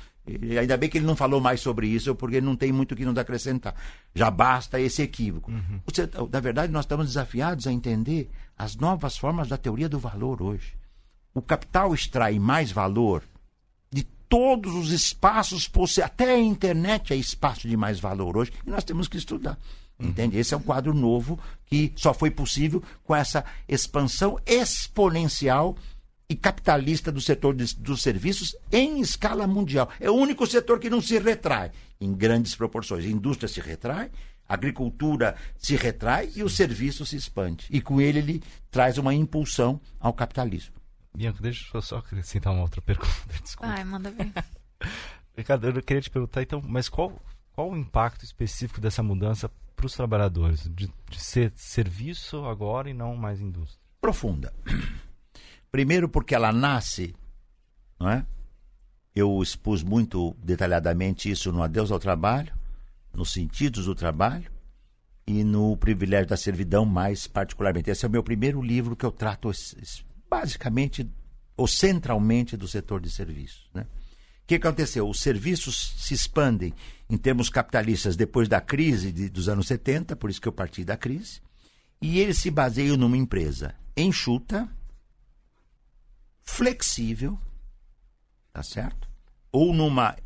ainda 0.59 0.77
bem 0.77 0.91
que 0.91 0.99
ele 0.99 1.07
não 1.07 1.15
falou 1.15 1.41
mais 1.41 1.61
sobre 1.61 1.87
isso, 1.87 2.13
porque 2.17 2.41
não 2.41 2.57
tem 2.57 2.73
muito 2.73 2.97
que 2.97 3.05
nos 3.05 3.17
acrescentar. 3.17 3.77
Já 4.17 4.29
basta 4.29 4.81
esse 4.81 5.01
equívoco. 5.01 5.49
Uhum. 5.49 5.81
Na 6.29 6.41
verdade, 6.41 6.73
nós 6.73 6.87
estamos 6.87 7.07
desafiados 7.07 7.69
a 7.69 7.73
entender 7.73 8.29
as 8.59 8.75
novas 8.75 9.17
formas 9.17 9.47
da 9.47 9.57
teoria 9.57 9.89
do 9.89 10.01
valor 10.01 10.43
hoje. 10.43 10.75
O 11.33 11.41
capital 11.41 11.95
extrai 11.95 12.37
mais 12.41 12.73
valor 12.73 13.23
de 13.93 14.03
todos 14.29 14.75
os 14.75 14.91
espaços 14.91 15.69
possíveis. 15.69 16.11
Até 16.11 16.35
a 16.35 16.41
internet 16.41 17.13
é 17.13 17.17
espaço 17.17 17.69
de 17.69 17.77
mais 17.77 18.01
valor 18.01 18.37
hoje, 18.37 18.53
e 18.67 18.71
nós 18.71 18.83
temos 18.83 19.07
que 19.07 19.19
estudar. 19.19 19.57
Entende? 19.99 20.37
Esse 20.37 20.53
é 20.53 20.57
um 20.57 20.63
quadro 20.63 20.93
novo 20.93 21.39
que 21.65 21.93
só 21.97 22.13
foi 22.13 22.31
possível 22.31 22.83
com 23.03 23.15
essa 23.15 23.45
expansão 23.67 24.39
exponencial 24.45 25.77
e 26.29 26.35
capitalista 26.35 27.11
do 27.11 27.21
setor 27.21 27.55
de, 27.55 27.75
dos 27.77 28.03
serviços 28.03 28.55
em 28.71 29.01
escala 29.01 29.47
mundial. 29.47 29.89
É 29.99 30.11
o 30.11 30.15
único 30.15 30.47
setor 30.47 30.79
que 30.79 30.91
não 30.91 31.01
se 31.01 31.19
retrai 31.19 31.71
em 32.01 32.13
grandes 32.13 32.55
proporções. 32.55 33.05
A 33.05 33.09
indústria 33.09 33.49
se 33.49 33.61
retrai, 33.61 34.11
a 34.49 34.55
agricultura 34.55 35.37
se 35.57 35.77
retrai 35.77 36.31
e 36.35 36.43
o 36.43 36.49
serviço 36.49 37.07
se 37.07 37.17
expande. 37.17 37.67
E 37.71 37.81
com 37.81 38.01
ele 38.01 38.19
ele 38.19 38.43
traz 38.71 38.99
uma 38.99 39.15
impulsão 39.15 39.81
ao 39.99 40.13
capitalismo. 40.13 40.75
Bianca, 41.17 41.41
deixa 41.41 41.65
eu 41.73 41.81
só 41.81 41.99
acrescentar 41.99 42.53
uma 42.53 42.63
outra 42.63 42.83
pergunta. 42.83 43.11
Desculpa. 43.43 43.73
Ai, 43.73 43.85
manda 43.85 44.11
ver. 44.11 44.31
Ricardo, 45.37 45.69
eu 45.69 45.83
queria 45.83 46.03
te 46.03 46.11
perguntar 46.11 46.43
então, 46.43 46.63
mas 46.63 46.89
qual, 46.89 47.13
qual 47.53 47.71
o 47.71 47.77
impacto 47.77 48.25
específico 48.25 48.81
dessa 48.81 49.03
mudança 49.03 49.51
para 49.77 49.87
os 49.87 49.95
trabalhadores, 49.95 50.69
de, 50.75 50.91
de 51.11 51.21
ser 51.21 51.53
serviço 51.55 52.45
agora 52.47 52.89
e 52.89 52.95
não 52.95 53.15
mais 53.15 53.41
indústria? 53.41 53.81
Profunda. 54.01 54.53
Primeiro 55.71 56.09
porque 56.09 56.35
ela 56.35 56.51
nasce, 56.51 57.15
não 58.01 58.09
é? 58.09 58.25
Eu 59.15 59.43
expus 59.43 59.83
muito 59.83 60.35
detalhadamente 60.43 61.31
isso 61.31 61.53
no 61.53 61.63
Adeus 61.63 61.91
ao 61.91 61.99
Trabalho, 61.99 62.53
nos 63.13 63.33
sentidos 63.33 63.87
do 63.87 63.95
trabalho 63.95 64.51
e 65.27 65.43
no 65.43 65.77
privilégio 65.77 66.29
da 66.29 66.37
servidão 66.37 66.85
mais 66.85 67.27
particularmente. 67.27 67.91
Esse 67.91 68.05
é 68.05 68.09
o 68.09 68.11
meu 68.11 68.23
primeiro 68.23 68.63
livro 68.63 68.97
que 68.97 69.05
eu 69.05 69.13
trato 69.13 69.51
basicamente 70.29 71.11
ou 71.57 71.67
centralmente 71.67 72.57
do 72.57 72.69
setor 72.69 73.01
de 73.01 73.11
serviços, 73.11 73.71
né? 73.73 73.87
O 74.47 74.49
que 74.49 74.55
aconteceu? 74.55 75.11
Os 75.11 75.19
serviços 75.19 75.93
se 75.99 76.15
expandem 76.15 76.73
em 77.11 77.19
termos 77.19 77.51
capitalistas 77.51 78.15
depois 78.15 78.49
da 78.49 78.61
crise 78.61 79.11
de, 79.11 79.29
dos 79.29 79.49
anos 79.49 79.67
70, 79.67 80.15
por 80.15 80.31
isso 80.31 80.41
que 80.41 80.47
eu 80.47 80.53
parti 80.53 80.85
da 80.85 80.97
crise, 80.97 81.41
e 82.01 82.21
eles 82.21 82.39
se 82.39 82.49
baseiam 82.49 82.97
numa 82.97 83.17
empresa 83.17 83.75
enxuta, 83.97 84.69
flexível, 86.45 87.37
tá 88.53 88.63
certo? 88.63 89.09
Ou 89.51 89.75
numa 89.75 90.17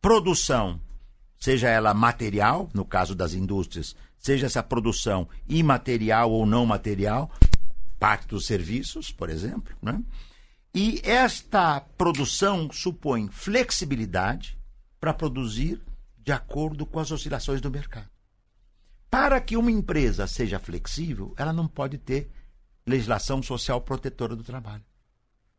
produção, 0.00 0.80
seja 1.38 1.68
ela 1.68 1.92
material, 1.92 2.70
no 2.72 2.86
caso 2.86 3.14
das 3.14 3.34
indústrias, 3.34 3.94
seja 4.18 4.46
essa 4.46 4.62
produção 4.62 5.28
imaterial 5.46 6.32
ou 6.32 6.46
não 6.46 6.64
material, 6.64 7.30
parte 7.98 8.28
dos 8.28 8.46
serviços, 8.46 9.12
por 9.12 9.28
exemplo, 9.28 9.76
né? 9.82 10.02
E 10.78 11.00
esta 11.02 11.80
produção 11.80 12.70
supõe 12.70 13.28
flexibilidade 13.28 14.58
para 15.00 15.14
produzir 15.14 15.80
de 16.18 16.32
acordo 16.32 16.84
com 16.84 17.00
as 17.00 17.10
oscilações 17.10 17.62
do 17.62 17.70
mercado. 17.70 18.10
Para 19.10 19.40
que 19.40 19.56
uma 19.56 19.70
empresa 19.70 20.26
seja 20.26 20.58
flexível, 20.58 21.32
ela 21.38 21.50
não 21.50 21.66
pode 21.66 21.96
ter 21.96 22.30
legislação 22.86 23.42
social 23.42 23.80
protetora 23.80 24.36
do 24.36 24.44
trabalho. 24.44 24.84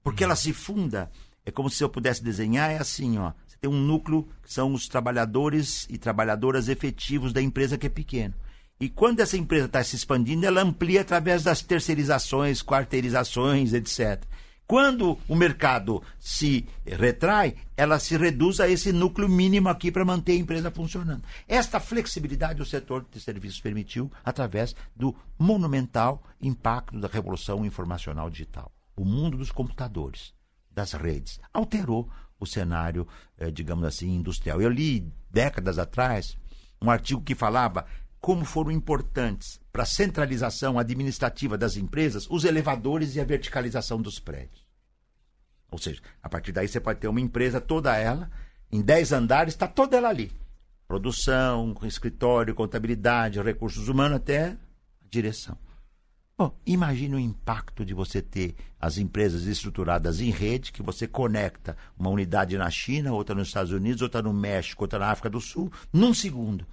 Porque 0.03 0.23
ela 0.23 0.35
se 0.35 0.53
funda, 0.53 1.09
é 1.43 1.49
como 1.49 1.67
se 1.67 1.83
eu 1.83 1.89
pudesse 1.89 2.23
desenhar, 2.23 2.69
é 2.69 2.77
assim, 2.77 3.17
ó. 3.17 3.33
Você 3.47 3.57
tem 3.59 3.71
um 3.71 3.81
núcleo 3.81 4.29
que 4.43 4.53
são 4.53 4.71
os 4.71 4.87
trabalhadores 4.87 5.87
e 5.89 5.97
trabalhadoras 5.97 6.67
efetivos 6.67 7.33
da 7.33 7.41
empresa 7.41 7.75
que 7.75 7.87
é 7.87 7.89
pequeno. 7.89 8.35
E 8.79 8.87
quando 8.87 9.21
essa 9.21 9.35
empresa 9.35 9.65
está 9.65 9.83
se 9.83 9.95
expandindo, 9.95 10.45
ela 10.45 10.61
amplia 10.61 11.01
através 11.01 11.41
das 11.41 11.63
terceirizações, 11.63 12.61
quarteirizações, 12.61 13.73
etc. 13.73 14.23
Quando 14.67 15.17
o 15.29 15.35
mercado 15.35 16.03
se 16.19 16.67
retrai, 16.85 17.55
ela 17.77 17.99
se 17.99 18.17
reduz 18.17 18.59
a 18.59 18.67
esse 18.67 18.91
núcleo 18.91 19.29
mínimo 19.29 19.69
aqui 19.69 19.89
para 19.89 20.03
manter 20.03 20.33
a 20.33 20.35
empresa 20.35 20.69
funcionando. 20.69 21.23
Esta 21.47 21.79
flexibilidade 21.79 22.61
o 22.61 22.65
setor 22.65 23.05
de 23.09 23.21
serviços 23.21 23.61
permitiu 23.61 24.11
através 24.25 24.75
do 24.93 25.15
monumental 25.39 26.21
impacto 26.41 26.99
da 26.99 27.07
revolução 27.07 27.65
informacional 27.65 28.29
digital. 28.29 28.69
O 28.97 29.05
mundo 29.05 29.37
dos 29.37 29.53
computadores, 29.53 30.33
das 30.69 30.91
redes, 30.91 31.39
alterou 31.53 32.11
o 32.37 32.45
cenário, 32.45 33.07
eh, 33.37 33.49
digamos 33.49 33.85
assim, 33.85 34.15
industrial. 34.15 34.61
Eu 34.61 34.69
li 34.69 35.09
décadas 35.31 35.79
atrás 35.79 36.37
um 36.81 36.91
artigo 36.91 37.21
que 37.21 37.35
falava 37.35 37.85
como 38.19 38.43
foram 38.45 38.71
importantes 38.71 39.59
para 39.71 39.83
a 39.83 39.85
centralização 39.85 40.79
administrativa 40.79 41.57
das 41.57 41.77
empresas 41.77 42.27
os 42.29 42.43
elevadores 42.43 43.15
e 43.15 43.21
a 43.21 43.25
verticalização 43.25 44.01
dos 44.01 44.19
prédios. 44.19 44.65
Ou 45.69 45.77
seja, 45.77 46.01
a 46.21 46.29
partir 46.29 46.51
daí 46.51 46.67
você 46.67 46.79
pode 46.79 46.99
ter 46.99 47.07
uma 47.07 47.21
empresa 47.21 47.59
toda 47.59 47.95
ela, 47.95 48.29
em 48.71 48.81
10 48.81 49.11
andares, 49.11 49.53
está 49.53 49.67
toda 49.67 49.97
ela 49.97 50.09
ali. 50.09 50.31
Produção, 50.87 51.75
escritório, 51.83 52.55
contabilidade, 52.55 53.41
recursos 53.41 53.89
humanos, 53.89 54.17
até 54.17 54.57
direção. 55.09 55.57
Bom, 56.37 56.55
imagine 56.65 57.15
o 57.15 57.19
impacto 57.19 57.83
de 57.83 57.93
você 57.93 58.21
ter 58.21 58.55
as 58.79 58.97
empresas 58.97 59.45
estruturadas 59.45 60.21
em 60.21 60.29
rede, 60.29 60.71
que 60.71 60.83
você 60.83 61.07
conecta 61.07 61.75
uma 61.97 62.11
unidade 62.11 62.57
na 62.57 62.69
China, 62.69 63.11
outra 63.11 63.33
nos 63.33 63.47
Estados 63.47 63.71
Unidos, 63.71 64.03
outra 64.03 64.21
no 64.21 64.31
México, 64.31 64.83
outra 64.83 64.99
na 64.99 65.07
África 65.07 65.29
do 65.29 65.41
Sul, 65.41 65.71
num 65.91 66.13
segundo 66.13 66.65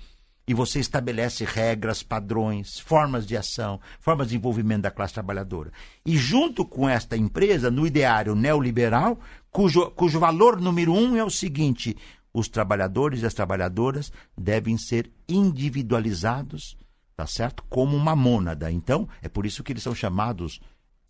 e 0.46 0.52
você 0.52 0.78
estabelece 0.78 1.44
regras, 1.44 2.02
padrões, 2.02 2.78
formas 2.78 3.26
de 3.26 3.36
ação, 3.36 3.80
formas 3.98 4.28
de 4.28 4.36
envolvimento 4.36 4.82
da 4.82 4.90
classe 4.90 5.14
trabalhadora. 5.14 5.72
E 6.04 6.16
junto 6.16 6.64
com 6.64 6.88
esta 6.88 7.16
empresa, 7.16 7.70
no 7.70 7.86
ideário 7.86 8.34
neoliberal, 8.34 9.18
cujo, 9.50 9.90
cujo 9.92 10.20
valor 10.20 10.60
número 10.60 10.92
um 10.92 11.16
é 11.16 11.24
o 11.24 11.30
seguinte: 11.30 11.96
os 12.32 12.48
trabalhadores 12.48 13.22
e 13.22 13.26
as 13.26 13.32
trabalhadoras 13.32 14.12
devem 14.36 14.76
ser 14.76 15.10
individualizados, 15.26 16.76
tá 17.16 17.26
certo? 17.26 17.64
Como 17.70 17.96
uma 17.96 18.14
mônada. 18.14 18.70
Então, 18.70 19.08
é 19.22 19.28
por 19.28 19.46
isso 19.46 19.62
que 19.62 19.72
eles 19.72 19.82
são 19.82 19.94
chamados. 19.94 20.60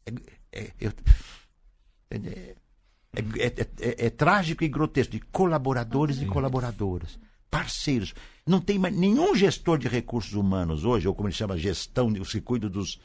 É, 0.06 0.12
é, 0.52 0.92
é, 2.10 4.06
é 4.06 4.10
trágico 4.10 4.62
e 4.62 4.68
grotesco 4.68 5.12
de 5.12 5.20
colaboradores 5.20 6.20
e 6.20 6.26
colaboradoras 6.26 7.18
parceiros. 7.54 8.12
Não 8.44 8.60
tem 8.60 8.80
mais, 8.80 8.92
nenhum 8.92 9.32
gestor 9.36 9.78
de 9.78 9.86
recursos 9.86 10.34
humanos 10.34 10.84
hoje, 10.84 11.06
ou 11.06 11.14
como 11.14 11.28
ele 11.28 11.36
chama, 11.36 11.56
gestão, 11.56 12.08
o 12.08 12.24
se 12.24 12.40
cuida 12.40 12.68
dos. 12.68 13.00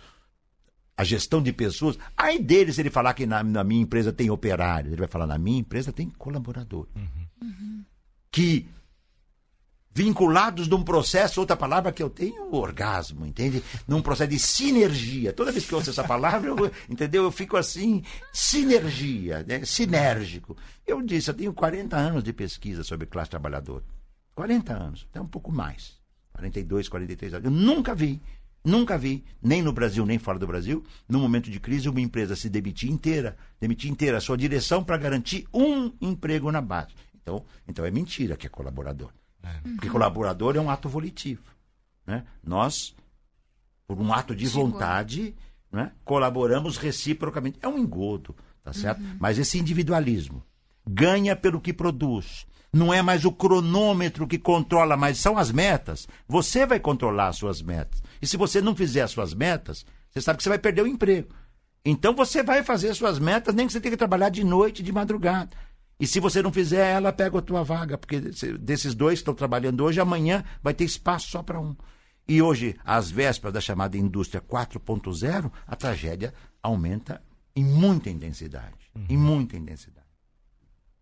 A 0.98 1.04
gestão 1.04 1.42
de 1.42 1.54
pessoas. 1.54 1.98
Aí 2.18 2.40
dele, 2.40 2.74
se 2.74 2.82
ele 2.82 2.90
falar 2.90 3.14
que 3.14 3.28
na, 3.28 3.44
na 3.44 3.64
minha 3.64 3.82
empresa 3.82 4.12
tem 4.12 4.32
operário, 4.32 4.90
ele 4.90 4.98
vai 4.98 5.08
falar, 5.08 5.28
na 5.28 5.38
minha 5.38 5.60
empresa 5.60 5.94
tem 5.94 6.10
colaborador. 6.10 6.88
Uhum. 6.96 7.48
Uhum. 7.48 7.86
Que 8.32 8.67
vinculados 9.92 10.67
num 10.67 10.84
processo, 10.84 11.40
outra 11.40 11.56
palavra 11.56 11.92
que 11.92 12.02
eu 12.02 12.10
tenho, 12.10 12.54
orgasmo, 12.54 13.26
entende? 13.26 13.63
Num 13.88 14.02
processo 14.02 14.32
de 14.32 14.40
sinergia. 14.40 15.32
Toda 15.32 15.52
vez 15.52 15.65
que 15.65 15.73
eu 15.73 15.78
ouço 15.78 15.92
essa 15.92 16.04
palavra, 16.04 16.50
eu, 16.50 16.71
entendeu? 16.90 17.23
Eu 17.23 17.32
fico 17.32 17.56
assim, 17.56 18.04
sinergia, 18.34 19.46
né? 19.48 19.63
sinérgico. 19.63 20.58
Eu 20.86 21.02
disse, 21.02 21.30
eu 21.30 21.34
tenho 21.36 21.54
40 21.54 21.96
anos 21.96 22.23
de 22.23 22.34
pesquisa 22.34 22.84
sobre 22.84 23.06
classe 23.06 23.30
trabalhadora. 23.30 23.84
40 24.40 24.73
anos, 24.73 25.06
até 25.10 25.19
um 25.19 25.27
pouco 25.27 25.52
mais. 25.52 26.00
42, 26.31 26.87
43 26.87 27.33
anos. 27.33 27.46
Eu 27.46 27.52
nunca 27.52 27.94
vi, 27.94 28.21
nunca 28.63 28.98
vi, 28.98 29.25
nem 29.42 29.62
no 29.62 29.73
Brasil, 29.73 30.06
nem 30.06 30.17
fora 30.17 30.40
do 30.40 30.48
Brasil, 30.48 30.81
no 31.10 31.19
momento 31.19 31.52
de 31.52 31.60
crise, 31.60 31.90
uma 31.90 32.00
empresa 32.00 32.37
se 32.37 32.50
demitir 32.50 32.90
inteira, 32.90 33.35
demitir 33.60 33.92
inteira 33.92 34.17
a 34.17 34.21
sua 34.21 34.37
direção 34.37 34.81
para 34.81 34.96
garantir 34.96 35.46
um 35.54 35.92
emprego 36.00 36.50
na 36.54 36.62
base. 36.62 36.94
Então, 37.21 37.44
então 37.67 37.83
é 37.83 37.92
mentira 37.92 38.37
que 38.37 38.48
é 38.48 38.50
colaborador. 38.50 39.12
É. 39.44 39.60
Porque 39.75 39.90
colaborador 39.90 40.56
é 40.56 40.62
um 40.62 40.69
ato 40.69 40.87
volitivo. 40.87 41.44
Né? 42.08 42.23
Nós, 42.42 42.96
por 43.85 44.00
um 44.00 44.13
ato 44.13 44.33
de 44.33 44.48
vontade, 44.48 45.35
né, 45.69 45.92
colaboramos 46.06 46.77
reciprocamente. 46.77 47.60
É 47.62 47.67
um 47.67 47.77
engodo, 47.77 48.33
tá 48.63 48.71
certo? 48.71 49.02
Uhum. 49.02 49.17
Mas 49.19 49.37
esse 49.37 49.60
individualismo 49.60 50.42
ganha 50.87 51.35
pelo 51.35 51.60
que 51.60 51.73
produz 51.73 52.48
Não 52.72 52.94
é 52.94 53.02
mais 53.02 53.26
o 53.26 53.32
cronômetro 53.32 54.28
que 54.28 54.38
controla, 54.38 54.96
mas 54.96 55.17
são 55.17 55.38
as 55.38 55.52
metas. 55.52 56.08
Você 56.28 56.65
vai 56.65 56.80
controlar 56.80 57.30
as 57.30 57.38
suas 57.38 57.62
metas. 57.62 58.02
E 58.22 58.28
se 58.28 58.38
você 58.38 58.62
não 58.62 58.76
fizer 58.76 59.02
as 59.02 59.12
suas 59.12 59.34
metas, 59.34 59.86
você 60.12 60.22
sabe 60.22 60.38
que 60.38 60.44
você 60.44 60.50
vai 60.50 60.60
perder 60.60 60.84
o 60.84 60.88
emprego. 60.88 61.30
Então 61.84 62.13
você 62.13 62.44
vai 62.44 62.63
fazer 62.63 62.90
as 62.90 62.98
suas 62.98 63.17
metas, 63.17 63.56
nem 63.56 63.65
que 63.65 63.74
você 63.74 63.82
tenha 63.82 63.92
que 63.92 63.98
trabalhar 63.98 64.30
de 64.30 64.44
noite, 64.44 64.84
de 64.84 64.92
madrugada. 64.92 65.50
E 66.00 66.08
se 66.08 66.20
você 66.20 66.42
não 66.42 66.52
fizer, 66.52 66.92
ela 66.92 67.12
pega 67.12 67.40
a 67.40 67.42
tua 67.42 67.63
vaga, 67.63 67.98
porque 67.98 68.20
desses 68.20 68.94
dois 68.96 69.20
que 69.20 69.22
estão 69.22 69.34
trabalhando 69.34 69.84
hoje, 69.84 70.00
amanhã 70.00 70.44
vai 70.62 70.74
ter 70.74 70.86
espaço 70.86 71.30
só 71.30 71.44
para 71.44 71.60
um. 71.60 71.76
E 72.28 72.42
hoje, 72.42 72.76
às 72.86 73.10
vésperas 73.10 73.54
da 73.54 73.60
chamada 73.60 73.98
indústria 73.98 74.40
4.0, 74.40 75.52
a 75.65 75.76
tragédia 75.76 76.34
aumenta 76.62 77.22
em 77.56 77.63
muita 77.63 78.10
intensidade. 78.10 78.76
Uhum. 78.96 79.06
Em 79.10 79.17
muita 79.17 79.58
intensidade. 79.58 80.09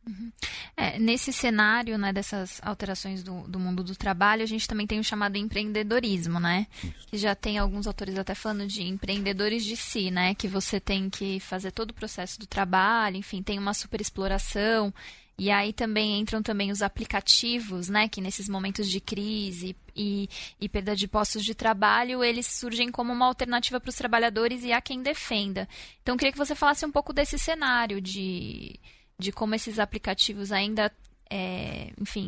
Uhum. 0.07 0.31
É, 0.75 0.97
nesse 0.97 1.33
cenário 1.33 1.97
né, 1.97 2.13
dessas 2.13 2.61
alterações 2.63 3.21
do, 3.21 3.41
do, 3.47 3.59
mundo 3.59 3.83
do 3.83 3.95
trabalho, 3.95 4.41
a 4.41 4.45
gente 4.45 4.67
também 4.67 4.87
tem 4.87 4.99
o 4.99 5.03
chamado 5.03 5.35
empreendedorismo, 5.35 6.39
né? 6.39 6.65
Isso. 6.81 7.07
Que 7.07 7.17
já 7.17 7.35
tem 7.35 7.57
alguns 7.57 7.87
autores 7.87 8.17
até 8.17 8.33
falando 8.33 8.65
de 8.65 8.83
empreendedores 8.83 9.65
de 9.65 9.75
si, 9.75 10.09
né? 10.09 10.33
Que 10.33 10.47
você 10.47 10.79
tem 10.79 11.09
que 11.09 11.39
fazer 11.41 11.71
todo 11.71 11.91
o 11.91 11.93
processo 11.93 12.39
do 12.39 12.47
trabalho, 12.47 13.17
enfim, 13.17 13.43
tem 13.43 13.59
uma 13.59 13.73
super 13.73 13.99
exploração. 13.99 14.93
E 15.39 15.51
aí 15.51 15.71
também 15.71 16.19
entram 16.19 16.41
também 16.41 16.71
os 16.71 16.81
aplicativos, 16.81 17.89
né? 17.89 18.07
Que 18.07 18.21
nesses 18.21 18.47
momentos 18.47 18.89
de 18.89 18.99
crise 18.99 19.75
e, 19.95 20.29
e 20.59 20.69
perda 20.69 20.95
de 20.95 21.07
postos 21.07 21.43
de 21.43 21.53
trabalho, 21.53 22.23
eles 22.23 22.47
surgem 22.47 22.89
como 22.89 23.13
uma 23.13 23.27
alternativa 23.27 23.79
para 23.79 23.89
os 23.89 23.95
trabalhadores 23.95 24.63
e 24.63 24.71
a 24.71 24.81
quem 24.81 25.01
defenda. 25.03 25.67
Então, 26.01 26.15
eu 26.15 26.17
queria 26.17 26.31
que 26.31 26.37
você 26.37 26.55
falasse 26.55 26.85
um 26.85 26.91
pouco 26.91 27.13
desse 27.13 27.37
cenário 27.37 28.01
de 28.01 28.79
de 29.19 29.31
como 29.31 29.55
esses 29.55 29.79
aplicativos 29.79 30.51
ainda, 30.51 30.91
é, 31.29 31.91
enfim, 31.99 32.27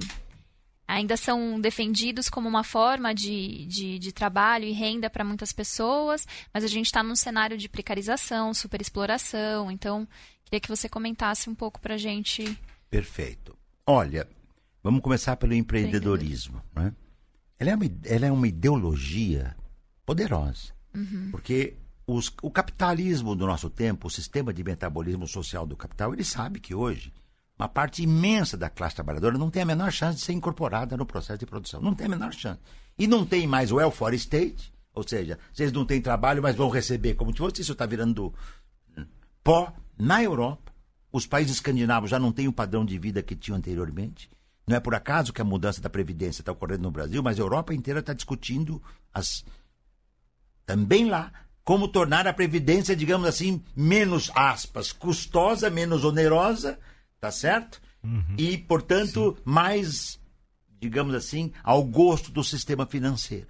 ainda 0.87 1.15
são 1.15 1.61
defendidos 1.61 2.29
como 2.29 2.49
uma 2.49 2.63
forma 2.63 3.13
de, 3.13 3.65
de, 3.67 3.99
de 3.99 4.11
trabalho 4.11 4.65
e 4.65 4.71
renda 4.71 5.07
para 5.07 5.23
muitas 5.23 5.53
pessoas, 5.53 6.27
mas 6.51 6.63
a 6.63 6.67
gente 6.67 6.87
está 6.87 7.03
num 7.03 7.15
cenário 7.15 7.57
de 7.57 7.69
precarização, 7.69 8.53
superexploração. 8.55 9.69
Então, 9.69 10.07
queria 10.45 10.59
que 10.59 10.67
você 10.67 10.89
comentasse 10.89 11.47
um 11.47 11.53
pouco 11.53 11.79
para 11.79 11.93
a 11.93 11.97
gente. 11.97 12.57
Perfeito. 12.89 13.55
Olha, 13.85 14.27
vamos 14.81 15.01
começar 15.01 15.35
pelo 15.35 15.53
empreendedorismo. 15.53 16.59
Né? 16.75 16.91
Ela, 17.59 17.69
é 17.69 17.75
uma, 17.75 17.85
ela 18.05 18.25
é 18.25 18.31
uma 18.31 18.47
ideologia 18.47 19.55
poderosa, 20.03 20.73
uhum. 20.95 21.29
porque 21.29 21.75
os, 22.13 22.33
o 22.41 22.49
capitalismo 22.49 23.35
do 23.35 23.45
nosso 23.45 23.69
tempo, 23.69 24.07
o 24.07 24.11
sistema 24.11 24.51
de 24.51 24.63
metabolismo 24.63 25.27
social 25.27 25.65
do 25.65 25.77
capital, 25.77 26.13
ele 26.13 26.23
sabe 26.23 26.59
que 26.59 26.73
hoje 26.73 27.13
uma 27.57 27.67
parte 27.67 28.01
imensa 28.01 28.57
da 28.57 28.69
classe 28.69 28.95
trabalhadora 28.95 29.37
não 29.37 29.49
tem 29.49 29.61
a 29.61 29.65
menor 29.65 29.91
chance 29.91 30.17
de 30.17 30.23
ser 30.23 30.33
incorporada 30.33 30.97
no 30.97 31.05
processo 31.05 31.37
de 31.37 31.45
produção. 31.45 31.81
Não 31.81 31.93
tem 31.93 32.07
a 32.07 32.09
menor 32.09 32.33
chance. 32.33 32.59
E 32.97 33.05
não 33.05 33.25
tem 33.25 33.45
mais 33.45 33.71
o 33.71 33.75
welfare 33.75 34.15
state, 34.15 34.73
ou 34.93 35.07
seja, 35.07 35.37
vocês 35.53 35.71
não 35.71 35.85
têm 35.85 36.01
trabalho, 36.01 36.41
mas 36.41 36.55
vão 36.55 36.69
receber 36.69 37.15
como 37.15 37.31
se 37.31 37.37
fosse 37.37 37.61
isso 37.61 37.73
está 37.73 37.85
virando 37.85 38.33
pó 39.43 39.71
na 39.97 40.23
Europa. 40.23 40.71
Os 41.11 41.27
países 41.27 41.55
escandinavos 41.55 42.09
já 42.09 42.17
não 42.17 42.31
têm 42.31 42.47
o 42.47 42.53
padrão 42.53 42.85
de 42.85 42.97
vida 42.97 43.21
que 43.21 43.35
tinham 43.35 43.57
anteriormente. 43.57 44.31
Não 44.65 44.75
é 44.75 44.79
por 44.79 44.95
acaso 44.95 45.33
que 45.33 45.41
a 45.41 45.45
mudança 45.45 45.81
da 45.81 45.89
Previdência 45.89 46.41
está 46.41 46.51
ocorrendo 46.51 46.83
no 46.83 46.91
Brasil, 46.91 47.21
mas 47.21 47.39
a 47.39 47.43
Europa 47.43 47.73
inteira 47.73 47.99
está 47.99 48.13
discutindo 48.13 48.81
as 49.13 49.43
também 50.65 51.09
lá 51.09 51.31
como 51.69 51.87
tornar 51.87 52.27
a 52.27 52.33
previdência, 52.33 52.95
digamos 52.95 53.27
assim, 53.27 53.63
menos 53.75 54.31
aspas, 54.33 54.91
custosa, 54.91 55.69
menos 55.69 56.03
onerosa, 56.03 56.79
tá 57.21 57.29
certo? 57.29 57.79
Uhum. 58.03 58.33
E, 58.39 58.57
portanto, 58.57 59.35
Sim. 59.37 59.41
mais, 59.45 60.19
digamos 60.79 61.13
assim, 61.13 61.51
ao 61.63 61.83
gosto 61.83 62.31
do 62.31 62.43
sistema 62.43 62.87
financeiro. 62.87 63.49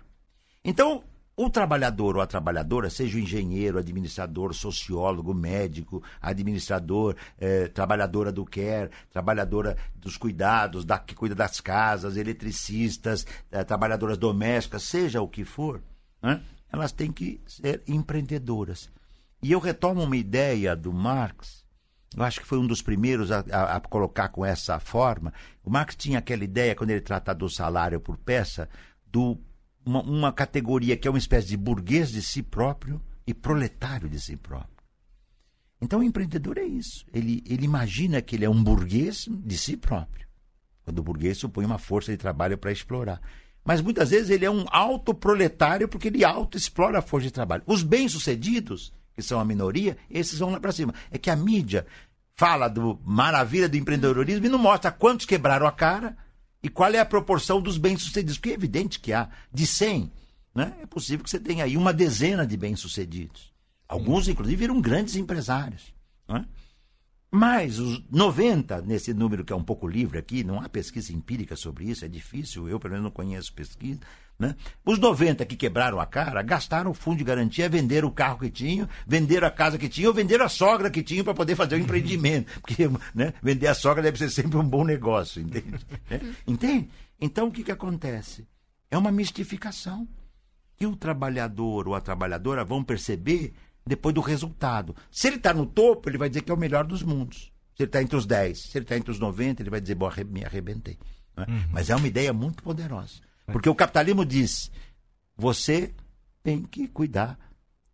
Então, 0.66 1.02
o 1.34 1.50
trabalhador 1.50 2.18
ou 2.18 2.22
a 2.22 2.28
trabalhadora, 2.28 2.90
seja 2.90 3.16
o 3.16 3.22
engenheiro, 3.22 3.80
administrador, 3.80 4.54
sociólogo, 4.54 5.34
médico, 5.34 6.04
administrador, 6.22 7.16
eh, 7.38 7.70
trabalhadora 7.70 8.34
do 8.34 8.44
care, 8.44 8.92
trabalhadora 9.10 9.78
dos 9.96 10.18
cuidados, 10.18 10.84
da, 10.84 11.00
que 11.00 11.16
cuida 11.16 11.36
das 11.36 11.62
casas, 11.62 12.18
eletricistas, 12.18 13.26
eh, 13.50 13.64
trabalhadoras 13.64 14.18
domésticas, 14.18 14.84
seja 14.84 15.22
o 15.22 15.28
que 15.30 15.46
for, 15.46 15.82
né? 16.22 16.42
Elas 16.72 16.92
têm 16.92 17.12
que 17.12 17.42
ser 17.48 17.84
empreendedoras. 17.88 18.90
E 19.42 19.52
eu 19.52 19.60
retomo 19.60 20.04
uma 20.04 20.18
ideia 20.18 20.76
do 20.76 20.92
Marx, 20.92 21.66
eu 22.16 22.24
acho 22.24 22.40
que 22.40 22.48
foi 22.48 22.58
um 22.58 22.68
dos 22.68 22.82
primeiros 22.82 23.32
a, 23.32 23.40
a, 23.52 23.76
a, 23.76 23.80
colocar 23.80 24.30
com 24.30 24.46
essa 24.46 24.80
forma. 24.80 25.32
O 25.64 25.70
Marx 25.70 25.96
tinha 25.96 26.20
aquela 26.20 26.44
ideia, 26.44 26.76
quando 26.76 26.90
ele 26.90 27.02
trata 27.02 27.34
do 27.34 27.50
salário 27.50 28.00
por 28.00 28.18
peça, 28.18 28.68
do 29.06 29.40
uma, 29.86 30.02
uma 30.02 30.34
categoria 30.34 30.98
que 30.98 31.08
é 31.08 31.12
uma 31.12 31.18
espécie 31.18 31.48
de 31.48 31.58
burguês 31.58 32.12
de 32.12 32.22
si 32.22 32.42
próprio 32.42 33.02
e 33.26 33.34
proletário 33.34 34.10
de 34.10 34.20
si 34.20 34.36
próprio. 34.36 34.80
Então 35.82 36.00
o 36.00 36.04
empreendedor 36.04 36.58
é 36.58 36.66
isso. 36.66 37.06
Ele, 37.14 37.44
ele 37.46 37.64
imagina 37.64 38.22
que 38.22 38.36
ele 38.36 38.46
é 38.46 38.50
um 38.50 38.62
burguês 38.62 39.28
de 39.30 39.58
si 39.58 39.78
próprio. 39.78 40.28
Quando 40.84 41.00
o 41.00 41.04
burguês 41.04 41.38
supõe 41.38 41.66
uma 41.66 41.78
força 41.78 42.12
de 42.12 42.18
trabalho 42.18 42.58
para 42.58 42.72
explorar 42.72 43.22
mas 43.70 43.82
muitas 43.82 44.10
vezes 44.10 44.32
ele 44.32 44.46
é 44.46 44.50
um 44.50 44.66
autoproletário 44.72 45.88
porque 45.88 46.08
ele 46.08 46.26
autoexplora 46.26 46.98
a 46.98 47.02
força 47.04 47.28
de 47.28 47.32
trabalho. 47.32 47.62
Os 47.68 47.84
bem-sucedidos, 47.84 48.92
que 49.14 49.22
são 49.22 49.40
a 49.40 49.46
minoria, 49.46 49.96
esses 50.10 50.40
vão 50.40 50.50
lá 50.50 50.60
para 50.60 50.72
cima. 50.72 50.92
É 51.12 51.20
que 51.20 51.30
a 51.30 51.36
mídia 51.36 51.86
fala 52.34 52.68
do 52.68 53.00
maravilha 53.06 53.70
do 53.70 53.78
empreendedorismo 53.78 54.44
e 54.44 54.50
não 54.50 54.58
mostra 54.58 54.92
quantos 54.92 55.28
quebraram 55.28 55.68
a 55.68 55.72
cara 55.72 56.18
e 56.64 56.68
qual 56.68 56.92
é 56.92 56.98
a 56.98 57.06
proporção 57.06 57.62
dos 57.62 57.78
bem-sucedidos. 57.78 58.40
Porque 58.40 58.50
é 58.50 58.54
evidente 58.54 59.00
que 59.00 59.14
há 59.14 59.30
de 59.54 59.68
100, 59.68 60.12
né? 60.56 60.74
é 60.82 60.88
possível 60.88 61.24
que 61.24 61.30
você 61.30 61.40
tenha 61.40 61.64
aí 61.64 61.78
uma 61.78 61.94
dezena 61.94 62.48
de 62.48 62.58
bem-sucedidos. 62.58 63.54
Alguns, 63.88 64.28
inclusive, 64.28 64.62
viram 64.62 64.82
grandes 64.82 65.16
empresários. 65.16 65.94
Né? 66.28 66.44
Mas 67.32 67.78
os 67.78 68.04
90, 68.10 68.82
nesse 68.82 69.14
número 69.14 69.46
que 69.46 69.54
é 69.54 69.56
um 69.56 69.64
pouco 69.64 69.88
livre 69.88 70.18
aqui, 70.18 70.44
não 70.44 70.60
há 70.60 70.68
pesquisa 70.68 71.14
empírica 71.14 71.56
sobre 71.56 71.86
isso, 71.86 72.04
é 72.04 72.08
difícil, 72.08 72.68
eu 72.68 72.80
pelo 72.80 72.94
menos 72.94 73.04
não 73.04 73.12
conheço 73.12 73.54
pesquisa. 73.54 74.00
Né? 74.40 74.56
Os 74.84 74.98
90 74.98 75.46
que 75.46 75.56
quebraram 75.56 76.00
a 76.00 76.06
cara 76.06 76.42
gastaram 76.42 76.90
o 76.90 76.94
fundo 76.94 77.18
de 77.18 77.24
garantia, 77.24 77.70
venderam 77.70 78.08
o 78.08 78.12
carro 78.12 78.40
que 78.40 78.50
tinham, 78.50 78.88
venderam 79.06 79.48
a 79.48 79.52
casa 79.52 79.78
que 79.78 79.90
tinham, 79.90 80.14
venderam 80.14 80.46
a 80.46 80.50
sogra 80.50 80.90
que 80.90 81.04
tinham 81.04 81.24
para 81.24 81.34
poder 81.34 81.56
fazer 81.56 81.76
o 81.76 81.80
empreendimento. 81.80 82.50
Porque 82.62 82.90
né, 83.14 83.34
vender 83.44 83.68
a 83.68 83.76
sogra 83.76 84.02
deve 84.02 84.18
ser 84.18 84.30
sempre 84.30 84.58
um 84.58 84.68
bom 84.68 84.84
negócio, 84.84 85.42
entende? 85.42 85.86
Né? 86.10 86.36
Entende? 86.48 86.90
Então 87.20 87.50
o 87.50 87.52
que, 87.52 87.64
que 87.64 87.72
acontece? 87.72 88.48
É 88.90 88.98
uma 88.98 89.12
mistificação. 89.12 90.08
E 90.80 90.86
o 90.88 90.96
trabalhador 90.96 91.90
ou 91.90 91.94
a 91.94 92.00
trabalhadora 92.00 92.64
vão 92.64 92.82
perceber 92.82 93.54
depois 93.90 94.14
do 94.14 94.22
resultado. 94.22 94.96
Se 95.12 95.28
ele 95.28 95.38
está 95.38 95.54
no 95.54 95.66
topo, 95.66 96.08
ele 96.08 96.18
vai 96.18 96.30
dizer 96.30 96.44
que 96.44 96.52
é 96.52 96.54
o 96.54 96.58
melhor 96.58 96.86
dos 96.86 97.02
mundos. 97.02 97.52
Se 97.76 97.84
ele 97.84 97.90
está 97.90 98.02
entre 98.02 98.16
os 98.16 98.26
10, 98.26 98.60
se 98.60 98.78
ele 98.78 98.86
está 98.86 98.96
entre 98.96 99.12
os 99.12 99.20
90, 99.20 99.64
ele 99.64 99.70
vai 99.70 99.82
dizer, 99.82 99.96
bom, 99.96 100.10
me 100.28 100.46
arrebentei. 100.46 100.98
É? 101.36 101.42
Uhum. 101.42 101.64
Mas 101.72 101.90
é 101.90 101.96
uma 101.96 102.08
ideia 102.08 102.32
muito 102.32 102.62
poderosa. 102.62 103.16
É. 103.48 103.52
Porque 103.52 103.68
o 103.68 103.74
capitalismo 103.74 104.24
diz, 104.24 104.72
você 105.36 105.92
tem 106.44 106.62
que 106.62 106.88
cuidar. 106.88 107.38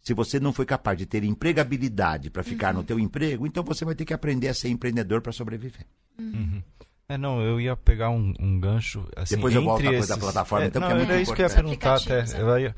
Se 0.01 0.13
você 0.13 0.39
não 0.39 0.53
foi 0.53 0.65
capaz 0.65 0.97
de 0.97 1.05
ter 1.05 1.23
empregabilidade 1.23 2.29
para 2.29 2.43
ficar 2.43 2.73
uhum. 2.73 2.81
no 2.81 2.85
teu 2.85 2.99
emprego, 2.99 3.47
então 3.47 3.63
você 3.63 3.85
vai 3.85 3.95
ter 3.95 4.05
que 4.05 4.13
aprender 4.13 4.49
a 4.49 4.53
ser 4.53 4.69
empreendedor 4.69 5.21
para 5.21 5.31
sobreviver. 5.31 5.85
Uhum. 6.19 6.61
É, 7.07 7.17
não, 7.17 7.41
eu 7.41 7.61
ia 7.61 7.75
pegar 7.75 8.09
um, 8.09 8.33
um 8.39 8.59
gancho. 8.59 9.07
Assim, 9.15 9.35
Depois 9.35 9.55
eu 9.55 9.63
volto 9.63 9.85
esses... 9.85 10.09
da 10.09 10.17
plataforma, 10.17 10.65
é, 10.65 10.67
então, 10.67 10.81
não, 10.81 10.87
que 10.87 10.93
é 10.93 10.97
muito 10.97 11.11
era 11.11 11.21
isso 11.21 11.33
que 11.33 11.41
eu 11.41 11.47
ia 11.47 11.53
perguntar 11.53 11.95
até. 11.95 12.25
Eu 12.39 12.59
ia, 12.59 12.75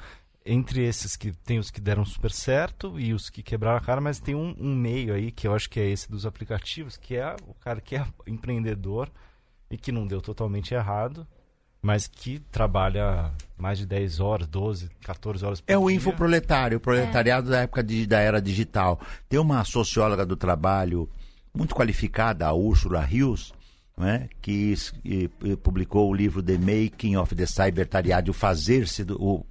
entre 0.47 0.83
esses 0.83 1.15
que 1.15 1.31
tem 1.31 1.59
os 1.59 1.69
que 1.69 1.81
deram 1.81 2.05
super 2.05 2.31
certo 2.31 2.99
e 2.99 3.13
os 3.13 3.29
que 3.29 3.43
quebraram 3.43 3.77
a 3.77 3.81
cara, 3.81 3.99
mas 3.99 4.19
tem 4.19 4.33
um, 4.33 4.55
um, 4.57 4.73
meio 4.73 5.13
aí 5.13 5.31
que 5.31 5.47
eu 5.47 5.53
acho 5.53 5.69
que 5.69 5.79
é 5.79 5.89
esse 5.89 6.09
dos 6.09 6.25
aplicativos, 6.25 6.95
que 6.95 7.15
é 7.15 7.35
o 7.45 7.53
cara 7.53 7.81
que 7.81 7.95
é 7.95 8.05
empreendedor 8.25 9.09
e 9.69 9.77
que 9.77 9.91
não 9.91 10.07
deu 10.07 10.21
totalmente 10.21 10.73
errado, 10.73 11.27
mas 11.81 12.07
que 12.07 12.39
trabalha 12.51 13.31
mais 13.57 13.77
de 13.77 13.85
10 13.85 14.19
horas, 14.19 14.47
12, 14.47 14.89
14 15.01 15.45
horas 15.45 15.61
por 15.61 15.71
é 15.71 15.73
dia. 15.73 15.75
É 15.75 15.77
o 15.77 15.89
infoproletário, 15.91 16.77
o 16.77 16.81
proletariado 16.81 17.49
é. 17.49 17.51
da 17.51 17.59
época 17.61 17.83
de, 17.83 18.07
da 18.07 18.19
era 18.19 18.41
digital. 18.41 18.99
Tem 19.27 19.39
uma 19.39 19.63
socióloga 19.65 20.25
do 20.25 20.37
trabalho 20.37 21.09
muito 21.53 21.75
qualificada, 21.75 22.47
a 22.47 22.53
Ursula 22.53 23.01
Rios, 23.01 23.53
né, 23.97 24.29
que 24.41 24.75
e, 25.03 25.29
e, 25.43 25.55
publicou 25.57 26.09
o 26.09 26.13
livro 26.13 26.41
The 26.41 26.57
Making 26.57 27.17
of 27.17 27.35
the 27.35 27.47
Cybertariado, 27.47 28.29
o 28.29 28.33
fazer-se 28.33 29.03
do, 29.03 29.21
o 29.21 29.45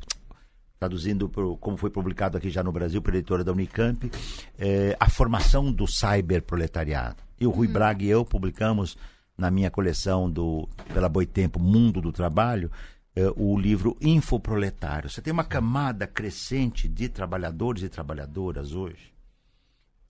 traduzindo 0.78 1.28
pro, 1.28 1.56
como 1.56 1.76
foi 1.76 1.90
publicado 1.90 2.36
aqui 2.36 2.50
já 2.50 2.62
no 2.62 2.72
Brasil 2.72 3.00
pela 3.00 3.16
editora 3.16 3.42
da 3.42 3.52
Unicamp, 3.52 4.10
é, 4.58 4.96
a 5.00 5.08
formação 5.08 5.72
do 5.72 5.86
cyberproletariado. 5.86 7.22
E 7.40 7.46
o 7.46 7.50
Rui 7.50 7.66
uhum. 7.66 7.72
Braga 7.72 8.04
e 8.04 8.08
eu 8.08 8.24
publicamos 8.24 8.96
na 9.36 9.50
minha 9.50 9.70
coleção 9.70 10.30
do 10.30 10.68
pela 10.92 11.08
Boitempo 11.08 11.58
Mundo 11.58 12.00
do 12.00 12.12
Trabalho 12.12 12.70
é, 13.14 13.22
o 13.34 13.58
livro 13.58 13.96
Infoproletário. 14.00 15.08
Você 15.08 15.22
tem 15.22 15.32
uma 15.32 15.44
camada 15.44 16.06
crescente 16.06 16.86
de 16.86 17.08
trabalhadores 17.08 17.82
e 17.82 17.88
trabalhadoras 17.88 18.74
hoje, 18.74 19.14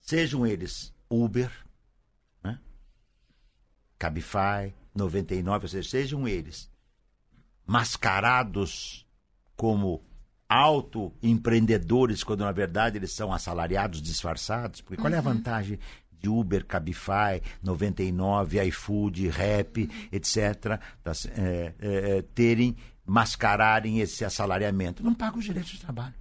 sejam 0.01 0.45
eles 0.45 0.93
Uber, 1.09 1.49
né? 2.43 2.59
Cabify, 3.97 4.73
99, 4.93 5.65
ou 5.65 5.69
seja, 5.69 5.89
sejam 5.89 6.27
eles 6.27 6.69
mascarados 7.65 9.05
como 9.55 10.03
autoempreendedores, 10.49 12.23
quando 12.23 12.41
na 12.41 12.51
verdade 12.51 12.97
eles 12.97 13.13
são 13.13 13.33
assalariados 13.33 14.01
disfarçados. 14.01 14.81
Porque 14.81 15.01
qual 15.01 15.13
é 15.13 15.17
a 15.17 15.21
vantagem 15.21 15.79
de 16.19 16.29
Uber, 16.29 16.65
Cabify, 16.65 17.41
99, 17.61 18.63
iFood, 18.67 19.29
Rap, 19.29 19.89
etc., 20.11 20.79
das, 21.03 21.25
é, 21.25 21.73
é, 21.79 22.21
terem, 22.33 22.75
mascararem 23.05 23.99
esse 23.99 24.23
assalariamento? 24.23 25.03
Não 25.03 25.13
pagam 25.13 25.39
os 25.39 25.45
direitos 25.45 25.71
de 25.71 25.79
trabalho. 25.79 26.15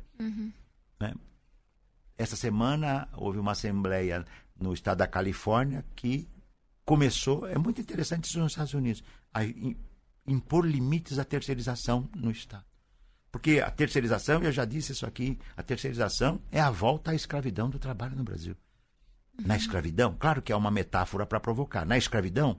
Né? 1.01 1.15
Essa 2.19 2.37
semana 2.37 3.09
houve 3.15 3.39
uma 3.39 3.53
assembleia 3.53 4.25
no 4.59 4.73
estado 4.73 4.99
da 4.99 5.07
Califórnia 5.07 5.85
que 5.95 6.29
começou, 6.85 7.47
é 7.47 7.59
muito 7.59 7.81
interessante 7.81 8.25
isso 8.25 8.39
nos 8.39 8.53
Estados 8.53 8.73
Unidos, 8.73 9.03
a 9.35 9.41
impor 10.27 10.67
limites 10.67 11.19
à 11.19 11.25
terceirização 11.25 12.09
no 12.15 12.31
estado. 12.31 12.65
Porque 13.37 13.61
a 13.61 13.71
terceirização, 13.71 14.43
eu 14.43 14.51
já 14.51 14.65
disse 14.65 14.93
isso 14.93 15.05
aqui, 15.05 15.39
a 15.55 15.63
terceirização 15.63 16.41
é 16.51 16.59
a 16.59 16.71
volta 16.71 17.11
à 17.11 17.15
escravidão 17.15 17.69
do 17.69 17.79
trabalho 17.79 18.17
no 18.17 18.25
Brasil. 18.25 18.57
Na 19.45 19.55
escravidão, 19.55 20.17
claro 20.19 20.41
que 20.41 20.51
é 20.51 20.57
uma 20.57 20.71
metáfora 20.71 21.27
para 21.27 21.39
provocar. 21.39 21.85
Na 21.85 21.99
escravidão, 21.99 22.59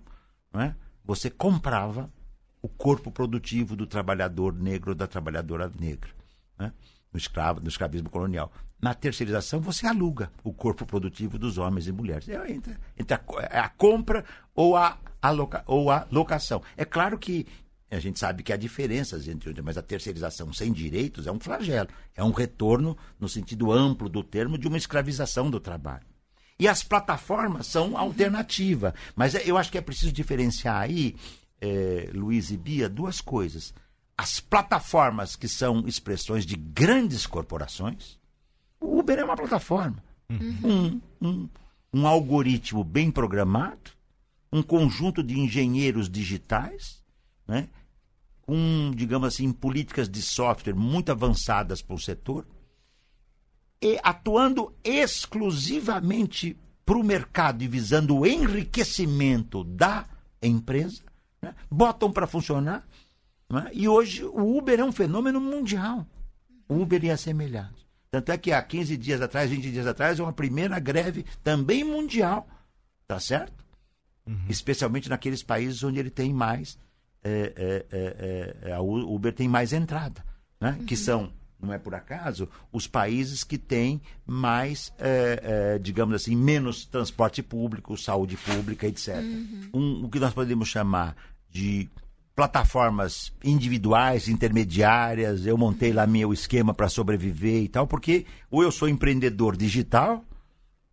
é? 0.53 0.75
você 1.03 1.32
comprava 1.32 2.13
o 2.61 2.69
corpo 2.69 3.11
produtivo 3.11 3.75
do 3.75 3.88
trabalhador 3.88 4.53
negro 4.53 4.91
ou 4.91 4.95
da 4.95 5.07
trabalhadora 5.07 5.67
negra. 5.80 6.11
Né? 6.59 6.71
No, 7.11 7.17
escravo, 7.17 7.59
no 7.59 7.69
escravismo 7.69 8.11
colonial. 8.11 8.53
Na 8.80 8.93
terceirização, 8.93 9.59
você 9.59 9.88
aluga 9.88 10.32
o 10.43 10.53
corpo 10.53 10.86
produtivo 10.86 11.39
dos 11.39 11.57
homens 11.57 11.88
e 11.88 11.91
mulheres. 11.91 12.30
É 12.30 12.51
entre, 12.51 12.78
entre 12.95 13.15
a, 13.15 13.21
é 13.49 13.57
a, 13.57 13.69
compra 13.69 14.23
ou 14.53 14.78
a, 14.78 14.95
a 15.19 15.32
loca, 15.32 15.63
ou 15.65 15.89
a 15.89 16.05
locação. 16.11 16.61
É 16.78 16.86
claro 16.86 17.17
que 17.17 17.47
a 17.89 17.99
gente 17.99 18.19
sabe 18.19 18.43
que 18.43 18.51
há 18.51 18.57
diferenças 18.57 19.27
entre 19.27 19.61
mas 19.61 19.77
a 19.77 19.81
terceirização 19.81 20.51
sem 20.51 20.73
direitos 20.73 21.25
é 21.25 21.31
um 21.31 21.39
flagelo. 21.39 21.89
É 22.15 22.23
um 22.23 22.31
retorno, 22.31 22.97
no 23.19 23.29
sentido 23.29 23.71
amplo 23.71 24.09
do 24.09 24.23
termo, 24.23 24.57
de 24.57 24.67
uma 24.67 24.77
escravização 24.77 25.49
do 25.49 25.59
trabalho. 25.59 26.05
E 26.59 26.67
as 26.67 26.83
plataformas 26.83 27.67
são 27.67 27.97
alternativa. 27.97 28.93
Mas 29.15 29.35
é, 29.35 29.43
eu 29.45 29.57
acho 29.57 29.71
que 29.71 29.77
é 29.77 29.81
preciso 29.81 30.11
diferenciar 30.11 30.81
aí, 30.81 31.15
é, 31.61 32.09
Luiz 32.13 32.51
e 32.51 32.57
Bia, 32.57 32.89
duas 32.89 33.21
coisas. 33.21 33.73
As 34.17 34.39
plataformas 34.39 35.35
que 35.35 35.47
são 35.47 35.88
expressões 35.88 36.45
de 36.45 36.55
grandes 36.55 37.25
corporações. 37.25 38.17
O 38.81 38.99
Uber 38.99 39.17
é 39.17 39.23
uma 39.23 39.38
plataforma. 39.38 40.03
Uhum. 40.29 40.57
Um, 40.63 41.01
um, 41.21 41.49
um 41.93 42.07
algoritmo 42.07 42.83
bem 42.83 43.09
programado, 43.09 43.91
um 44.51 44.61
conjunto 44.61 45.23
de 45.23 45.39
engenheiros 45.39 46.09
digitais, 46.09 47.01
né? 47.47 47.69
Com, 48.47 48.93
digamos 48.95 49.27
assim, 49.27 49.51
políticas 49.51 50.09
de 50.09 50.21
software 50.21 50.73
muito 50.73 51.11
avançadas 51.11 51.81
para 51.81 51.95
o 51.95 51.99
setor, 51.99 52.47
e 53.81 53.99
atuando 54.01 54.73
exclusivamente 54.83 56.57
para 56.85 56.97
o 56.97 57.03
mercado 57.03 57.61
e 57.61 57.67
visando 57.67 58.17
o 58.17 58.25
enriquecimento 58.25 59.65
da 59.65 60.07
empresa, 60.41 61.03
né? 61.41 61.53
botam 61.69 62.09
para 62.09 62.25
funcionar. 62.25 62.87
Né? 63.49 63.69
E 63.73 63.87
hoje 63.87 64.23
o 64.23 64.57
Uber 64.57 64.79
é 64.79 64.83
um 64.83 64.93
fenômeno 64.93 65.41
mundial. 65.41 66.07
Uber 66.69 67.03
e 67.03 67.11
assemelhados. 67.11 67.85
Tanto 68.09 68.31
é 68.31 68.37
que 68.37 68.53
há 68.53 68.61
15 68.61 68.95
dias 68.95 69.21
atrás, 69.21 69.51
20 69.51 69.71
dias 69.71 69.85
atrás, 69.85 70.19
uma 70.21 70.31
primeira 70.31 70.79
greve 70.79 71.25
também 71.43 71.83
mundial, 71.83 72.47
tá 73.05 73.19
certo? 73.19 73.65
Uhum. 74.25 74.45
Especialmente 74.47 75.09
naqueles 75.09 75.43
países 75.43 75.83
onde 75.83 75.99
ele 75.99 76.09
tem 76.09 76.33
mais, 76.33 76.79
é, 77.28 77.86
é, 77.91 78.55
é, 78.69 78.73
a 78.73 78.82
Uber 78.82 79.34
tem 79.34 79.47
mais 79.47 79.73
entrada, 79.73 80.23
né? 80.59 80.75
Uhum. 80.80 80.86
Que 80.86 80.95
são 80.95 81.32
não 81.59 81.73
é 81.73 81.80
por 81.80 81.95
acaso, 81.95 82.47
os 82.71 82.88
países 82.88 83.43
que 83.43 83.57
têm 83.57 83.99
mais, 84.28 84.93
é, 84.99 85.73
é, 85.75 85.80
digamos 85.80 86.13
assim, 86.13 86.36
menos 86.36 86.86
transporte 86.86 87.41
público, 87.41 87.97
saúde 87.97 88.38
pública, 88.38 88.86
etc. 88.86 89.15
Uhum. 89.15 89.69
Um, 89.73 90.05
o 90.05 90.09
que 90.09 90.19
nós 90.19 90.34
podemos 90.34 90.67
chamar 90.67 91.15
de 91.49 91.89
plataformas 92.38 93.34
individuais, 93.43 94.30
intermediárias. 94.30 95.47
Eu 95.47 95.57
montei 95.57 95.91
lá 95.91 96.05
meu 96.05 96.32
esquema 96.32 96.71
para 96.71 96.88
sobreviver 96.88 97.63
e 97.63 97.67
tal, 97.67 97.88
porque 97.88 98.28
ou 98.51 98.61
eu 98.61 98.71
sou 98.71 98.88
empreendedor 98.88 99.57
digital, 99.57 100.23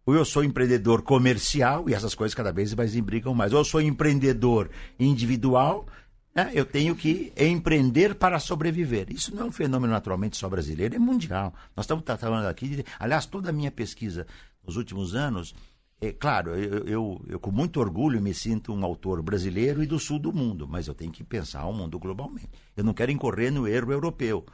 ou 0.06 0.14
eu 0.14 0.24
sou 0.24 0.42
empreendedor 0.42 1.02
comercial, 1.02 1.88
e 1.88 1.92
essas 1.92 2.14
coisas 2.14 2.34
cada 2.34 2.50
vez 2.50 2.72
mais 2.72 2.96
imbricam 2.96 3.34
mais. 3.34 3.52
Ou 3.52 3.58
eu 3.60 3.64
sou 3.64 3.82
empreendedor 3.82 4.70
individual, 4.98 5.86
né? 6.34 6.50
eu 6.54 6.64
tenho 6.64 6.96
que 6.96 7.32
empreender 7.36 8.14
para 8.14 8.38
sobreviver. 8.38 9.06
Isso 9.10 9.34
não 9.34 9.44
é 9.44 9.46
um 9.46 9.52
fenômeno 9.52 9.92
naturalmente 9.92 10.36
só 10.36 10.48
brasileiro, 10.48 10.96
é 10.96 10.98
mundial. 10.98 11.54
Nós 11.76 11.84
estamos 11.84 12.04
tratando 12.04 12.46
aqui, 12.46 12.68
de, 12.68 12.84
aliás, 12.98 13.26
toda 13.26 13.50
a 13.50 13.52
minha 13.52 13.70
pesquisa 13.70 14.26
nos 14.66 14.76
últimos 14.76 15.14
anos 15.14 15.54
é, 16.00 16.12
claro, 16.12 16.50
eu, 16.54 16.84
eu, 16.86 17.24
eu, 17.28 17.40
com 17.40 17.50
muito 17.50 17.80
orgulho 17.80 18.20
me 18.20 18.34
sinto 18.34 18.74
um 18.74 18.84
autor 18.84 19.22
brasileiro 19.22 19.82
e 19.82 19.86
do 19.86 19.98
sul 19.98 20.18
do 20.18 20.32
mundo, 20.32 20.68
mas 20.68 20.86
eu 20.86 20.94
tenho 20.94 21.10
que 21.10 21.24
pensar 21.24 21.64
o 21.66 21.72
mundo 21.72 21.98
globalmente. 21.98 22.50
Eu 22.76 22.84
não 22.84 22.92
quero 22.92 23.10
incorrer 23.10 23.50
no 23.50 23.66
erro 23.66 23.92
europeu, 23.92 24.44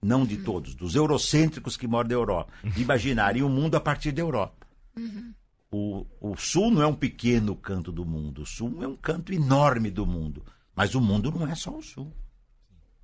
não 0.00 0.24
de 0.24 0.36
todos, 0.36 0.74
dos 0.74 0.94
eurocêntricos 0.94 1.76
que 1.76 1.88
moram 1.88 2.08
da 2.08 2.14
Europa, 2.14 2.52
de 2.62 2.82
imaginarem 2.82 3.42
o 3.42 3.48
mundo 3.48 3.74
a 3.74 3.80
partir 3.80 4.12
da 4.12 4.20
Europa. 4.20 4.66
Uhum. 4.96 5.34
O, 5.72 6.06
o 6.20 6.36
sul 6.36 6.70
não 6.70 6.82
é 6.82 6.86
um 6.86 6.94
pequeno 6.94 7.56
canto 7.56 7.90
do 7.90 8.04
mundo, 8.04 8.42
o 8.42 8.46
sul 8.46 8.82
é 8.82 8.86
um 8.86 8.96
canto 8.96 9.32
enorme 9.32 9.90
do 9.90 10.06
mundo, 10.06 10.44
mas 10.74 10.94
o 10.94 11.00
mundo 11.00 11.30
não 11.30 11.46
é 11.46 11.54
só 11.54 11.76
o 11.76 11.82
sul. 11.82 12.12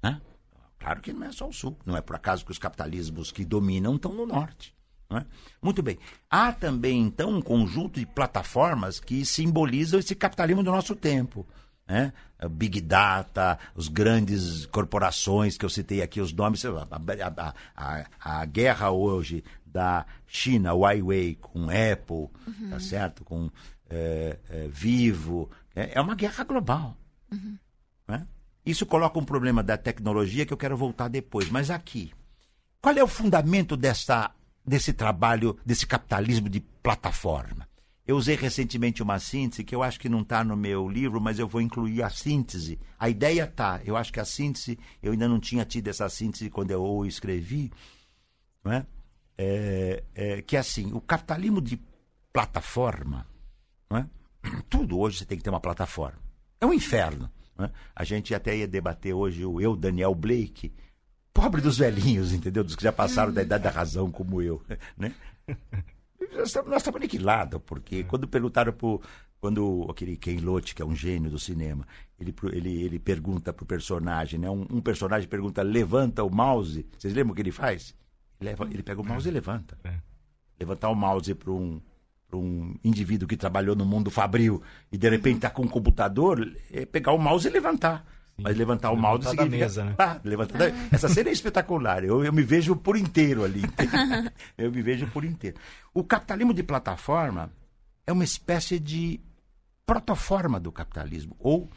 Né? 0.03 0.21
Claro 0.79 1.01
que 1.01 1.13
não 1.13 1.27
é 1.27 1.33
só 1.33 1.49
o 1.49 1.53
sul, 1.53 1.77
não 1.85 1.97
é 1.97 2.01
por 2.01 2.17
acaso 2.17 2.45
que 2.45 2.53
os 2.53 2.59
capitalismos 2.59 3.33
que 3.33 3.45
dominam 3.45 3.97
estão 3.97 4.13
no 4.13 4.27
norte. 4.27 4.75
É? 5.11 5.25
Muito 5.63 5.83
bem. 5.83 5.99
Há 6.29 6.53
também, 6.53 7.01
então, 7.01 7.31
um 7.31 7.41
conjunto 7.41 7.99
de 7.99 8.05
plataformas 8.05 9.01
que 9.01 9.25
simbolizam 9.25 9.99
esse 9.99 10.15
capitalismo 10.15 10.63
do 10.63 10.71
nosso 10.71 10.95
tempo. 10.95 11.47
Né? 11.87 12.13
Big 12.51 12.83
Data, 12.83 13.59
os 13.75 13.89
grandes 13.89 14.67
corporações 14.67 15.57
que 15.57 15.65
eu 15.65 15.71
citei 15.71 16.03
aqui, 16.03 16.21
os 16.21 16.33
nomes, 16.33 16.63
a, 16.67 16.87
a, 16.91 17.55
a, 17.75 18.41
a 18.41 18.45
guerra 18.45 18.91
hoje 18.91 19.43
da 19.65 20.05
China, 20.27 20.75
Huawei, 20.75 21.37
com 21.37 21.69
Apple, 21.71 22.29
uhum. 22.47 22.71
tá 22.71 22.79
certo? 22.79 23.25
Com 23.25 23.51
é, 23.89 24.39
é, 24.51 24.69
Vivo, 24.69 25.51
é, 25.75 25.93
é, 25.95 26.01
uma 26.01 26.15
guerra 26.15 26.45
global. 26.45 26.97
Uhum. 27.31 27.59
Né? 28.07 28.27
Isso 28.65 28.87
coloca 28.87 29.19
um 29.19 29.25
problema 29.25 29.63
da 29.63 29.77
tecnologia 29.77 30.45
que 30.45 30.53
eu 30.53 30.57
quero 30.57 30.77
voltar 30.77 31.09
depois, 31.09 31.51
mas 31.51 31.71
aqui. 31.71 32.13
Qual 32.81 32.95
é 32.97 33.03
o 33.03 33.09
fundamento 33.09 33.77
dessa 33.77 34.33
desse 34.69 34.93
trabalho, 34.93 35.59
desse 35.65 35.87
capitalismo 35.87 36.49
de 36.49 36.61
plataforma. 36.61 37.67
Eu 38.07 38.17
usei 38.17 38.37
recentemente 38.37 39.03
uma 39.03 39.19
síntese 39.19 39.65
que 39.65 39.75
eu 39.75 39.83
acho 39.83 39.99
que 39.99 40.09
não 40.09 40.21
está 40.21 40.45
no 40.45 40.57
meu 40.57 40.89
livro, 40.89 41.21
mas 41.21 41.39
eu 41.39 41.49
vou 41.49 41.61
incluir 41.61 42.03
a 42.03 42.11
síntese. 42.11 42.79
A 42.99 43.09
ideia 43.09 43.45
está. 43.45 43.81
Eu 43.85 43.97
acho 43.97 44.13
que 44.13 44.21
a 44.21 44.25
síntese, 44.25 44.79
eu 45.03 45.13
ainda 45.13 45.29
não 45.29 45.41
tinha 45.41 45.65
tido 45.65 45.89
essa 45.89 46.09
síntese 46.09 46.49
quando 46.49 46.71
eu 46.71 47.05
escrevi, 47.05 47.71
não 48.65 48.73
é? 48.73 48.87
É, 49.37 50.05
é, 50.15 50.43
que 50.43 50.57
é 50.57 50.61
assim, 50.61 50.93
o 50.93 51.01
capitalismo 51.01 51.61
de 51.61 51.81
plataforma, 52.33 53.27
é? 53.91 54.05
tudo 54.69 54.99
hoje 54.99 55.19
você 55.19 55.25
tem 55.25 55.39
que 55.39 55.45
ter 55.45 55.51
uma 55.51 55.61
plataforma. 55.61 56.19
É 56.61 56.67
um 56.67 56.73
inferno. 56.73 57.31
É? 57.59 57.71
A 57.95 58.05
gente 58.05 58.35
até 58.35 58.57
ia 58.57 58.69
debater 58.69 59.13
hoje 59.13 59.45
o 59.45 59.61
eu, 59.61 59.75
Daniel 59.75 60.15
Blake, 60.15 60.73
pobre 61.33 61.61
dos 61.61 61.79
velhinhos, 61.79 62.33
entendeu? 62.33 62.63
Dos 62.63 62.77
que 62.77 62.83
já 62.83 62.93
passaram 62.93 63.33
da 63.33 63.43
idade 63.43 63.65
da 63.65 63.71
razão, 63.71 64.11
como 64.11 64.41
eu, 64.41 64.63
né? 64.97 65.15
Nós 66.33 66.49
estamos, 66.49 66.97
aniquilados, 66.97 67.61
porque 67.65 68.05
quando 68.05 68.29
perguntaram 68.29 68.73
pro, 68.73 69.01
quando 69.41 69.87
aquele 69.89 70.17
Ken 70.17 70.39
Loach, 70.41 70.75
que 70.75 70.83
é 70.83 70.85
um 70.85 70.95
gênio 70.95 71.31
do 71.31 71.39
cinema, 71.39 71.87
ele, 72.19 72.35
ele, 72.53 72.83
ele 72.83 72.99
pergunta 72.99 73.53
pro 73.53 73.65
personagem, 73.65 74.39
né? 74.39 74.51
Um, 74.51 74.67
um, 74.71 74.81
personagem 74.81 75.29
pergunta, 75.29 75.63
levanta 75.63 76.25
o 76.25 76.31
mouse. 76.31 76.87
Vocês 76.99 77.15
lembram 77.15 77.33
o 77.33 77.35
que 77.35 77.43
ele 77.43 77.53
faz? 77.53 77.95
Ele, 78.41 78.51
leva, 78.51 78.65
ele 78.71 78.83
pega 78.83 79.01
o 79.01 79.05
mouse 79.05 79.29
e 79.29 79.33
levanta. 79.33 79.79
É. 79.85 79.95
Levantar 80.59 80.91
o 80.91 80.95
mouse 80.95 81.35
para 81.35 81.53
um, 81.53 81.81
um 82.33 82.75
indivíduo 82.85 83.29
que 83.29 83.37
trabalhou 83.37 83.75
no 83.75 83.85
mundo 83.85 84.11
fabril 84.11 84.63
e 84.93 84.99
de 84.99 85.09
repente 85.09 85.37
está 85.37 85.51
com 85.51 85.63
um 85.63 85.69
computador, 85.69 86.53
é 86.73 86.85
pegar 86.85 87.13
o 87.13 87.19
mouse 87.19 87.47
e 87.47 87.51
levantar. 87.51 88.05
Mas 88.41 88.57
levantar 88.57 88.93
o 88.93 88.97
mouse 88.97 89.25
levantar 89.25 89.43
significa... 89.43 89.65
mesa, 89.65 89.85
né? 89.85 89.95
Ah, 89.99 90.21
levantar... 90.23 90.63
Ah. 90.63 90.89
Essa 90.93 91.09
cena 91.09 91.29
é 91.29 91.33
espetacular. 91.33 92.05
Eu, 92.05 92.25
eu 92.25 92.33
me 92.33 92.43
vejo 92.43 92.77
por 92.77 92.97
inteiro 92.97 93.45
ali. 93.45 93.63
eu 94.57 94.71
me 94.71 94.81
vejo 94.81 95.09
por 95.09 95.25
inteiro. 95.25 95.57
O 95.93 96.05
capitalismo 96.05 96.55
de 96.55 96.63
plataforma 96.63 97.51
é 98.07 98.13
uma 98.13 98.23
espécie 98.23 98.79
de 98.79 99.21
protoforma 99.85 100.61
do 100.61 100.71
capitalismo. 100.71 101.35
Ou, 101.41 101.69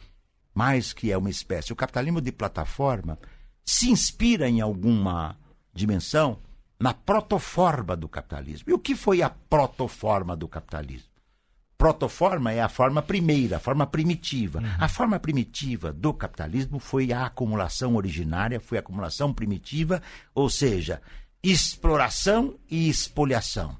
mais 0.54 0.92
que 0.92 1.10
é 1.10 1.18
uma 1.18 1.30
espécie, 1.30 1.72
o 1.72 1.76
capitalismo 1.76 2.20
de 2.20 2.30
plataforma 2.30 3.18
se 3.64 3.90
inspira 3.90 4.48
em 4.48 4.60
alguma 4.60 5.36
dimensão 5.74 6.38
na 6.82 6.92
protoforma 6.92 7.96
do 7.96 8.08
capitalismo. 8.08 8.68
E 8.68 8.72
o 8.72 8.78
que 8.78 8.96
foi 8.96 9.22
a 9.22 9.30
protoforma 9.30 10.36
do 10.36 10.48
capitalismo? 10.48 11.12
protoforma 11.78 12.52
é 12.52 12.60
a 12.60 12.68
forma 12.68 13.02
primeira, 13.02 13.56
a 13.56 13.58
forma 13.58 13.84
primitiva. 13.84 14.60
Uhum. 14.60 14.66
A 14.78 14.86
forma 14.86 15.18
primitiva 15.18 15.92
do 15.92 16.14
capitalismo 16.14 16.78
foi 16.78 17.12
a 17.12 17.26
acumulação 17.26 17.96
originária, 17.96 18.60
foi 18.60 18.78
a 18.78 18.80
acumulação 18.80 19.34
primitiva, 19.34 20.00
ou 20.32 20.48
seja, 20.48 21.02
exploração 21.42 22.54
e 22.70 22.88
expoliação. 22.88 23.76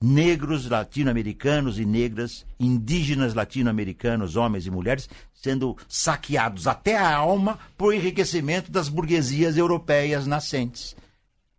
Negros 0.00 0.68
latino-americanos 0.68 1.80
e 1.80 1.84
negras, 1.84 2.46
indígenas 2.58 3.34
latino-americanos, 3.34 4.36
homens 4.36 4.64
e 4.64 4.70
mulheres, 4.70 5.10
sendo 5.34 5.76
saqueados 5.88 6.68
até 6.68 6.96
a 6.96 7.16
alma 7.16 7.58
por 7.76 7.92
enriquecimento 7.92 8.70
das 8.70 8.88
burguesias 8.88 9.56
europeias 9.56 10.24
nascentes. 10.24 10.94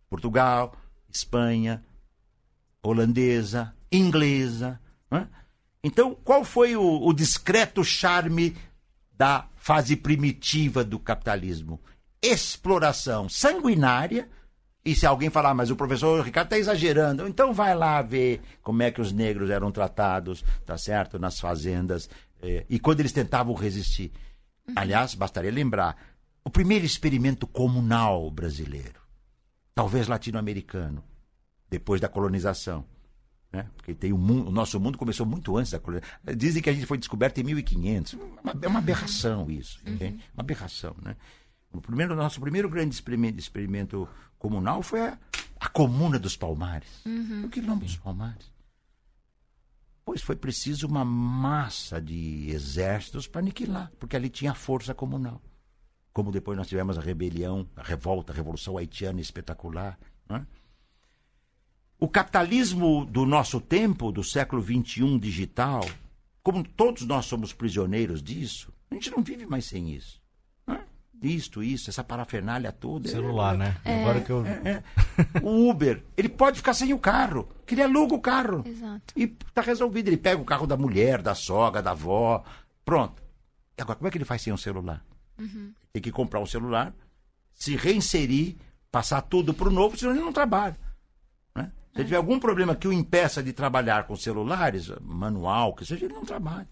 Portugal, 0.08 0.74
Espanha, 1.12 1.82
holandesa, 2.82 3.74
inglesa. 3.90 4.80
Né? 5.10 5.28
Então, 5.82 6.16
qual 6.24 6.44
foi 6.44 6.76
o, 6.76 7.06
o 7.06 7.12
discreto 7.12 7.84
charme 7.84 8.56
da 9.16 9.48
fase 9.56 9.96
primitiva 9.96 10.82
do 10.82 10.98
capitalismo? 10.98 11.80
Exploração 12.22 13.28
sanguinária. 13.28 14.28
E 14.84 14.96
se 14.96 15.06
alguém 15.06 15.30
falar, 15.30 15.54
mas 15.54 15.70
o 15.70 15.76
professor 15.76 16.24
Ricardo 16.24 16.46
está 16.46 16.58
exagerando, 16.58 17.28
então 17.28 17.52
vai 17.52 17.72
lá 17.72 18.02
ver 18.02 18.40
como 18.62 18.82
é 18.82 18.90
que 18.90 19.00
os 19.00 19.12
negros 19.12 19.48
eram 19.48 19.70
tratados, 19.70 20.44
tá 20.66 20.76
certo, 20.76 21.20
nas 21.20 21.38
fazendas, 21.38 22.10
eh, 22.42 22.66
e 22.68 22.80
quando 22.80 22.98
eles 22.98 23.12
tentavam 23.12 23.54
resistir. 23.54 24.10
Uhum. 24.66 24.74
Aliás, 24.74 25.14
bastaria 25.14 25.52
lembrar, 25.52 25.96
o 26.44 26.50
primeiro 26.50 26.84
experimento 26.84 27.46
comunal 27.46 28.28
brasileiro, 28.28 29.00
talvez 29.74 30.08
latino-americano, 30.08 31.02
depois 31.68 32.00
da 32.00 32.08
colonização, 32.08 32.84
né? 33.52 33.68
Porque 33.76 33.94
tem 33.94 34.12
o, 34.12 34.18
mundo, 34.18 34.48
o 34.48 34.52
nosso 34.52 34.80
mundo 34.80 34.96
começou 34.96 35.26
muito 35.26 35.56
antes 35.56 35.72
da 35.72 35.78
colonização. 35.78 36.18
Dizem 36.36 36.62
que 36.62 36.70
a 36.70 36.72
gente 36.72 36.86
foi 36.86 36.96
descoberto 36.96 37.38
em 37.38 37.44
1500. 37.44 38.16
É 38.62 38.68
uma 38.68 38.78
aberração 38.78 39.50
isso. 39.50 39.78
Uhum. 39.86 40.18
Uma 40.32 40.40
aberração. 40.40 40.96
Né? 41.02 41.16
O 41.70 41.80
primeiro, 41.80 42.16
nosso 42.16 42.40
primeiro 42.40 42.68
grande 42.68 42.94
experimento, 42.94 43.38
experimento 43.38 44.08
comunal 44.38 44.82
foi 44.82 45.00
a, 45.00 45.18
a 45.60 45.68
Comuna 45.68 46.18
dos 46.18 46.34
Palmares. 46.34 47.04
Uhum. 47.04 47.44
O 47.44 47.50
quilombo 47.50 47.84
dos 47.84 47.96
Palmares. 47.96 48.50
Pois 50.04 50.20
foi 50.20 50.34
preciso 50.34 50.86
uma 50.88 51.04
massa 51.04 52.00
de 52.00 52.50
exércitos 52.50 53.28
para 53.28 53.40
aniquilar, 53.40 53.92
porque 54.00 54.16
ali 54.16 54.28
tinha 54.28 54.52
força 54.52 54.92
comunal. 54.94 55.40
Como 56.12 56.30
depois 56.30 56.58
nós 56.58 56.68
tivemos 56.68 56.98
a 56.98 57.00
rebelião, 57.00 57.66
a 57.76 57.82
revolta, 57.82 58.32
a 58.32 58.36
revolução 58.36 58.76
haitiana 58.76 59.20
espetacular. 59.20 59.98
Né? 60.28 60.46
O 61.98 62.08
capitalismo 62.08 63.04
do 63.04 63.24
nosso 63.24 63.60
tempo, 63.60 64.12
do 64.12 64.22
século 64.22 64.62
XXI 64.62 65.18
digital, 65.18 65.84
como 66.42 66.62
todos 66.64 67.02
nós 67.02 67.26
somos 67.26 67.52
prisioneiros 67.52 68.22
disso, 68.22 68.72
a 68.90 68.94
gente 68.94 69.10
não 69.10 69.22
vive 69.22 69.46
mais 69.46 69.64
sem 69.64 69.90
isso. 69.94 70.20
Isto, 71.22 71.62
isso, 71.62 71.88
essa 71.88 72.02
parafernália 72.02 72.72
toda. 72.72 73.08
Celular, 73.08 73.54
é, 73.54 73.58
né? 73.58 73.76
É. 73.84 74.00
Agora 74.00 74.20
que 74.20 74.30
eu. 74.30 74.44
É, 74.44 74.68
é. 74.68 74.82
o 75.40 75.70
Uber, 75.70 76.02
ele 76.16 76.28
pode 76.28 76.56
ficar 76.56 76.74
sem 76.74 76.92
o 76.92 76.98
carro, 76.98 77.48
que 77.64 77.74
ele 77.74 77.82
aluga 77.82 78.14
o 78.14 78.20
carro. 78.20 78.64
Exato. 78.66 79.14
E 79.16 79.32
está 79.46 79.62
resolvido. 79.62 80.08
Ele 80.08 80.16
pega 80.16 80.42
o 80.42 80.44
carro 80.44 80.66
da 80.66 80.76
mulher, 80.76 81.22
da 81.22 81.34
sogra, 81.34 81.80
da 81.80 81.92
avó. 81.92 82.42
Pronto. 82.84 83.22
E 83.78 83.82
agora, 83.82 83.96
como 83.96 84.08
é 84.08 84.10
que 84.10 84.18
ele 84.18 84.24
faz 84.24 84.42
sem 84.42 84.52
um 84.52 84.56
celular? 84.56 85.04
Uhum. 85.42 85.72
Tem 85.92 86.02
que 86.02 86.10
comprar 86.10 86.40
um 86.40 86.46
celular, 86.46 86.94
se 87.54 87.76
reinserir, 87.76 88.56
passar 88.90 89.20
tudo 89.22 89.52
para 89.52 89.68
o 89.68 89.72
novo, 89.72 89.96
senão 89.96 90.12
ele 90.12 90.20
não 90.20 90.32
trabalha. 90.32 90.76
Se 91.94 92.04
tiver 92.04 92.16
algum 92.16 92.38
problema 92.38 92.74
que 92.74 92.88
o 92.88 92.92
impeça 92.92 93.42
de 93.42 93.52
trabalhar 93.52 94.06
com 94.06 94.16
celulares, 94.16 94.90
manual, 95.02 95.74
que 95.74 95.84
seja, 95.84 96.06
ele 96.06 96.14
não 96.14 96.24
trabalha. 96.24 96.68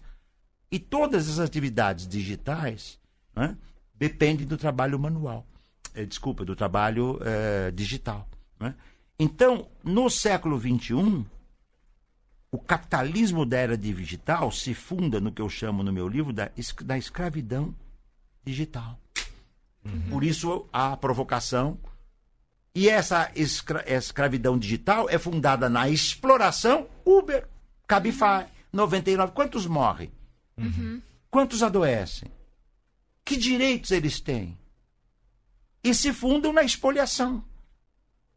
E 0.71 0.79
todas 0.79 1.29
as 1.29 1.37
atividades 1.37 2.07
digitais 2.07 2.99
né, 3.35 3.55
dependem 3.93 4.47
do 4.47 4.57
trabalho 4.57 4.97
manual. 4.97 5.45
É, 5.93 6.05
desculpa, 6.05 6.43
do 6.43 6.55
trabalho 6.55 7.19
é, 7.21 7.69
digital. 7.71 8.27
Né? 8.59 8.73
Então, 9.19 9.69
no 9.83 10.09
século 10.09 10.59
XXI, 10.59 11.23
o 12.49 12.57
capitalismo 12.57 13.45
da 13.45 13.57
era 13.57 13.77
digital 13.77 14.51
se 14.51 14.73
funda 14.73 15.21
no 15.21 15.31
que 15.31 15.41
eu 15.41 15.49
chamo 15.49 15.83
no 15.83 15.93
meu 15.93 16.07
livro 16.07 16.33
da, 16.33 16.49
da 16.83 16.97
escravidão 16.97 17.75
digital. 18.43 18.99
Uhum. 19.83 20.09
Por 20.09 20.23
isso 20.23 20.67
a 20.71 20.95
provocação 20.95 21.79
e 22.73 22.87
essa 22.87 23.31
escra 23.35 23.83
escravidão 23.87 24.57
digital 24.57 25.09
é 25.09 25.17
fundada 25.17 25.69
na 25.69 25.89
exploração 25.89 26.87
Uber, 27.05 27.47
Cabify, 27.85 28.47
99. 28.71 29.33
Quantos 29.33 29.65
morrem? 29.65 30.11
Uhum. 30.57 31.01
Quantos 31.29 31.61
adoecem? 31.63 32.31
Que 33.25 33.35
direitos 33.35 33.91
eles 33.91 34.19
têm? 34.19 34.57
E 35.83 35.93
se 35.93 36.13
fundam 36.13 36.53
na 36.53 36.63
expoliação, 36.63 37.43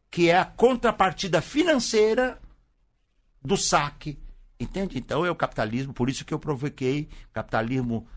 que 0.09 0.29
é 0.29 0.37
a 0.37 0.45
contrapartida 0.45 1.41
financeira 1.41 2.41
do 3.41 3.55
saque. 3.55 4.17
Entende? 4.59 4.97
Então 4.97 5.25
é 5.25 5.31
o 5.31 5.35
capitalismo, 5.35 5.93
por 5.93 6.09
isso 6.09 6.25
que 6.25 6.33
eu 6.33 6.39
provoquei 6.39 7.09
capitalismo 7.31 8.07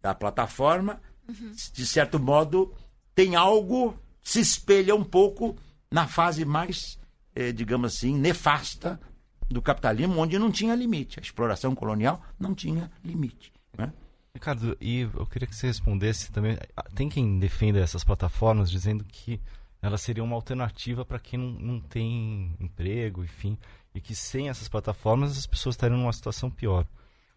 da 0.00 0.14
plataforma, 0.14 1.00
uhum. 1.28 1.52
de 1.72 1.86
certo 1.86 2.18
modo, 2.18 2.72
tem 3.14 3.36
algo, 3.36 3.98
se 4.22 4.40
espelha 4.40 4.94
um 4.94 5.04
pouco 5.04 5.56
na 5.90 6.06
fase 6.06 6.44
mais, 6.44 6.98
eh, 7.34 7.52
digamos 7.52 7.94
assim, 7.94 8.16
nefasta 8.16 9.00
do 9.48 9.62
capitalismo, 9.62 10.18
onde 10.18 10.38
não 10.38 10.50
tinha 10.50 10.74
limite. 10.74 11.18
A 11.18 11.22
exploração 11.22 11.74
colonial 11.74 12.20
não 12.38 12.54
tinha 12.54 12.90
limite. 13.04 13.52
Né? 13.76 13.92
Ricardo, 14.34 14.76
e 14.80 15.00
eu 15.00 15.26
queria 15.26 15.48
que 15.48 15.54
você 15.54 15.68
respondesse 15.68 16.30
também. 16.30 16.58
Tem 16.94 17.08
quem 17.08 17.38
defenda 17.38 17.78
essas 17.78 18.04
plataformas 18.04 18.70
dizendo 18.70 19.04
que 19.04 19.40
elas 19.80 20.00
seriam 20.02 20.26
uma 20.26 20.34
alternativa 20.34 21.04
para 21.04 21.18
quem 21.18 21.38
não, 21.38 21.50
não 21.52 21.80
tem 21.80 22.54
emprego, 22.58 23.24
enfim, 23.24 23.56
e 23.94 24.00
que 24.00 24.14
sem 24.14 24.48
essas 24.48 24.68
plataformas 24.68 25.38
as 25.38 25.46
pessoas 25.46 25.74
estariam 25.74 25.98
numa 25.98 26.12
situação 26.12 26.50
pior. 26.50 26.86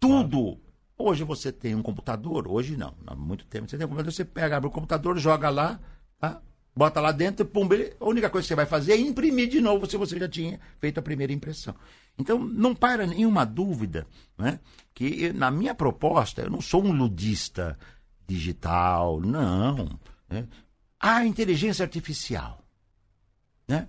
tudo. 0.00 0.58
Hoje 0.96 1.22
você 1.22 1.52
tem 1.52 1.76
um 1.76 1.82
computador, 1.82 2.48
hoje 2.48 2.76
não, 2.76 2.92
há 3.06 3.14
muito 3.14 3.46
tempo 3.46 3.68
você 3.68 3.78
tem 3.78 3.86
um 3.86 3.90
computador, 3.90 4.12
você 4.12 4.24
pega, 4.24 4.56
abre 4.56 4.68
o 4.68 4.72
computador, 4.72 5.16
joga 5.16 5.48
lá, 5.48 5.78
tá? 6.18 6.42
bota 6.74 7.00
lá 7.00 7.12
dentro, 7.12 7.46
pum, 7.46 7.68
a 8.00 8.04
única 8.04 8.28
coisa 8.28 8.44
que 8.44 8.48
você 8.48 8.54
vai 8.56 8.66
fazer 8.66 8.92
é 8.92 8.96
imprimir 8.96 9.48
de 9.48 9.60
novo 9.60 9.88
se 9.88 9.96
você 9.96 10.18
já 10.18 10.28
tinha 10.28 10.58
feito 10.80 10.98
a 10.98 11.02
primeira 11.02 11.32
impressão. 11.32 11.74
Então, 12.18 12.36
não 12.36 12.74
para 12.74 13.06
nenhuma 13.06 13.46
dúvida 13.46 14.08
né, 14.36 14.58
que 14.92 15.32
na 15.32 15.52
minha 15.52 15.74
proposta, 15.74 16.42
eu 16.42 16.50
não 16.50 16.60
sou 16.60 16.84
um 16.84 16.92
ludista 16.92 17.78
digital, 18.26 19.20
não. 19.20 20.00
Né? 20.28 20.48
A 21.00 21.24
inteligência 21.24 21.84
artificial, 21.84 22.64
né? 23.66 23.88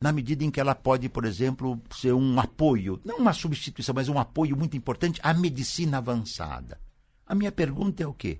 na 0.00 0.12
medida 0.12 0.44
em 0.44 0.50
que 0.50 0.60
ela 0.60 0.74
pode, 0.74 1.08
por 1.08 1.24
exemplo, 1.24 1.80
ser 1.90 2.12
um 2.12 2.38
apoio, 2.38 3.00
não 3.04 3.16
uma 3.16 3.32
substituição, 3.32 3.94
mas 3.94 4.08
um 4.08 4.18
apoio 4.18 4.54
muito 4.56 4.76
importante 4.76 5.18
à 5.22 5.32
medicina 5.32 5.96
avançada. 5.96 6.78
A 7.26 7.34
minha 7.34 7.50
pergunta 7.50 8.02
é 8.02 8.06
o 8.06 8.12
quê? 8.12 8.38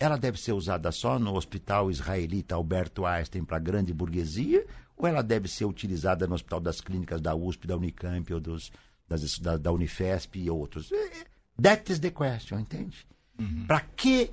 Ela 0.00 0.16
deve 0.16 0.40
ser 0.40 0.52
usada 0.52 0.90
só 0.90 1.16
no 1.16 1.36
hospital 1.36 1.92
israelita 1.92 2.56
Alberto 2.56 3.06
Einstein 3.06 3.44
para 3.44 3.58
a 3.58 3.60
grande 3.60 3.94
burguesia 3.94 4.66
ou 4.96 5.06
ela 5.06 5.22
deve 5.22 5.46
ser 5.46 5.64
utilizada 5.64 6.26
no 6.26 6.34
hospital 6.34 6.60
das 6.60 6.80
clínicas 6.80 7.20
da 7.20 7.36
USP, 7.36 7.68
da 7.68 7.76
Unicamp 7.76 8.34
ou 8.34 8.40
dos, 8.40 8.72
das, 9.08 9.38
da, 9.38 9.56
da 9.56 9.70
Unifesp 9.70 10.40
e 10.40 10.50
outros? 10.50 10.90
É, 10.90 10.96
é, 10.96 11.26
that 11.62 11.92
is 11.92 12.00
the 12.00 12.10
question, 12.10 12.58
entende? 12.58 13.06
Uhum. 13.38 13.64
Para 13.68 13.80
que 13.80 14.28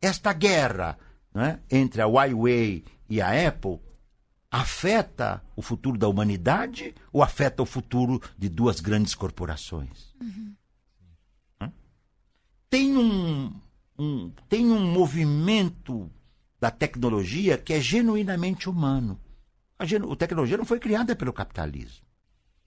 esta 0.00 0.34
guerra 0.34 0.98
né, 1.34 1.60
entre 1.70 2.02
a 2.02 2.06
Huawei 2.06 2.84
e 3.08 3.20
a 3.20 3.48
Apple 3.48 3.78
afeta 4.50 5.42
o 5.54 5.62
futuro 5.62 5.96
da 5.96 6.08
humanidade 6.08 6.94
ou 7.12 7.22
afeta 7.22 7.62
o 7.62 7.66
futuro 7.66 8.20
de 8.36 8.48
duas 8.48 8.80
grandes 8.80 9.14
corporações? 9.14 10.14
Uhum. 10.20 10.54
Tem 12.70 12.96
um, 12.96 13.52
um, 13.98 14.30
tem 14.48 14.70
um 14.70 14.92
movimento 14.92 16.08
da 16.60 16.70
tecnologia 16.70 17.58
que 17.58 17.72
é 17.72 17.80
genuinamente 17.80 18.68
humano. 18.68 19.20
A, 19.78 19.84
genu, 19.84 20.12
a 20.12 20.16
tecnologia 20.16 20.56
não 20.56 20.64
foi 20.64 20.78
criada 20.78 21.16
pelo 21.16 21.32
capitalismo. 21.32 22.06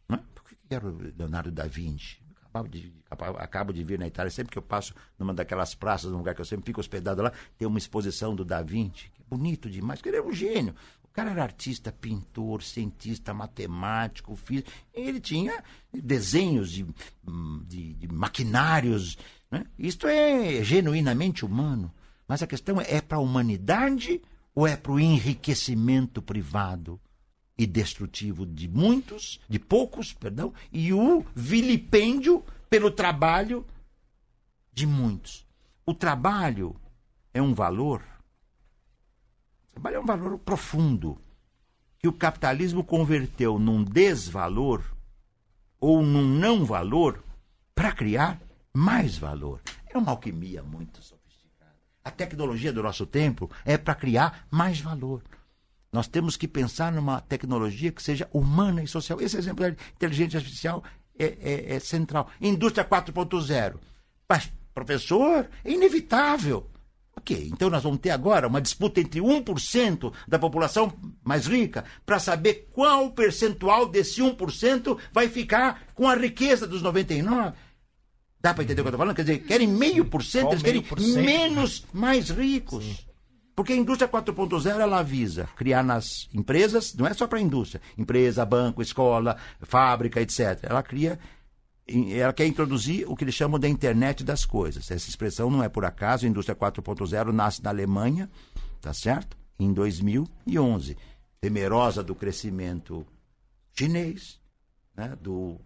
Não 0.10 0.18
é? 0.18 0.22
Por 0.34 0.44
que 0.44 0.58
era 0.70 0.86
o 0.86 0.98
Leonardo 0.98 1.52
da 1.52 1.68
Vinci? 1.68 2.23
Acabo 2.54 2.70
de, 2.70 2.94
acabo 3.40 3.74
de 3.74 3.84
vir 3.84 3.98
na 3.98 4.06
Itália, 4.06 4.30
sempre 4.30 4.52
que 4.52 4.58
eu 4.60 4.62
passo 4.62 4.94
numa 5.18 5.34
daquelas 5.34 5.74
praças, 5.74 6.12
num 6.12 6.20
lugar 6.20 6.36
que 6.36 6.42
eu 6.42 6.46
sempre 6.46 6.68
fico 6.68 6.80
hospedado 6.80 7.24
lá, 7.24 7.32
tem 7.58 7.68
uma 7.68 7.80
exposição 7.80 8.36
do 8.36 8.46
Da 8.46 8.62
Vinci, 8.62 9.10
que 9.10 9.22
é 9.22 9.26
bonito 9.28 9.68
demais, 9.68 10.00
porque 10.00 10.10
ele 10.10 10.18
era 10.18 10.28
um 10.28 10.32
gênio. 10.32 10.76
O 11.04 11.08
cara 11.10 11.32
era 11.32 11.42
artista, 11.42 11.92
pintor, 11.92 12.62
cientista, 12.62 13.34
matemático, 13.34 14.36
físico. 14.36 14.72
Ele 14.94 15.20
tinha 15.20 15.64
desenhos 15.92 16.72
de, 16.72 16.86
de, 17.68 17.94
de 17.94 18.08
maquinários. 18.08 19.18
Né? 19.50 19.66
Isto 19.78 20.08
é 20.08 20.64
genuinamente 20.64 21.44
humano. 21.44 21.92
Mas 22.28 22.42
a 22.42 22.48
questão 22.48 22.80
é, 22.80 22.96
é 22.96 23.02
para 23.02 23.18
a 23.18 23.22
humanidade 23.22 24.22
ou 24.56 24.68
é 24.68 24.76
para 24.76 24.92
o 24.92 25.00
enriquecimento 25.00 26.22
privado? 26.22 27.00
E 27.58 27.66
destrutivo 27.66 28.46
de 28.46 28.68
muitos, 28.68 29.40
de 29.48 29.60
poucos, 29.60 30.14
perdão, 30.14 30.54
e 30.72 30.92
o 30.94 31.26
vilipêndio 31.36 32.44
pelo 32.70 32.90
trabalho 32.90 33.66
de 34.72 34.88
muitos. 34.88 35.46
O 35.86 35.94
trabalho 35.94 36.76
é 37.34 37.42
um 37.42 37.54
valor, 37.54 38.02
o 39.68 39.72
trabalho 39.74 39.98
é 39.98 40.00
um 40.00 40.06
valor 40.06 40.40
profundo 40.40 41.20
que 42.00 42.08
o 42.08 42.14
capitalismo 42.14 42.84
converteu 42.84 43.58
num 43.58 43.84
desvalor 43.84 44.84
ou 45.80 46.02
num 46.02 46.28
não 46.28 46.66
valor 46.66 47.24
para 47.76 47.92
criar 47.92 48.42
mais 48.74 49.18
valor. 49.18 49.62
É 49.88 49.98
uma 49.98 50.12
alquimia 50.12 50.64
muito 50.64 51.02
sofisticada. 51.02 51.76
A 52.04 52.12
tecnologia 52.12 52.74
do 52.74 52.84
nosso 52.84 53.06
tempo 53.06 53.50
é 53.64 53.78
para 53.78 53.96
criar 53.96 54.48
mais 54.50 54.80
valor. 54.80 55.22
Nós 55.94 56.08
temos 56.08 56.36
que 56.36 56.48
pensar 56.48 56.92
numa 56.92 57.22
tecnologia 57.22 57.92
que 57.92 58.02
seja 58.02 58.28
humana 58.34 58.84
e 58.84 58.88
social. 58.88 59.22
Esse 59.22 59.38
exemplo 59.38 59.64
da 59.64 59.70
inteligência 59.70 60.40
artificial 60.40 60.84
é, 61.18 61.26
é, 61.26 61.76
é 61.76 61.80
central. 61.80 62.28
Indústria 62.42 62.84
4.0. 62.84 63.76
Mas, 64.28 64.52
professor, 64.74 65.48
é 65.64 65.72
inevitável. 65.72 66.68
Ok, 67.16 67.48
então 67.54 67.70
nós 67.70 67.84
vamos 67.84 68.00
ter 68.00 68.10
agora 68.10 68.48
uma 68.48 68.60
disputa 68.60 69.00
entre 69.00 69.22
1% 69.22 70.12
da 70.28 70.40
população 70.40 70.92
mais 71.24 71.46
rica 71.46 71.86
para 72.04 72.18
saber 72.18 72.70
qual 72.74 73.12
percentual 73.12 73.88
desse 73.88 74.20
1% 74.20 74.98
vai 75.14 75.30
ficar 75.30 75.84
com 75.94 76.10
a 76.10 76.16
riqueza 76.16 76.66
dos 76.66 76.82
99%. 76.82 77.54
Dá 78.42 78.54
para 78.54 78.64
entender 78.64 78.82
o 78.82 78.84
que 78.84 78.88
eu 78.88 78.90
estou 78.90 78.98
falando? 78.98 79.16
Quer 79.16 79.22
dizer, 79.22 79.40
querem 79.46 79.68
meio 79.68 80.06
por 80.06 80.24
cento, 80.24 80.52
eles 80.52 80.64
querem 80.64 80.84
menos 81.24 81.86
mais 81.94 82.30
ricos. 82.30 82.84
Sim. 82.84 83.13
Porque 83.56 83.74
a 83.74 83.76
indústria 83.76 84.10
4.0 84.10 84.80
ela 84.80 85.00
avisa 85.00 85.48
criar 85.56 85.84
nas 85.84 86.28
empresas, 86.34 86.94
não 86.96 87.06
é 87.06 87.14
só 87.14 87.28
para 87.28 87.38
a 87.38 87.42
indústria, 87.42 87.82
empresa, 87.98 88.46
banco, 88.46 88.82
escola, 88.82 89.38
fábrica, 89.62 90.20
etc. 90.20 90.60
Ela 90.64 90.82
cria, 90.82 91.20
ela 91.88 92.34
quer 92.34 92.48
introduzir 92.48 93.08
o 93.08 93.16
que 93.16 93.24
eles 93.24 93.36
chamam 93.36 93.60
da 93.60 93.70
internet 93.70 94.24
das 94.24 94.44
coisas. 94.44 94.90
Essa 94.90 95.10
expressão 95.10 95.52
não 95.52 95.64
é 95.64 95.70
por 95.70 95.86
acaso, 95.86 96.26
a 96.26 96.30
indústria 96.30 96.56
4.0 96.56 97.32
nasce 97.32 97.64
na 97.64 97.70
Alemanha, 97.70 98.30
tá 98.82 98.94
certo? 98.94 99.38
Em 99.60 99.72
2011, 99.72 100.98
temerosa 101.40 102.04
do 102.04 102.16
crescimento 102.16 103.06
chinês, 103.78 104.40
né? 104.96 105.16
do 105.22 105.60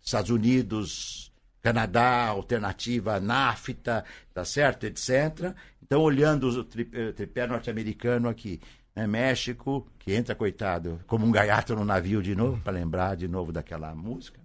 Estados 0.00 0.30
Unidos, 0.30 1.32
Canadá, 1.66 2.28
alternativa 2.28 3.18
NAFTA, 3.18 4.04
tá 4.32 4.44
certo, 4.44 4.84
etc. 4.84 5.52
Então, 5.86 6.02
olhando 6.02 6.48
o 6.48 6.64
tripé, 6.64 7.12
tripé 7.12 7.46
norte-americano 7.46 8.28
aqui, 8.28 8.60
né? 8.94 9.06
México, 9.06 9.86
que 10.00 10.12
entra, 10.12 10.34
coitado, 10.34 11.00
como 11.06 11.24
um 11.24 11.30
gaiato 11.30 11.76
no 11.76 11.84
navio 11.84 12.20
de 12.20 12.34
novo, 12.34 12.60
para 12.60 12.72
lembrar 12.72 13.14
de 13.14 13.28
novo 13.28 13.52
daquela 13.52 13.94
música. 13.94 14.40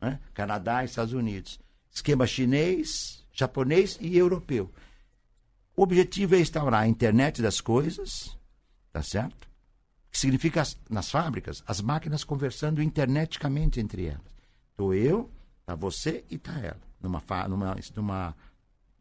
Né? 0.00 0.20
Canadá 0.32 0.82
e 0.82 0.86
Estados 0.86 1.12
Unidos. 1.12 1.58
Esquema 1.90 2.26
chinês, 2.26 3.24
japonês 3.32 3.98
e 4.00 4.16
europeu. 4.16 4.70
O 5.74 5.82
objetivo 5.82 6.36
é 6.36 6.40
instaurar 6.40 6.82
a 6.82 6.88
internet 6.88 7.42
das 7.42 7.60
coisas, 7.60 8.38
tá 8.92 9.02
certo? 9.02 9.48
Que 10.10 10.18
significa 10.18 10.62
nas 10.88 11.10
fábricas 11.10 11.64
as 11.66 11.80
máquinas 11.80 12.22
conversando 12.22 12.80
interneticamente 12.80 13.80
entre 13.80 14.06
elas. 14.06 14.36
Estou 14.70 14.94
eu, 14.94 15.30
tá 15.64 15.74
você 15.74 16.24
e 16.30 16.38
tá 16.38 16.52
ela. 16.60 16.80
Numa, 17.00 17.22
numa, 17.48 17.76
numa 17.94 18.36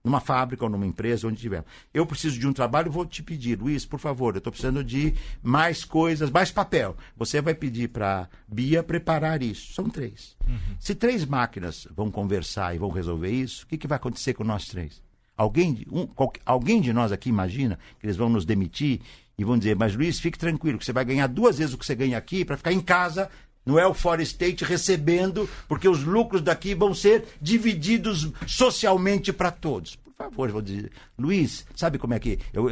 numa 0.06 0.20
fábrica 0.20 0.64
ou 0.64 0.70
numa 0.70 0.86
empresa, 0.86 1.28
onde 1.28 1.42
tiver. 1.42 1.66
Eu 1.94 2.06
preciso 2.06 2.40
de 2.40 2.48
um 2.48 2.54
trabalho, 2.54 2.92
vou 2.92 3.06
te 3.06 3.24
pedir, 3.24 3.60
Luiz, 3.60 3.86
por 3.86 4.00
favor, 4.00 4.36
eu 4.36 4.38
estou 4.38 4.52
precisando 4.52 4.84
de 4.84 5.14
mais 5.42 5.84
coisas, 5.84 6.30
mais 6.30 6.52
papel. 6.52 6.96
Você 7.18 7.42
vai 7.42 7.56
pedir 7.56 7.90
para 7.90 8.30
Bia 8.48 8.84
preparar 8.84 9.42
isso. 9.42 9.74
São 9.74 9.90
três. 9.90 10.38
Uhum. 10.48 10.76
Se 10.80 10.94
três 10.94 11.26
máquinas 11.26 11.88
vão 11.96 12.12
conversar 12.12 12.76
e 12.76 12.78
vão 12.78 12.90
resolver 12.90 13.32
isso, 13.32 13.66
o 13.66 13.68
que, 13.68 13.78
que 13.78 13.88
vai 13.88 13.96
acontecer 13.96 14.34
com 14.34 14.44
nós 14.44 14.68
três? 14.68 15.04
Alguém, 15.36 15.86
um, 15.92 16.06
qualquer, 16.06 16.42
alguém 16.46 16.80
de 16.80 16.94
nós 16.94 17.12
aqui 17.12 17.28
imagina 17.28 17.78
que 18.00 18.06
eles 18.06 18.16
vão 18.16 18.30
nos 18.30 18.46
demitir 18.46 19.02
e 19.38 19.44
vão 19.44 19.58
dizer, 19.58 19.76
mas 19.76 19.94
Luiz, 19.96 20.20
fique 20.20 20.38
tranquilo, 20.38 20.78
que 20.78 20.86
você 20.86 20.94
vai 20.94 21.04
ganhar 21.04 21.28
duas 21.28 21.58
vezes 21.58 21.74
o 21.74 21.78
que 21.78 21.86
você 21.86 21.96
ganha 21.96 22.18
aqui 22.18 22.46
para 22.46 22.56
ficar 22.56 22.72
em 22.72 22.80
casa 22.80 23.30
no 23.66 23.80
Elfor 23.80 24.22
State 24.22 24.64
recebendo, 24.64 25.50
porque 25.68 25.88
os 25.90 26.04
lucros 26.04 26.42
daqui 26.42 26.76
vão 26.76 26.94
ser 26.94 27.26
divididos 27.42 28.32
socialmente 28.46 29.34
para 29.34 29.52
todos. 29.52 29.98
Por 30.18 30.30
favor, 30.30 30.50
vou 30.50 30.62
dizer. 30.62 30.92
Luiz, 31.20 31.66
sabe 31.76 31.98
como 31.98 32.14
é 32.14 32.20
que. 32.20 32.40
Eu 32.54 32.70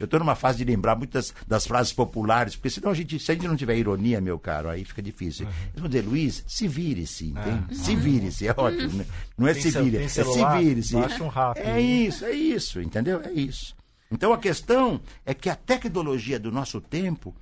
estou 0.00 0.18
numa 0.18 0.34
fase 0.34 0.58
de 0.58 0.64
lembrar 0.64 0.96
muitas 0.96 1.32
das 1.46 1.64
frases 1.64 1.92
populares, 1.92 2.56
porque 2.56 2.70
senão 2.70 2.90
a 2.90 2.94
gente, 2.94 3.20
se 3.20 3.30
a 3.30 3.34
gente 3.34 3.46
não 3.46 3.54
tiver 3.54 3.76
ironia, 3.76 4.20
meu 4.20 4.36
caro, 4.36 4.68
aí 4.68 4.84
fica 4.84 5.00
difícil. 5.00 5.46
Uhum. 5.46 5.52
Eles 5.52 5.80
vão 5.80 5.88
dizer, 5.88 6.02
Luiz, 6.02 6.44
se 6.44 6.66
vire-se, 6.66 7.26
entende? 7.26 7.64
Ah. 7.70 7.74
Se 7.74 7.94
vire-se, 7.94 8.48
é 8.48 8.54
ótimo. 8.56 8.94
Né? 8.94 9.06
Não 9.38 9.46
é 9.46 9.52
tem 9.52 9.62
se 9.62 9.70
vire, 9.70 9.96
é 9.98 10.08
se 10.08 10.22
vire-se. 10.24 10.96
Um 10.96 11.02
é 11.54 11.80
isso, 11.80 12.24
é 12.24 12.32
isso, 12.32 12.80
entendeu? 12.80 13.20
É 13.22 13.30
isso. 13.30 13.76
Então 14.10 14.32
a 14.32 14.38
questão 14.38 15.00
é 15.24 15.32
que 15.32 15.48
a 15.48 15.54
tecnologia 15.54 16.38
do 16.38 16.50
nosso 16.50 16.80
tempo 16.80 17.32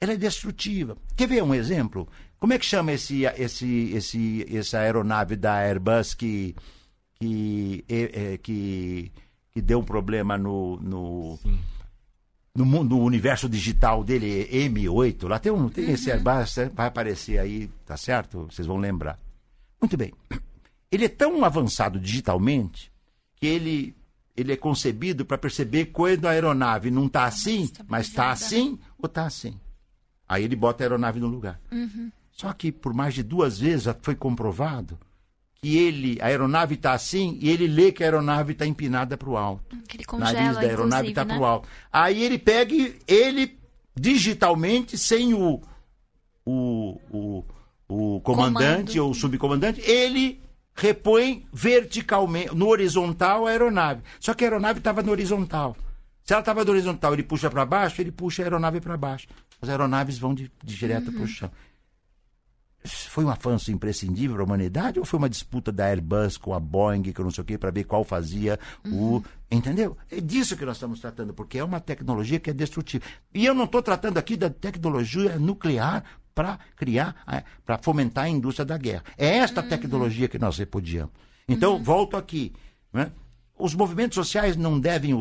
ela 0.00 0.12
é 0.12 0.16
destrutiva. 0.16 0.96
Quer 1.16 1.26
ver 1.26 1.42
um 1.42 1.54
exemplo? 1.54 2.08
Como 2.38 2.52
é 2.52 2.58
que 2.58 2.64
chama 2.64 2.92
esse, 2.92 3.24
esse, 3.24 3.90
esse, 3.92 4.56
essa 4.56 4.78
aeronave 4.78 5.34
da 5.34 5.54
Airbus 5.54 6.14
que, 6.14 6.54
que, 7.16 7.84
é, 7.88 8.38
que, 8.38 9.10
que 9.52 9.60
deu 9.60 9.80
um 9.80 9.84
problema 9.84 10.38
no, 10.38 10.78
no, 10.80 11.38
no, 12.54 12.64
mundo, 12.64 12.96
no 12.96 13.02
universo 13.02 13.48
digital 13.48 14.04
dele, 14.04 14.48
M8? 14.52 15.26
Lá 15.26 15.38
tem, 15.40 15.50
um, 15.50 15.68
tem 15.68 15.90
esse 15.90 16.10
uhum. 16.10 16.16
Airbus, 16.16 16.54
vai 16.74 16.86
aparecer 16.86 17.38
aí, 17.38 17.68
tá 17.84 17.96
certo? 17.96 18.46
Vocês 18.50 18.66
vão 18.66 18.76
lembrar. 18.76 19.18
Muito 19.80 19.96
bem. 19.96 20.12
Ele 20.90 21.06
é 21.06 21.08
tão 21.08 21.44
avançado 21.44 21.98
digitalmente 21.98 22.92
que 23.34 23.46
ele, 23.46 23.96
ele 24.36 24.52
é 24.52 24.56
concebido 24.56 25.24
para 25.24 25.36
perceber 25.36 25.86
quando 25.86 26.26
a 26.26 26.30
aeronave 26.30 26.90
não 26.90 27.06
está 27.06 27.24
assim, 27.24 27.68
mas 27.88 28.06
está 28.06 28.30
assim 28.30 28.78
ou 28.96 29.06
está 29.06 29.26
assim. 29.26 29.58
Aí 30.28 30.44
ele 30.44 30.54
bota 30.54 30.82
a 30.82 30.84
aeronave 30.84 31.18
no 31.18 31.26
lugar. 31.26 31.58
Uhum. 31.72 32.10
Só 32.30 32.52
que 32.52 32.70
por 32.70 32.92
mais 32.92 33.14
de 33.14 33.22
duas 33.22 33.58
vezes 33.58 33.86
foi 34.02 34.14
comprovado 34.14 34.98
que 35.60 35.76
ele, 35.76 36.18
a 36.20 36.26
aeronave 36.26 36.74
está 36.74 36.92
assim 36.92 37.36
e 37.40 37.48
ele 37.48 37.66
lê 37.66 37.90
que 37.90 38.04
a 38.04 38.06
aeronave 38.06 38.52
está 38.52 38.66
empinada 38.66 39.16
para 39.16 39.28
o 39.28 39.36
alto. 39.36 39.76
Que 39.88 39.96
ele 39.96 40.04
congela, 40.04 40.32
nariz 40.32 40.54
da 40.54 40.60
aeronave 40.60 41.08
está 41.08 41.24
né? 41.24 41.34
para 41.34 41.42
o 41.42 41.44
alto. 41.44 41.68
Aí 41.90 42.22
ele 42.22 42.38
pega 42.38 42.74
ele 43.08 43.58
digitalmente, 43.98 44.96
sem 44.96 45.34
o, 45.34 45.60
o, 46.46 47.00
o, 47.10 47.44
o 47.88 48.20
comandante 48.20 48.92
Comando. 48.92 49.04
ou 49.04 49.10
o 49.10 49.14
subcomandante, 49.14 49.80
ele 49.80 50.40
repõe 50.76 51.44
verticalmente, 51.52 52.54
no 52.54 52.68
horizontal 52.68 53.46
a 53.46 53.50
aeronave. 53.50 54.02
Só 54.20 54.32
que 54.34 54.44
a 54.44 54.46
aeronave 54.46 54.78
estava 54.78 55.02
no 55.02 55.10
horizontal. 55.10 55.76
Se 56.22 56.34
ela 56.34 56.40
estava 56.40 56.64
no 56.64 56.70
horizontal, 56.70 57.14
ele 57.14 57.24
puxa 57.24 57.50
para 57.50 57.66
baixo, 57.66 58.00
ele 58.00 58.12
puxa 58.12 58.42
a 58.42 58.44
aeronave 58.44 58.80
para 58.80 58.96
baixo 58.96 59.26
as 59.60 59.68
aeronaves 59.68 60.18
vão 60.18 60.34
de, 60.34 60.50
de 60.62 60.76
direto 60.76 61.08
uhum. 61.08 61.14
para 61.14 61.22
o 61.22 61.26
chão. 61.26 61.50
Foi 62.84 63.24
um 63.24 63.28
avanço 63.28 63.72
imprescindível 63.72 64.36
para 64.36 64.44
a 64.44 64.46
humanidade 64.46 64.98
ou 64.98 65.04
foi 65.04 65.18
uma 65.18 65.28
disputa 65.28 65.72
da 65.72 65.86
Airbus 65.86 66.36
com 66.36 66.54
a 66.54 66.60
Boeing, 66.60 67.02
que 67.02 67.18
eu 67.18 67.24
não 67.24 67.32
sei 67.32 67.42
o 67.42 67.44
quê, 67.44 67.58
para 67.58 67.70
ver 67.70 67.84
qual 67.84 68.04
fazia 68.04 68.58
uhum. 68.84 69.16
o. 69.16 69.24
Entendeu? 69.50 69.96
É 70.10 70.20
disso 70.20 70.56
que 70.56 70.64
nós 70.64 70.76
estamos 70.76 71.00
tratando, 71.00 71.34
porque 71.34 71.58
é 71.58 71.64
uma 71.64 71.80
tecnologia 71.80 72.38
que 72.38 72.50
é 72.50 72.52
destrutiva. 72.52 73.04
E 73.34 73.44
eu 73.44 73.54
não 73.54 73.64
estou 73.64 73.82
tratando 73.82 74.16
aqui 74.16 74.36
da 74.36 74.48
tecnologia 74.48 75.38
nuclear 75.38 76.04
para 76.34 76.56
criar, 76.76 77.16
para 77.66 77.78
fomentar 77.78 78.26
a 78.26 78.28
indústria 78.28 78.64
da 78.64 78.78
guerra. 78.78 79.02
É 79.16 79.38
esta 79.38 79.60
uhum. 79.60 79.68
tecnologia 79.68 80.28
que 80.28 80.38
nós 80.38 80.56
repudiamos. 80.56 81.12
Então, 81.48 81.74
uhum. 81.74 81.82
volto 81.82 82.16
aqui. 82.16 82.52
Né? 82.92 83.10
Os 83.58 83.74
movimentos 83.74 84.14
sociais 84.14 84.56
não 84.56 84.78
devem 84.78 85.12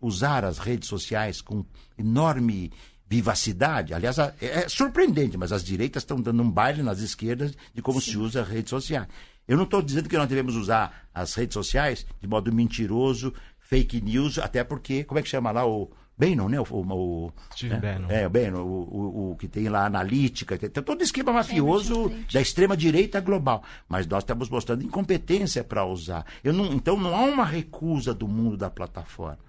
usar 0.00 0.44
as 0.44 0.58
redes 0.58 0.88
sociais 0.88 1.40
com 1.40 1.64
enorme 1.96 2.72
vivacidade. 3.08 3.94
Aliás, 3.94 4.18
é, 4.18 4.34
é 4.40 4.68
surpreendente, 4.68 5.36
mas 5.36 5.52
as 5.52 5.62
direitas 5.62 6.02
estão 6.02 6.20
dando 6.20 6.42
um 6.42 6.50
baile 6.50 6.82
nas 6.82 6.98
esquerdas 6.98 7.54
de 7.72 7.82
como 7.82 8.00
Sim. 8.00 8.12
se 8.12 8.18
usa 8.18 8.42
as 8.42 8.48
redes 8.48 8.70
sociais. 8.70 9.06
Eu 9.46 9.56
não 9.56 9.64
estou 9.64 9.80
dizendo 9.80 10.08
que 10.08 10.16
nós 10.16 10.28
devemos 10.28 10.56
usar 10.56 11.06
as 11.14 11.34
redes 11.34 11.54
sociais 11.54 12.04
de 12.20 12.26
modo 12.26 12.52
mentiroso, 12.52 13.32
fake 13.60 14.00
news, 14.00 14.38
até 14.38 14.64
porque, 14.64 15.04
como 15.04 15.20
é 15.20 15.22
que 15.22 15.28
chama 15.28 15.52
lá 15.52 15.64
o 15.64 15.90
Bannon, 16.18 16.48
né? 16.48 16.58
O, 16.58 16.64
o, 16.70 17.32
Steve 17.54 17.74
é, 17.74 17.78
Bannon. 17.78 18.10
É, 18.10 18.26
o 18.26 18.30
Bannon, 18.30 18.62
o, 18.62 18.82
o, 18.82 19.30
o 19.32 19.36
que 19.36 19.46
tem 19.46 19.68
lá 19.68 19.82
a 19.82 19.86
analítica, 19.86 20.56
tem 20.56 20.70
todo 20.70 21.02
esquema 21.02 21.32
mafioso 21.32 21.94
Cambridge 21.94 22.32
da 22.32 22.40
extrema-direita 22.40 23.20
global. 23.20 23.62
Mas 23.88 24.06
nós 24.06 24.22
estamos 24.22 24.48
mostrando 24.48 24.82
incompetência 24.82 25.62
para 25.62 25.84
usar. 25.84 26.24
Eu 26.42 26.52
não, 26.52 26.72
então 26.72 26.96
não 26.96 27.14
há 27.14 27.22
uma 27.22 27.44
recusa 27.44 28.14
do 28.14 28.26
mundo 28.26 28.56
da 28.56 28.70
plataforma. 28.70 29.45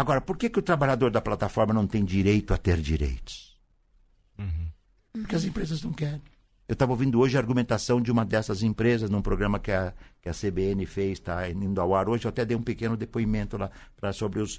Agora, 0.00 0.22
por 0.22 0.38
que, 0.38 0.48
que 0.48 0.58
o 0.58 0.62
trabalhador 0.62 1.10
da 1.10 1.20
plataforma 1.20 1.74
não 1.74 1.86
tem 1.86 2.02
direito 2.02 2.54
a 2.54 2.56
ter 2.56 2.80
direitos? 2.80 3.54
Porque 5.12 5.36
as 5.36 5.44
empresas 5.44 5.82
não 5.82 5.92
querem. 5.92 6.22
Eu 6.66 6.72
estava 6.72 6.92
ouvindo 6.92 7.20
hoje 7.20 7.36
a 7.36 7.40
argumentação 7.40 8.00
de 8.00 8.10
uma 8.10 8.24
dessas 8.24 8.62
empresas 8.62 9.10
num 9.10 9.20
programa 9.20 9.58
que 9.58 9.70
a, 9.70 9.92
que 10.22 10.30
a 10.30 10.32
CBN 10.32 10.86
fez, 10.86 11.18
está 11.18 11.50
indo 11.50 11.78
ao 11.78 11.94
ar 11.94 12.08
hoje. 12.08 12.24
Eu 12.24 12.30
até 12.30 12.46
dei 12.46 12.56
um 12.56 12.62
pequeno 12.62 12.96
depoimento 12.96 13.58
lá 13.58 13.70
pra, 13.94 14.10
sobre 14.10 14.40
os. 14.40 14.58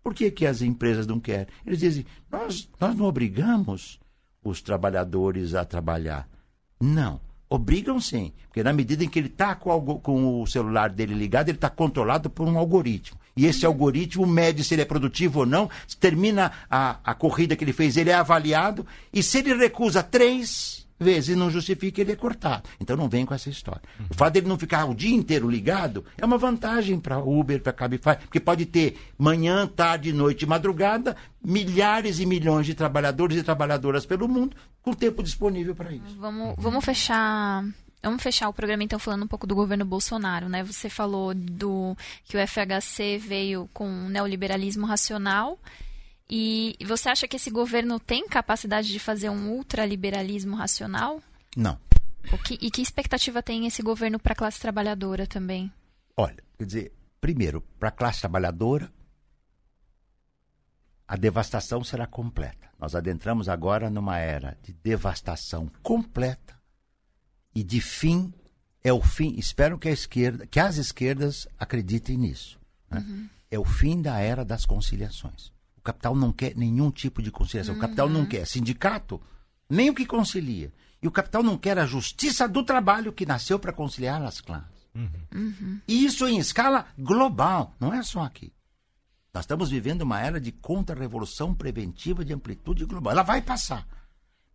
Por 0.00 0.14
que, 0.14 0.30
que 0.30 0.46
as 0.46 0.62
empresas 0.62 1.04
não 1.04 1.18
querem? 1.18 1.48
Eles 1.66 1.80
dizem: 1.80 2.06
nós, 2.30 2.70
nós 2.80 2.94
não 2.94 3.06
obrigamos 3.06 3.98
os 4.40 4.62
trabalhadores 4.62 5.56
a 5.56 5.64
trabalhar. 5.64 6.28
Não. 6.80 7.20
Obrigam 7.50 8.00
sim. 8.00 8.32
Porque 8.46 8.62
na 8.62 8.72
medida 8.72 9.02
em 9.02 9.08
que 9.08 9.18
ele 9.18 9.26
está 9.26 9.56
com, 9.56 9.98
com 9.98 10.42
o 10.42 10.46
celular 10.46 10.90
dele 10.90 11.14
ligado, 11.14 11.48
ele 11.48 11.58
está 11.58 11.68
controlado 11.70 12.30
por 12.30 12.46
um 12.46 12.56
algoritmo. 12.56 13.18
E 13.36 13.44
esse 13.46 13.66
algoritmo 13.66 14.26
mede 14.26 14.64
se 14.64 14.74
ele 14.74 14.82
é 14.82 14.86
produtivo 14.86 15.40
ou 15.40 15.46
não, 15.46 15.68
termina 16.00 16.52
a, 16.70 16.98
a 17.04 17.14
corrida 17.14 17.54
que 17.54 17.62
ele 17.62 17.72
fez, 17.72 17.96
ele 17.96 18.10
é 18.10 18.14
avaliado, 18.14 18.86
e 19.12 19.22
se 19.22 19.38
ele 19.38 19.54
recusa 19.54 20.02
três 20.02 20.86
vezes 20.98 21.30
e 21.30 21.36
não 21.36 21.50
justifica, 21.50 22.00
ele 22.00 22.12
é 22.12 22.16
cortado. 22.16 22.68
Então 22.80 22.96
não 22.96 23.08
vem 23.08 23.26
com 23.26 23.34
essa 23.34 23.50
história. 23.50 23.82
O 24.10 24.14
fato 24.14 24.32
dele 24.32 24.48
não 24.48 24.58
ficar 24.58 24.86
o 24.86 24.94
dia 24.94 25.14
inteiro 25.14 25.48
ligado 25.48 26.04
é 26.16 26.24
uma 26.24 26.38
vantagem 26.38 26.98
para 26.98 27.18
Uber, 27.18 27.60
para 27.60 27.72
Cabify, 27.72 28.16
porque 28.20 28.40
pode 28.40 28.66
ter 28.66 28.96
manhã, 29.18 29.66
tarde, 29.66 30.12
noite 30.12 30.46
madrugada, 30.46 31.16
milhares 31.44 32.18
e 32.18 32.26
milhões 32.26 32.66
de 32.66 32.74
trabalhadores 32.74 33.36
e 33.36 33.42
trabalhadoras 33.42 34.06
pelo 34.06 34.26
mundo 34.26 34.56
com 34.82 34.92
tempo 34.92 35.22
disponível 35.22 35.74
para 35.74 35.92
isso. 35.92 36.16
Vamos, 36.18 36.54
vamos 36.58 36.84
fechar. 36.84 37.64
Vamos 38.02 38.22
fechar 38.22 38.48
o 38.48 38.52
programa 38.52 38.84
então 38.84 38.98
falando 38.98 39.24
um 39.24 39.28
pouco 39.28 39.46
do 39.46 39.54
governo 39.54 39.84
Bolsonaro, 39.84 40.48
né? 40.48 40.62
Você 40.62 40.88
falou 40.88 41.34
do 41.34 41.96
que 42.24 42.36
o 42.36 42.46
FHC 42.46 43.18
veio 43.18 43.68
com 43.74 43.88
um 43.88 44.08
neoliberalismo 44.08 44.86
racional. 44.86 45.58
E 46.30 46.76
você 46.84 47.08
acha 47.08 47.26
que 47.28 47.36
esse 47.36 47.50
governo 47.50 47.98
tem 48.00 48.28
capacidade 48.28 48.88
de 48.88 48.98
fazer 48.98 49.28
um 49.30 49.50
ultraliberalismo 49.50 50.56
racional? 50.56 51.20
Não. 51.56 51.78
Que- 52.44 52.58
e 52.60 52.70
que 52.70 52.82
expectativa 52.82 53.42
tem 53.42 53.66
esse 53.66 53.82
governo 53.82 54.18
para 54.18 54.32
a 54.32 54.36
classe 54.36 54.60
trabalhadora 54.60 55.26
também? 55.26 55.72
Olha, 56.16 56.42
quer 56.58 56.64
dizer, 56.64 56.92
primeiro, 57.20 57.60
para 57.78 57.88
a 57.88 57.92
classe 57.92 58.20
trabalhadora, 58.20 58.90
a 61.06 61.16
devastação 61.16 61.84
será 61.84 62.06
completa. 62.06 62.68
Nós 62.78 62.94
adentramos 62.94 63.48
agora 63.48 63.88
numa 63.88 64.18
era 64.18 64.58
de 64.62 64.72
devastação 64.72 65.70
completa 65.82 66.55
e 67.56 67.64
de 67.64 67.80
fim 67.80 68.34
é 68.84 68.92
o 68.92 69.00
fim. 69.00 69.34
Espero 69.38 69.78
que 69.78 69.88
a 69.88 69.90
esquerda, 69.90 70.46
que 70.46 70.60
as 70.60 70.76
esquerdas 70.76 71.48
acreditem 71.58 72.18
nisso. 72.18 72.60
né? 72.90 73.00
É 73.50 73.58
o 73.58 73.64
fim 73.64 74.02
da 74.02 74.18
era 74.20 74.44
das 74.44 74.66
conciliações. 74.66 75.50
O 75.78 75.80
capital 75.80 76.14
não 76.14 76.32
quer 76.32 76.54
nenhum 76.54 76.90
tipo 76.90 77.22
de 77.22 77.30
conciliação. 77.30 77.74
O 77.74 77.78
capital 77.78 78.10
não 78.10 78.26
quer 78.26 78.46
sindicato, 78.46 79.18
nem 79.70 79.88
o 79.88 79.94
que 79.94 80.04
concilia. 80.04 80.70
E 81.00 81.08
o 81.08 81.10
capital 81.10 81.42
não 81.42 81.56
quer 81.56 81.78
a 81.78 81.86
justiça 81.86 82.46
do 82.46 82.62
trabalho 82.62 83.10
que 83.12 83.24
nasceu 83.24 83.58
para 83.58 83.72
conciliar 83.72 84.20
as 84.22 84.42
classes. 84.42 84.86
E 85.88 86.04
isso 86.04 86.26
em 86.28 86.38
escala 86.38 86.86
global, 86.98 87.74
não 87.80 87.94
é 87.94 88.02
só 88.02 88.22
aqui. 88.22 88.52
Nós 89.32 89.44
estamos 89.44 89.70
vivendo 89.70 90.02
uma 90.02 90.20
era 90.20 90.38
de 90.38 90.52
contra-revolução 90.52 91.54
preventiva 91.54 92.22
de 92.22 92.34
amplitude 92.34 92.84
global. 92.84 93.12
Ela 93.12 93.22
vai 93.22 93.40
passar. 93.40 93.86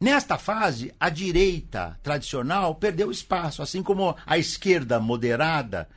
Nesta 0.01 0.37
fase, 0.37 0.91
a 0.99 1.09
direita 1.09 1.99
tradicional 2.01 2.73
perdeu 2.73 3.11
espaço, 3.11 3.61
assim 3.61 3.83
como 3.83 4.15
a 4.25 4.35
esquerda 4.37 4.99
moderada, 4.99 5.87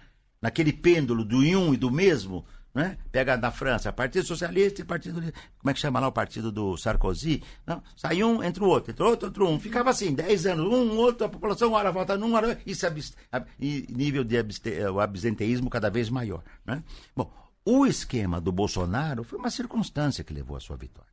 naquele 0.42 0.74
pêndulo 0.74 1.24
do 1.24 1.38
um 1.38 1.72
e 1.72 1.76
do 1.78 1.90
mesmo, 1.90 2.44
né? 2.74 2.98
Pega 3.10 3.34
na 3.38 3.50
França, 3.50 3.90
Partido 3.92 4.26
Socialista 4.26 4.82
e 4.82 4.84
Partido. 4.84 5.22
Como 5.56 5.70
é 5.70 5.72
que 5.72 5.80
chama 5.80 6.00
lá 6.00 6.08
o 6.08 6.12
partido 6.12 6.52
do 6.52 6.76
Sarkozy? 6.76 7.42
Não, 7.66 7.82
sai 7.96 8.22
um, 8.22 8.42
entra 8.42 8.62
o 8.62 8.68
outro, 8.68 8.90
entra 8.90 9.06
outro, 9.06 9.28
entra 9.28 9.44
um. 9.44 9.58
Ficava 9.58 9.88
assim, 9.88 10.12
10 10.12 10.46
anos, 10.46 10.66
um, 10.66 10.96
outro, 10.98 11.24
a 11.24 11.28
população, 11.30 11.68
uma 11.68 11.78
hora 11.78 11.90
vota 11.90 12.18
num, 12.18 12.34
hora. 12.34 12.60
Isso, 12.66 12.86
abs- 12.86 13.16
ab- 13.32 13.46
e 13.58 13.86
nível 13.88 14.22
de 14.22 14.36
abste- 14.36 14.80
o 14.92 15.00
absenteísmo 15.00 15.70
cada 15.70 15.88
vez 15.88 16.10
maior. 16.10 16.42
Né? 16.66 16.82
Bom, 17.16 17.32
o 17.64 17.86
esquema 17.86 18.38
do 18.38 18.52
Bolsonaro 18.52 19.24
foi 19.24 19.38
uma 19.38 19.50
circunstância 19.50 20.22
que 20.24 20.34
levou 20.34 20.56
à 20.56 20.60
sua 20.60 20.76
vitória. 20.76 21.12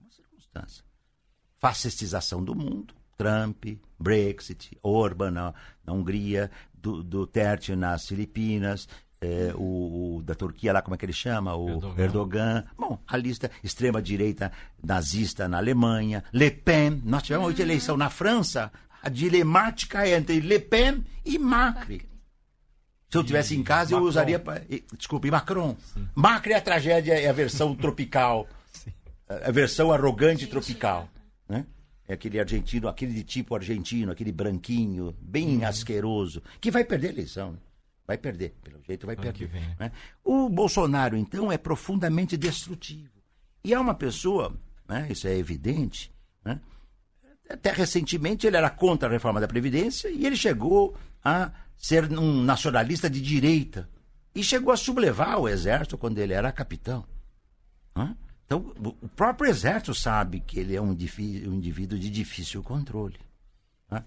Uma 0.00 0.10
circunstância. 0.10 0.82
Fascistização 1.70 2.44
do 2.44 2.54
mundo. 2.54 2.94
Trump, 3.18 3.64
Brexit, 3.98 4.78
Orban 4.82 5.30
na, 5.32 5.54
na 5.84 5.92
Hungria, 5.92 6.50
do, 6.74 7.02
Duterte 7.02 7.74
nas 7.74 8.06
Filipinas, 8.06 8.86
eh, 9.20 9.52
o, 9.56 10.18
o 10.18 10.22
da 10.22 10.34
Turquia 10.34 10.72
lá, 10.72 10.80
como 10.82 10.94
é 10.94 10.98
que 10.98 11.04
ele 11.06 11.12
chama? 11.12 11.56
O 11.56 11.68
Erdogan. 11.70 12.02
Erdogan. 12.02 12.64
Bom, 12.78 12.98
a 13.06 13.16
lista 13.16 13.50
extrema-direita 13.64 14.52
nazista 14.84 15.48
na 15.48 15.56
Alemanha, 15.56 16.22
Le 16.32 16.50
Pen. 16.50 17.02
Nós 17.04 17.22
tivemos 17.24 17.48
hoje 17.48 17.62
eleição 17.62 17.96
na 17.96 18.10
França, 18.10 18.70
a 19.02 19.08
dilemática 19.08 20.06
é 20.06 20.16
entre 20.16 20.38
Le 20.40 20.60
Pen 20.60 21.04
e 21.24 21.38
Macri. 21.38 22.06
Se 23.10 23.16
eu 23.18 23.24
tivesse 23.24 23.56
em 23.56 23.62
casa, 23.62 23.92
eu 23.92 23.96
Macron. 23.96 24.08
usaria. 24.08 24.38
pra- 24.38 24.62
e- 24.68 24.84
Desculpe, 24.96 25.30
Macron. 25.30 25.74
Macri 26.14 26.52
é 26.52 26.56
a 26.56 26.60
tragédia, 26.60 27.14
é 27.18 27.28
a 27.28 27.32
versão 27.32 27.74
tropical. 27.74 28.46
A 29.28 29.48
a 29.48 29.50
versão 29.50 29.90
arrogante 29.90 30.46
tropical. 30.46 31.08
Né? 31.48 31.66
É 32.08 32.14
aquele 32.14 32.38
argentino, 32.38 32.88
aquele 32.88 33.12
de 33.12 33.24
tipo 33.24 33.54
argentino, 33.54 34.12
aquele 34.12 34.32
branquinho, 34.32 35.14
bem 35.20 35.64
asqueroso, 35.64 36.42
que 36.60 36.70
vai 36.70 36.84
perder 36.84 37.08
a 37.08 37.12
eleição. 37.12 37.52
né? 37.52 37.58
Vai 38.06 38.16
perder, 38.18 38.54
pelo 38.62 38.80
jeito 38.84 39.04
vai 39.06 39.16
Ano 39.16 39.24
perder. 39.24 39.48
vem, 39.48 39.60
né? 39.62 39.76
né? 39.80 39.92
O 40.22 40.48
Bolsonaro, 40.48 41.16
então, 41.16 41.50
é 41.50 41.58
profundamente 41.58 42.36
destrutivo. 42.36 43.10
E 43.64 43.74
é 43.74 43.80
uma 43.80 43.94
pessoa, 43.94 44.56
né, 44.88 45.08
isso 45.10 45.26
é 45.26 45.36
evidente, 45.36 46.12
né? 46.44 46.60
até 47.50 47.72
recentemente 47.72 48.46
ele 48.46 48.56
era 48.56 48.70
contra 48.70 49.08
a 49.08 49.12
reforma 49.12 49.40
da 49.40 49.48
Previdência 49.48 50.08
e 50.08 50.24
ele 50.24 50.36
chegou 50.36 50.96
a 51.24 51.50
ser 51.76 52.08
um 52.16 52.42
nacionalista 52.42 53.10
de 53.10 53.20
direita. 53.20 53.88
E 54.34 54.44
chegou 54.44 54.72
a 54.72 54.76
sublevar 54.76 55.40
o 55.40 55.48
exército 55.48 55.96
quando 55.98 56.18
ele 56.18 56.32
era 56.32 56.52
capitão. 56.52 57.04
Hã? 57.96 58.16
Então, 58.46 58.72
o 59.02 59.08
próprio 59.08 59.50
exército 59.50 59.92
sabe 59.94 60.40
que 60.40 60.58
ele 60.60 60.74
é 60.76 60.80
um, 60.80 60.90
um 60.90 61.54
indivíduo 61.54 61.98
de 61.98 62.08
difícil 62.08 62.62
controle. 62.62 63.18
né? 63.90 64.04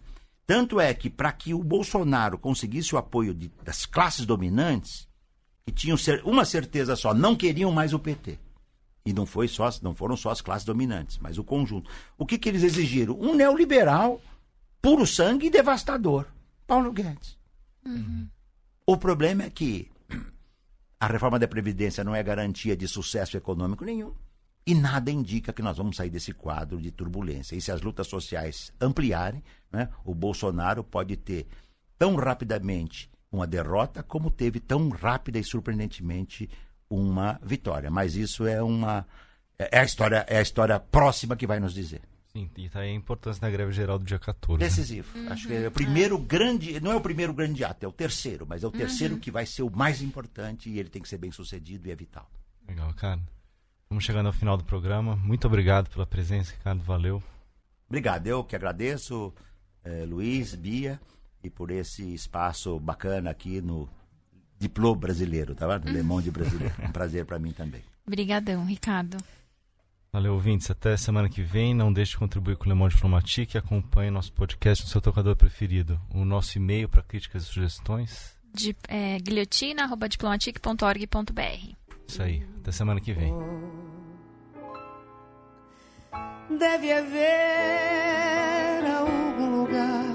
Tanto 0.48 0.80
é 0.80 0.94
que, 0.94 1.10
para 1.10 1.32
que 1.32 1.54
o 1.54 1.64
Bolsonaro 1.64 2.38
conseguisse 2.38 2.96
o 2.96 2.98
apoio 2.98 3.34
de- 3.34 3.52
das 3.64 3.86
classes 3.86 4.26
dominantes, 4.26 5.08
que 5.66 5.72
tinham 5.74 5.98
cer- 5.98 6.22
uma 6.26 6.44
certeza 6.46 6.96
só, 6.96 7.14
não 7.14 7.36
queriam 7.36 7.72
mais 7.72 7.94
o 7.94 8.00
PT. 8.00 8.40
E 9.06 9.14
não, 9.14 9.26
foi 9.26 9.48
só, 9.48 9.70
não 9.82 9.94
foram 9.94 10.16
só 10.18 10.30
as 10.32 10.42
classes 10.42 10.66
dominantes, 10.66 11.18
mas 11.20 11.38
o 11.38 11.44
conjunto. 11.44 11.90
O 12.18 12.26
que, 12.26 12.38
que 12.38 12.48
eles 12.50 12.64
exigiram? 12.64 13.20
Um 13.20 13.36
neoliberal, 13.36 14.22
puro 14.82 15.06
sangue 15.06 15.48
e 15.48 15.52
devastador. 15.52 16.26
Paulo 16.66 16.92
Guedes. 16.92 17.38
O 18.86 18.98
problema 18.98 19.44
é 19.44 19.50
que 19.50 19.90
a 21.00 21.08
reforma 21.08 21.38
da 21.40 21.48
Previdência 21.48 22.04
não 22.04 22.16
é 22.16 22.24
garantia 22.24 22.76
de 22.76 22.88
sucesso 22.88 23.38
econômico 23.38 23.86
nenhum. 23.86 24.14
E 24.70 24.76
nada 24.76 25.10
indica 25.10 25.52
que 25.52 25.64
nós 25.64 25.78
vamos 25.78 25.98
sair 25.98 26.12
desse 26.12 26.32
quadro 26.32 26.80
de 26.80 26.92
turbulência. 26.92 27.56
E 27.56 27.62
se 27.62 27.72
as 27.72 27.82
lutas 27.82 28.06
sociais 28.06 28.72
ampliarem, 28.80 29.44
né, 29.72 29.90
o 30.06 30.14
Bolsonaro 30.14 30.84
pode 30.84 31.18
ter 31.18 31.48
tão 31.98 32.16
rapidamente 32.16 33.10
uma 33.32 33.48
derrota, 33.48 34.04
como 34.04 34.30
teve 34.30 34.60
tão 34.60 34.90
rápida 34.90 35.40
e 35.40 35.44
surpreendentemente 35.44 36.48
uma 36.88 37.40
vitória. 37.42 37.90
Mas 37.90 38.16
isso 38.16 38.46
é 38.46 38.62
uma. 38.62 39.08
É 39.58 39.80
a 39.80 39.84
história, 39.84 40.24
é 40.30 40.38
a 40.38 40.42
história 40.44 40.80
próxima 40.80 41.36
que 41.36 41.48
vai 41.48 41.60
nos 41.60 41.74
dizer. 41.74 42.02
Sim, 42.32 42.48
e 42.56 42.70
tá 42.70 42.82
aí 42.82 42.92
a 42.92 42.94
importância 42.94 43.42
da 43.42 43.50
greve 43.50 43.72
geral 43.72 43.98
do 43.98 44.06
dia 44.06 44.20
14. 44.20 44.62
né? 44.62 44.70
Decisivo. 44.70 45.32
Acho 45.32 45.48
que 45.48 45.54
é 45.56 45.68
o 45.68 45.72
primeiro 45.72 46.16
grande. 46.20 46.80
Não 46.80 46.92
é 46.92 46.96
o 46.96 47.02
primeiro 47.02 47.34
grande 47.34 47.64
ato, 47.64 47.88
é 47.88 47.90
o 47.90 47.92
terceiro, 47.92 48.46
mas 48.48 48.64
é 48.64 48.68
o 48.68 48.72
terceiro 48.72 49.18
que 49.18 49.32
vai 49.32 49.48
ser 49.48 49.64
o 49.64 49.76
mais 49.76 50.00
importante 50.00 50.70
e 50.70 50.78
ele 50.78 50.90
tem 50.90 51.02
que 51.02 51.10
ser 51.10 51.18
bem 51.18 51.32
sucedido 51.32 51.88
e 51.88 51.92
é 51.92 51.96
vital. 51.96 52.30
Legal, 52.68 52.94
cara. 52.94 53.20
Vamos 53.92 54.04
chegando 54.04 54.28
ao 54.28 54.34
final 54.34 54.56
do 54.56 54.64
programa. 54.64 55.16
Muito 55.16 55.48
obrigado 55.48 55.90
pela 55.90 56.06
presença, 56.06 56.54
Ricardo. 56.54 56.84
Valeu. 56.84 57.24
Obrigado, 57.88 58.28
eu 58.28 58.44
que 58.44 58.56
agradeço, 58.56 59.34
eh, 59.84 60.06
Luiz, 60.08 60.54
Bia, 60.54 61.02
e 61.44 61.50
por 61.50 61.72
esse 61.72 62.04
espaço 62.14 62.80
bacana 62.80 63.32
aqui 63.32 63.60
no 63.62 63.90
Diplô 64.60 64.94
Brasileiro, 64.94 65.56
tá 65.56 65.66
vendo? 65.66 65.92
Le 65.92 66.04
Monde 66.04 66.30
Brasileiro. 66.30 66.72
Um 66.88 66.92
prazer 66.92 67.26
para 67.26 67.40
mim 67.40 67.52
também. 67.52 67.82
Obrigadão, 68.06 68.64
Ricardo. 68.64 69.18
Valeu, 70.14 70.36
ouvintes. 70.36 70.70
Até 70.70 70.96
semana 70.96 71.28
que 71.28 71.42
vem. 71.42 71.74
Não 71.74 71.92
deixe 71.92 72.12
de 72.12 72.20
contribuir 72.20 72.58
com 72.58 72.66
o 72.66 72.70
Le 72.70 72.76
Monde 72.76 72.94
Diplomatique 72.94 73.58
e 73.58 73.60
acompanhe 73.60 74.12
nosso 74.12 74.32
podcast 74.34 74.84
no 74.84 74.90
seu 74.92 75.02
tocador 75.02 75.36
preferido. 75.36 76.00
O 76.14 76.24
nosso 76.24 76.60
e-mail 76.60 76.88
para 76.88 77.02
críticas 77.02 77.42
e 77.42 77.46
sugestões 77.48 78.38
de, 78.54 78.76
é, 78.88 79.20
guilhotina.diplomatique.org.br. 79.20 81.79
Isso 82.10 82.24
aí. 82.24 82.44
Até 82.60 82.72
semana 82.72 83.00
que 83.00 83.14
vem. 83.14 83.32
Deve 86.50 86.92
haver 86.92 88.84
algum 88.98 89.60
lugar, 89.62 90.06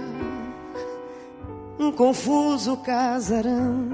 um 1.78 1.92
confuso 1.92 2.78
casarão, 2.78 3.88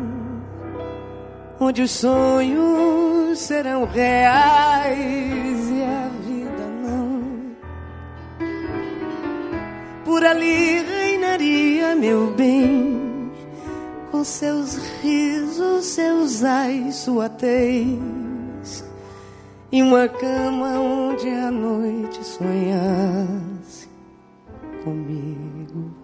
onde 1.60 1.82
os 1.82 1.90
sonhos 1.90 3.38
serão 3.38 3.84
reais 3.84 5.68
e 5.70 5.82
a 5.82 6.08
vida 6.24 6.66
não. 6.82 7.54
Por 10.06 10.24
ali 10.24 10.80
reinaria 10.80 11.94
meu 11.94 12.32
bem, 12.32 13.09
com 14.10 14.24
seus 14.24 14.76
risos, 15.02 15.84
seus 15.86 16.42
ais, 16.42 16.96
sua 16.96 17.28
tez 17.28 18.84
e 19.72 19.82
uma 19.82 20.08
cama 20.08 20.80
onde 20.80 21.28
a 21.28 21.50
noite 21.50 22.24
sonhasse 22.24 23.88
comigo, 24.82 25.94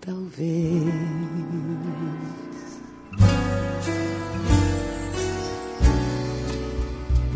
talvez. 0.00 0.94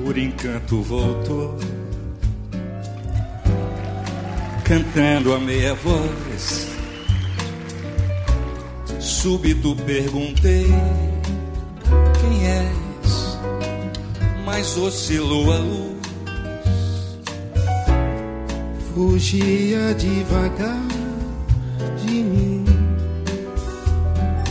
Por 0.02 0.16
encanto 0.16 0.82
voltou, 0.82 1.56
cantando 4.64 5.34
a 5.34 5.38
meia 5.38 5.74
voz. 5.74 6.69
Súbito 9.10 9.76
perguntei 9.84 10.66
quem 12.20 12.46
és 12.46 13.36
mas 14.46 14.78
oscilou 14.78 15.52
a 15.52 15.58
luz. 15.58 16.00
Fugia 18.94 19.94
devagar 19.94 20.86
de 22.02 22.22
mim, 22.22 22.64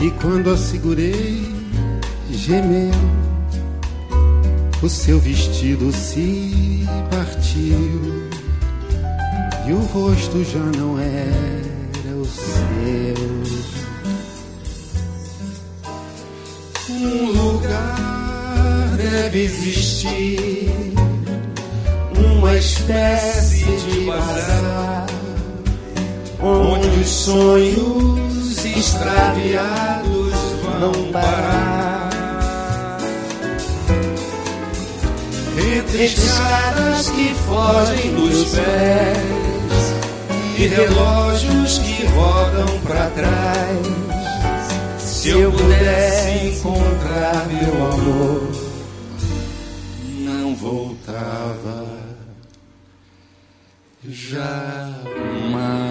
e 0.01 0.12
quando 0.22 0.51
a 0.51 0.57
segurei, 0.57 1.41
gemeu. 2.30 2.91
O 4.84 4.89
seu 4.89 5.20
vestido 5.20 5.91
se 5.91 6.86
partiu, 7.10 8.30
e 9.68 9.74
o 9.74 9.80
rosto 9.80 10.43
já 10.43 10.64
não 10.78 10.99
era 10.99 11.68
deve 19.10 19.43
existir 19.43 20.72
uma 22.18 22.55
espécie 22.55 23.66
de 23.66 23.99
bazar 24.05 25.05
onde 26.41 26.88
os 27.01 27.10
sonhos 27.10 28.66
extraviados 28.66 30.34
vão 30.80 31.12
parar. 31.12 31.70
entre 35.78 36.05
escadas 36.05 37.10
que 37.10 37.34
fogem 37.47 38.14
dos 38.16 38.45
pés 38.45 39.93
e 40.57 40.68
relógios 40.68 41.78
que 41.80 42.05
rodam 42.07 42.80
para 42.82 43.10
trás. 43.10 44.10
Se 44.99 45.30
eu 45.30 45.51
pudesse 45.51 46.47
encontrar 46.47 47.45
meu 47.47 47.91
amor, 47.91 48.49
voltava 51.20 51.99
jamais. 54.07 55.88